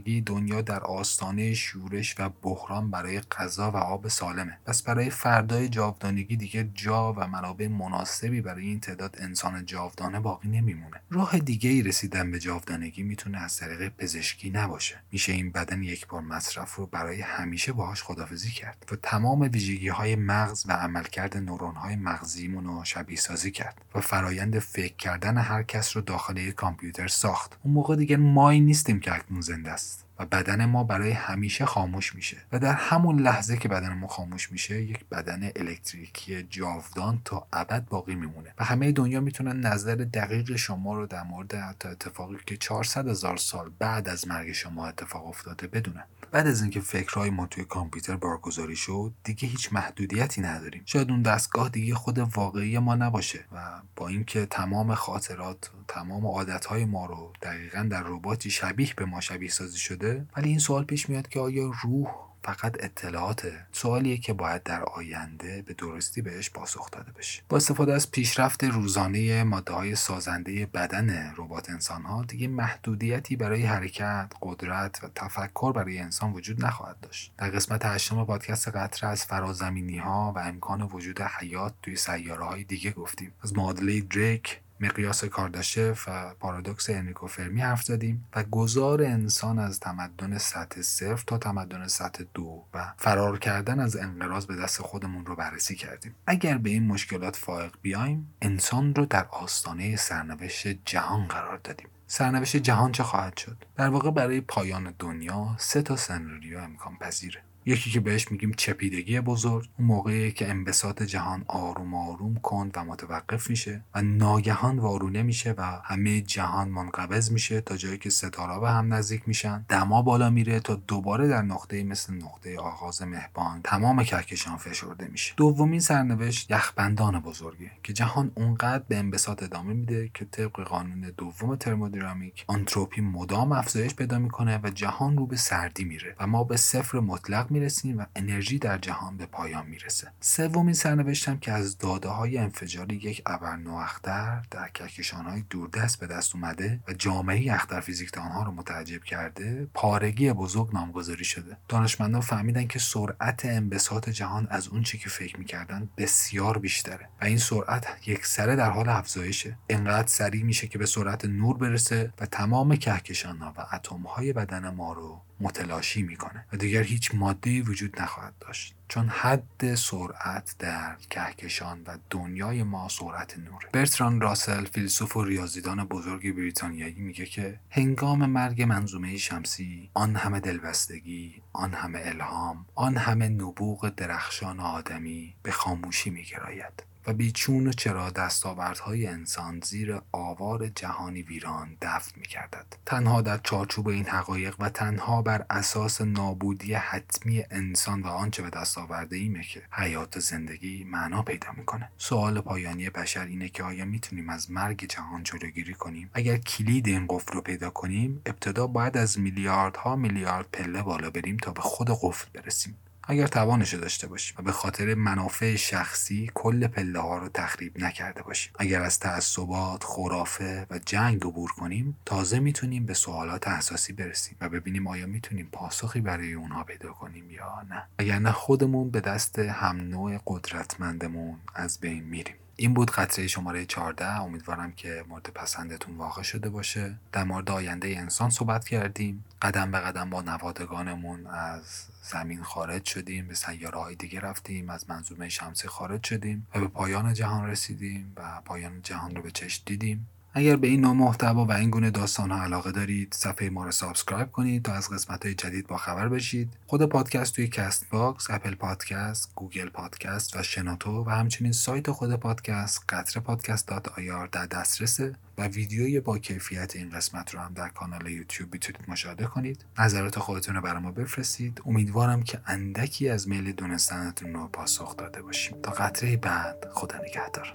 جاودانگی 0.01 0.21
دنیا 0.21 0.61
در 0.61 0.79
آستانه 0.79 1.53
شورش 1.53 2.15
و 2.19 2.29
بحران 2.41 2.91
برای 2.91 3.21
غذا 3.21 3.71
و 3.71 3.77
آب 3.77 4.07
سالمه. 4.07 4.57
پس 4.65 4.81
برای 4.81 5.09
فردای 5.09 5.69
جاودانگی 5.69 6.35
دیگه 6.35 6.69
جا 6.73 7.13
و 7.13 7.27
منابع 7.27 7.67
مناسبی 7.67 8.41
برای 8.41 8.65
این 8.65 8.79
تعداد 8.79 9.15
انسان 9.19 9.65
جاودانه 9.65 10.19
باقی 10.19 10.49
نمیمونه. 10.49 11.01
راه 11.11 11.39
دیگه 11.39 11.69
ای 11.69 11.81
رسیدن 11.81 12.31
به 12.31 12.39
جاودانگی 12.39 13.03
می‌تونه 13.03 13.41
از 13.41 13.57
طریق 13.57 13.89
پزشکی 13.97 14.49
نباشه. 14.49 14.99
میشه 15.11 15.33
این 15.33 15.51
بدن 15.51 15.83
یک 15.83 16.07
بار 16.07 16.21
مصرف 16.21 16.75
رو 16.75 16.85
برای 16.85 17.21
همیشه 17.21 17.73
باهاش 17.73 18.03
خدافزی 18.03 18.51
کرد 18.51 18.89
و 18.91 18.95
تمام 18.95 19.41
ویژگی 19.41 19.87
های 19.87 20.15
مغز 20.15 20.65
و 20.67 20.71
عملکرد 20.71 21.37
نورون 21.37 21.75
های 21.75 21.95
مغزیمون 21.95 22.65
رو 22.65 22.83
شبیه 22.83 23.17
سازی 23.17 23.51
کرد 23.51 23.81
و 23.95 24.01
فرایند 24.01 24.59
فکر 24.59 24.95
کردن 24.95 25.37
هر 25.37 25.63
کس 25.63 25.95
رو 25.95 26.01
داخل 26.01 26.37
یک 26.37 26.55
کامپیوتر 26.55 27.07
ساخت. 27.07 27.57
اون 27.63 27.73
موقع 27.73 27.95
دیگه 27.95 28.17
مایی 28.17 28.59
نیستیم 28.59 28.99
که 28.99 29.15
اکنون 29.15 29.41
زنده 29.41 29.71
است 29.71 29.90
بدن 30.25 30.65
ما 30.65 30.83
برای 30.83 31.11
همیشه 31.11 31.65
خاموش 31.65 32.15
میشه. 32.15 32.37
و 32.51 32.59
در 32.59 32.73
همون 32.73 33.19
لحظه 33.19 33.57
که 33.57 33.67
بدن 33.67 33.93
ما 33.93 34.07
خاموش 34.07 34.51
میشه 34.51 34.81
یک 34.81 35.05
بدن 35.05 35.51
الکتریکی 35.55 36.43
جاودان 36.43 37.21
تا 37.25 37.47
ابد 37.53 37.85
باقی 37.85 38.15
میمونه. 38.15 38.53
و 38.59 38.63
همه 38.63 38.91
دنیا 38.91 39.21
می‌تونن 39.21 39.59
نظر 39.59 39.95
دقیق 39.95 40.55
شما 40.55 40.93
رو 40.93 41.07
در 41.07 41.23
مورد 41.23 41.53
حتی 41.53 41.89
اتفاقی 41.89 42.37
که 42.45 42.57
400 42.57 43.07
هزار 43.07 43.37
سال 43.37 43.71
بعد 43.79 44.09
از 44.09 44.27
مرگ 44.27 44.51
شما 44.51 44.87
اتفاق 44.87 45.27
افتاده 45.27 45.67
بدونن. 45.67 46.03
بعد 46.31 46.47
از 46.47 46.61
اینکه 46.61 46.79
فکرهای 46.79 47.29
ما 47.29 47.45
توی 47.45 47.65
کامپیوتر 47.65 48.15
بارگذاری 48.15 48.75
شد 48.75 49.13
دیگه 49.23 49.47
هیچ 49.47 49.73
محدودیتی 49.73 50.41
نداریم. 50.41 50.81
شاید 50.85 51.11
اون 51.11 51.21
دستگاه 51.21 51.69
دیگه 51.69 51.95
خود 51.95 52.17
واقعی 52.17 52.79
ما 52.79 52.95
نباشه. 52.95 53.45
و 53.51 53.81
با 53.95 54.07
اینکه 54.07 54.45
تمام 54.45 54.95
خاطرات 54.95 55.71
تمام 55.87 56.25
عادتهای 56.25 56.85
ما 56.85 57.05
رو 57.05 57.33
دقیقا 57.41 57.87
در 57.91 58.03
رباتی 58.03 58.49
شبیه 58.49 58.93
به 58.95 59.05
ما 59.05 59.21
شبیه 59.21 59.49
سازی 59.49 59.77
شده 59.77 60.10
ولی 60.37 60.49
این 60.49 60.59
سوال 60.59 60.83
پیش 60.83 61.09
میاد 61.09 61.27
که 61.27 61.39
آیا 61.39 61.71
روح 61.83 62.07
فقط 62.43 62.83
اطلاعاته؟ 62.83 63.65
سوالیه 63.71 64.17
که 64.17 64.33
باید 64.33 64.63
در 64.63 64.83
آینده 64.83 65.61
به 65.61 65.73
درستی 65.73 66.21
بهش 66.21 66.49
پاسخ 66.49 66.91
داده 66.91 67.11
بشه. 67.11 67.41
با 67.49 67.57
استفاده 67.57 67.93
از 67.93 68.11
پیشرفت 68.11 68.63
روزانه 68.63 69.43
ماده 69.43 69.73
های 69.73 69.95
سازنده 69.95 70.65
بدن 70.65 71.33
ربات 71.37 71.69
انسان 71.69 72.01
ها 72.01 72.23
دیگه 72.23 72.47
محدودیتی 72.47 73.35
برای 73.35 73.63
حرکت 73.63 74.33
قدرت 74.41 75.03
و 75.03 75.07
تفکر 75.15 75.71
برای 75.71 75.99
انسان 75.99 76.33
وجود 76.33 76.65
نخواهد 76.65 76.99
داشت. 77.01 77.33
در 77.37 77.49
قسمت 77.49 77.85
هشتم 77.85 78.25
پادکست 78.25 78.67
قطره 78.67 79.09
از 79.09 79.25
فرازمینی 79.25 79.97
ها 79.97 80.33
و 80.35 80.39
امکان 80.39 80.81
وجود 80.81 81.21
حیات 81.21 81.73
توی 81.83 81.95
سیاره 81.95 82.45
های 82.45 82.63
دیگه 82.63 82.91
گفتیم. 82.91 83.33
از 83.43 83.57
معادله 83.57 84.01
دریک 84.01 84.59
مقیاس 84.81 85.23
کارداشف 85.25 86.07
و 86.07 86.33
پارادوکس 86.39 86.89
انریکو 86.89 87.27
فرمی 87.27 87.61
حرف 87.61 87.83
زدیم 87.83 88.25
و 88.35 88.43
گذار 88.43 89.03
انسان 89.03 89.59
از 89.59 89.79
تمدن 89.79 90.37
سطح 90.37 90.81
صفر 90.81 91.23
تا 91.27 91.37
تمدن 91.37 91.87
سطح 91.87 92.23
دو 92.33 92.63
و 92.73 92.93
فرار 92.97 93.39
کردن 93.39 93.79
از 93.79 93.95
انقراض 93.95 94.45
به 94.45 94.55
دست 94.55 94.81
خودمون 94.81 95.25
رو 95.25 95.35
بررسی 95.35 95.75
کردیم. 95.75 96.15
اگر 96.27 96.57
به 96.57 96.69
این 96.69 96.87
مشکلات 96.87 97.35
فائق 97.35 97.73
بیایم 97.81 98.33
انسان 98.41 98.95
رو 98.95 99.05
در 99.05 99.25
آستانه 99.31 99.95
سرنوشت 99.95 100.67
جهان 100.67 101.27
قرار 101.27 101.57
دادیم. 101.57 101.87
سرنوشت 102.07 102.57
جهان 102.57 102.91
چه 102.91 103.03
خواهد 103.03 103.37
شد؟ 103.37 103.65
در 103.75 103.89
واقع 103.89 104.11
برای 104.11 104.41
پایان 104.41 104.93
دنیا 104.99 105.55
سه 105.57 105.81
تا 105.81 105.95
سناریو 105.95 106.59
امکان 106.59 106.97
پذیره 106.97 107.43
یکی 107.65 107.91
که 107.91 107.99
بهش 107.99 108.31
میگیم 108.31 108.51
چپیدگی 108.57 109.19
بزرگ 109.19 109.69
اون 109.77 109.87
موقعی 109.87 110.31
که 110.31 110.49
انبساط 110.49 111.03
جهان 111.03 111.45
آروم 111.47 111.95
آروم 111.95 112.35
کند 112.35 112.71
و 112.75 112.83
متوقف 112.83 113.49
میشه 113.49 113.83
و 113.95 114.01
ناگهان 114.01 114.79
وارونه 114.79 115.23
میشه 115.23 115.55
و 115.57 115.61
همه 115.83 116.21
جهان 116.21 116.69
منقبض 116.69 117.31
میشه 117.31 117.61
تا 117.61 117.77
جایی 117.77 117.97
که 117.97 118.09
ستاره 118.09 118.59
به 118.59 118.69
هم 118.69 118.93
نزدیک 118.93 119.27
میشن. 119.27 119.65
دما 119.69 120.01
بالا 120.01 120.29
میره 120.29 120.59
تا 120.59 120.75
دوباره 120.75 121.27
در 121.27 121.41
نقطه 121.41 121.83
مثل 121.83 122.13
نقطه 122.13 122.57
آغاز 122.57 123.01
مهبان 123.01 123.61
تمام 123.63 124.03
کهکشان 124.03 124.57
فشرده 124.57 125.07
میشه. 125.07 125.33
دومین 125.37 125.79
سرنوشت 125.79 126.51
یخبندان 126.51 127.19
بزرگه 127.19 127.71
که 127.83 127.93
جهان 127.93 128.31
اونقدر 128.35 128.83
به 128.87 128.97
انبساط 128.97 129.43
ادامه 129.43 129.73
میده 129.73 130.11
که 130.13 130.25
طبق 130.25 130.61
قانون 130.61 131.13
دوم 131.17 131.55
ترمودینامیک 131.55 132.45
آنتروپی 132.47 133.01
مدام 133.01 133.51
افزایش 133.51 133.95
پیدا 133.95 134.19
می‌کنه 134.19 134.59
و 134.63 134.69
جهان 134.69 135.17
رو 135.17 135.25
به 135.27 135.35
سردی 135.35 135.83
میره 135.83 136.15
و 136.19 136.27
ما 136.27 136.43
به 136.43 136.57
صفر 136.57 136.99
مطلق 136.99 137.50
می‌رسیم 137.51 137.99
و 137.99 138.05
انرژی 138.15 138.59
در 138.59 138.77
جهان 138.77 139.17
به 139.17 139.25
پایان 139.25 139.67
می‌رسه. 139.67 140.11
سومین 140.19 140.73
سرنوشتم 140.73 141.37
که 141.37 141.51
از 141.51 141.77
داده 141.77 142.09
های 142.09 142.37
انفجاری 142.37 142.95
یک 142.95 143.21
ابر 143.25 143.57
اختر 143.69 144.41
در 144.51 144.67
کهکشان 144.67 145.25
های 145.25 145.43
دوردست 145.49 145.99
به 145.99 146.07
دست 146.07 146.35
اومده 146.35 146.79
و 146.87 146.93
جامعه 146.93 147.53
اختر 147.53 147.79
فیزیکدان 147.79 148.27
ها 148.27 148.43
رو 148.43 148.51
متعجب 148.51 149.03
کرده 149.03 149.67
پارگی 149.73 150.33
بزرگ 150.33 150.73
نامگذاری 150.73 151.25
شده. 151.25 151.57
دانشمندان 151.67 152.21
فهمیدن 152.21 152.67
که 152.67 152.79
سرعت 152.79 153.45
انبساط 153.45 154.09
جهان 154.09 154.47
از 154.49 154.67
اون 154.67 154.83
چی 154.83 154.97
که 154.97 155.09
فکر 155.09 155.39
می‌کردن 155.39 155.89
بسیار 155.97 156.57
بیشتره 156.57 157.09
و 157.21 157.25
این 157.25 157.37
سرعت 157.37 157.87
یک 158.05 158.25
سره 158.25 158.55
در 158.55 158.69
حال 158.69 158.89
افزایشه. 158.89 159.57
انقدر 159.69 160.07
سریع 160.07 160.43
میشه 160.43 160.67
که 160.67 160.77
به 160.77 160.85
سرعت 160.85 161.25
نور 161.25 161.57
برسه 161.57 162.13
و 162.19 162.25
تمام 162.25 162.75
کهکشان 162.75 163.37
ها 163.37 163.53
و 163.57 163.65
اتم 163.73 164.01
های 164.01 164.33
بدن 164.33 164.69
ما 164.69 164.93
رو 164.93 165.21
متلاشی 165.41 166.01
می‌کنه 166.01 166.45
و 166.53 166.57
دیگر 166.57 166.83
هیچ 166.83 167.15
ماده 167.15 167.61
وجود 167.61 168.01
نخواهد 168.01 168.33
داشت. 168.39 168.75
چون 168.87 169.09
حد 169.09 169.75
سرعت 169.75 170.55
در 170.59 170.95
کهکشان 171.09 171.83
و 171.87 171.97
دنیای 172.09 172.63
ما 172.63 172.89
سرعت 172.89 173.37
نوره. 173.37 173.69
برتران 173.73 174.21
راسل 174.21 174.65
فیلسوف 174.65 175.17
و 175.17 175.23
ریاضیدان 175.23 175.85
بزرگ 175.85 176.35
بریتانیایی 176.35 176.93
میگه 176.93 177.25
که 177.25 177.59
هنگام 177.69 178.25
مرگ 178.25 178.61
منظومه 178.61 179.17
شمسی 179.17 179.89
آن 179.93 180.15
همه 180.15 180.39
دلبستگی 180.39 181.41
آن 181.53 181.73
همه 181.73 182.01
الهام 182.05 182.65
آن 182.75 182.97
همه 182.97 183.29
نبوغ 183.29 183.89
درخشان 183.89 184.59
آدمی 184.59 185.35
به 185.43 185.51
خاموشی 185.51 186.09
میگراید. 186.09 186.90
و 187.07 187.13
بیچون 187.13 187.71
چرا 187.71 188.09
دستاوردهای 188.09 189.07
انسان 189.07 189.61
زیر 189.63 190.01
آوار 190.11 190.67
جهانی 190.67 191.21
ویران 191.21 191.77
دفن 191.81 192.21
کردد. 192.21 192.65
تنها 192.85 193.21
در 193.21 193.37
چارچوب 193.37 193.87
این 193.87 194.05
حقایق 194.05 194.55
و 194.59 194.69
تنها 194.69 195.21
بر 195.21 195.45
اساس 195.49 196.01
نابودی 196.01 196.73
حتمی 196.73 197.43
انسان 197.51 198.01
و 198.01 198.07
آنچه 198.07 198.43
به 198.43 198.49
دست 198.49 198.77
آورده 198.77 199.15
ایمه 199.15 199.43
که 199.43 199.61
حیات 199.71 200.19
زندگی 200.19 200.83
معنا 200.83 201.21
پیدا 201.21 201.47
می‌کنه. 201.57 201.89
سوال 201.97 202.41
پایانی 202.41 202.89
بشر 202.89 203.25
اینه 203.25 203.49
که 203.49 203.63
آیا 203.63 203.85
می‌تونیم 203.85 204.29
از 204.29 204.51
مرگ 204.51 204.85
جهان 204.89 205.23
جلوگیری 205.23 205.73
کنیم؟ 205.73 206.09
اگر 206.13 206.37
کلید 206.37 206.87
این 206.87 207.05
قفل 207.09 207.33
رو 207.33 207.41
پیدا 207.41 207.69
کنیم، 207.69 208.21
ابتدا 208.25 208.67
باید 208.67 208.97
از 208.97 209.19
میلیاردها 209.19 209.95
میلیارد 209.95 210.45
پله 210.53 210.81
بالا 210.81 211.09
بریم 211.09 211.37
تا 211.37 211.51
به 211.51 211.61
خود 211.61 211.89
قفل 212.01 212.27
برسیم. 212.33 212.77
اگر 213.03 213.27
توانش 213.27 213.73
داشته 213.73 214.07
باشیم 214.07 214.35
و 214.39 214.41
به 214.41 214.51
خاطر 214.51 214.95
منافع 214.95 215.55
شخصی 215.55 216.31
کل 216.33 216.67
پله 216.67 216.99
ها 216.99 217.17
رو 217.17 217.29
تخریب 217.29 217.83
نکرده 217.83 218.21
باشیم 218.21 218.53
اگر 218.59 218.81
از 218.81 218.99
تعصبات 218.99 219.83
خرافه 219.83 220.67
و 220.69 220.79
جنگ 220.85 221.23
عبور 221.23 221.51
کنیم 221.51 221.97
تازه 222.05 222.39
می‌تونیم 222.39 222.85
به 222.85 222.93
سوالات 222.93 223.47
اساسی 223.47 223.93
برسیم 223.93 224.37
و 224.41 224.49
ببینیم 224.49 224.87
آیا 224.87 225.05
می‌تونیم 225.05 225.49
پاسخی 225.51 226.01
برای 226.01 226.33
اونها 226.33 226.63
پیدا 226.63 226.91
کنیم 226.93 227.31
یا 227.31 227.65
نه. 227.69 227.83
اگر 227.97 228.19
نه 228.19 228.31
خودمون 228.31 228.89
به 228.89 229.01
دست 229.01 229.39
هم 229.39 229.77
نوع 229.77 230.19
قدرتمندمون 230.27 231.39
از 231.55 231.79
بین 231.79 232.03
میریم. 232.03 232.35
این 232.61 232.73
بود 232.73 232.91
قطره 232.91 233.27
شماره 233.27 233.65
14 233.65 234.21
امیدوارم 234.21 234.71
که 234.71 235.05
مورد 235.09 235.29
پسندتون 235.35 235.97
واقع 235.97 236.21
شده 236.21 236.49
باشه. 236.49 236.95
در 237.11 237.23
مورد 237.23 237.51
آینده 237.51 237.87
انسان 237.87 238.29
صحبت 238.29 238.67
کردیم. 238.67 239.25
قدم 239.41 239.71
به 239.71 239.79
قدم 239.79 240.09
با 240.09 240.21
نوادگانمون 240.21 241.27
از 241.27 241.87
زمین 242.01 242.43
خارج 242.43 242.85
شدیم. 242.85 243.27
به 243.27 243.35
سیاره 243.35 243.79
های 243.79 243.95
دیگه 243.95 244.19
رفتیم. 244.19 244.69
از 244.69 244.89
منظومه 244.89 245.29
شمسی 245.29 245.67
خارج 245.67 246.03
شدیم. 246.03 246.47
و 246.55 246.59
به 246.59 246.67
پایان 246.67 247.13
جهان 247.13 247.49
رسیدیم 247.49 248.13
و 248.17 248.41
پایان 248.45 248.81
جهان 248.81 249.15
رو 249.15 249.21
به 249.21 249.31
چشم 249.31 249.63
دیدیم. 249.65 250.09
اگر 250.33 250.55
به 250.55 250.67
این 250.67 250.81
نوع 250.81 250.93
محتوا 250.93 251.45
و 251.45 251.51
این 251.51 251.69
گونه 251.69 251.91
داستان 251.91 252.31
ها 252.31 252.43
علاقه 252.43 252.71
دارید 252.71 253.13
صفحه 253.13 253.49
ما 253.49 253.65
رو 253.65 253.71
subscribe 253.71 254.31
کنید 254.31 254.63
تا 254.63 254.73
از 254.73 254.89
قسمت 254.89 255.25
های 255.25 255.35
جدید 255.35 255.67
با 255.67 255.77
خبر 255.77 256.09
بشید. 256.09 256.53
خود 256.67 256.85
پادکست 256.85 257.35
توی 257.35 257.47
Castbox 257.47 258.29
اپل 258.29 258.55
پادکست 258.55 259.31
گوگل 259.35 259.69
پادکست 259.69 260.35
و 260.35 260.43
شنوتو 260.43 261.03
و 261.03 261.09
همچنین 261.09 261.51
سایت 261.51 261.91
خود 261.91 262.15
پادکست 262.15 262.83
قطره 262.89 263.19
پادکست 263.19 263.71
ir 263.71 264.27
در 264.27 264.45
دسترسه 264.45 265.15
و 265.37 265.47
ویدیوی 265.47 265.99
با 265.99 266.17
کیفیت 266.17 266.75
این 266.75 266.89
قسمت 266.89 267.33
رو 267.33 267.39
هم 267.39 267.53
در 267.53 267.69
کانال 267.69 268.07
یوتیوب 268.07 268.53
می‌تونید 268.53 268.81
مشاهده 268.87 269.25
کنید. 269.25 269.65
نظرات 269.79 270.19
خودتون 270.19 270.55
رو 270.55 270.61
برای 270.61 270.81
ما 270.81 270.91
بفرستید. 270.91 271.61
امیدوارم 271.65 272.23
که 272.23 272.39
اندکی 272.45 273.09
از 273.09 273.27
میل 273.27 273.51
دونستنتون 273.51 274.33
رو 274.33 274.47
پاسخ 274.47 274.97
داده 274.97 275.21
باشیم. 275.21 275.61
تا 275.61 275.71
قطره 275.71 276.17
بعد 276.17 276.67
خدا 276.73 276.97
نگهدار. 276.97 277.53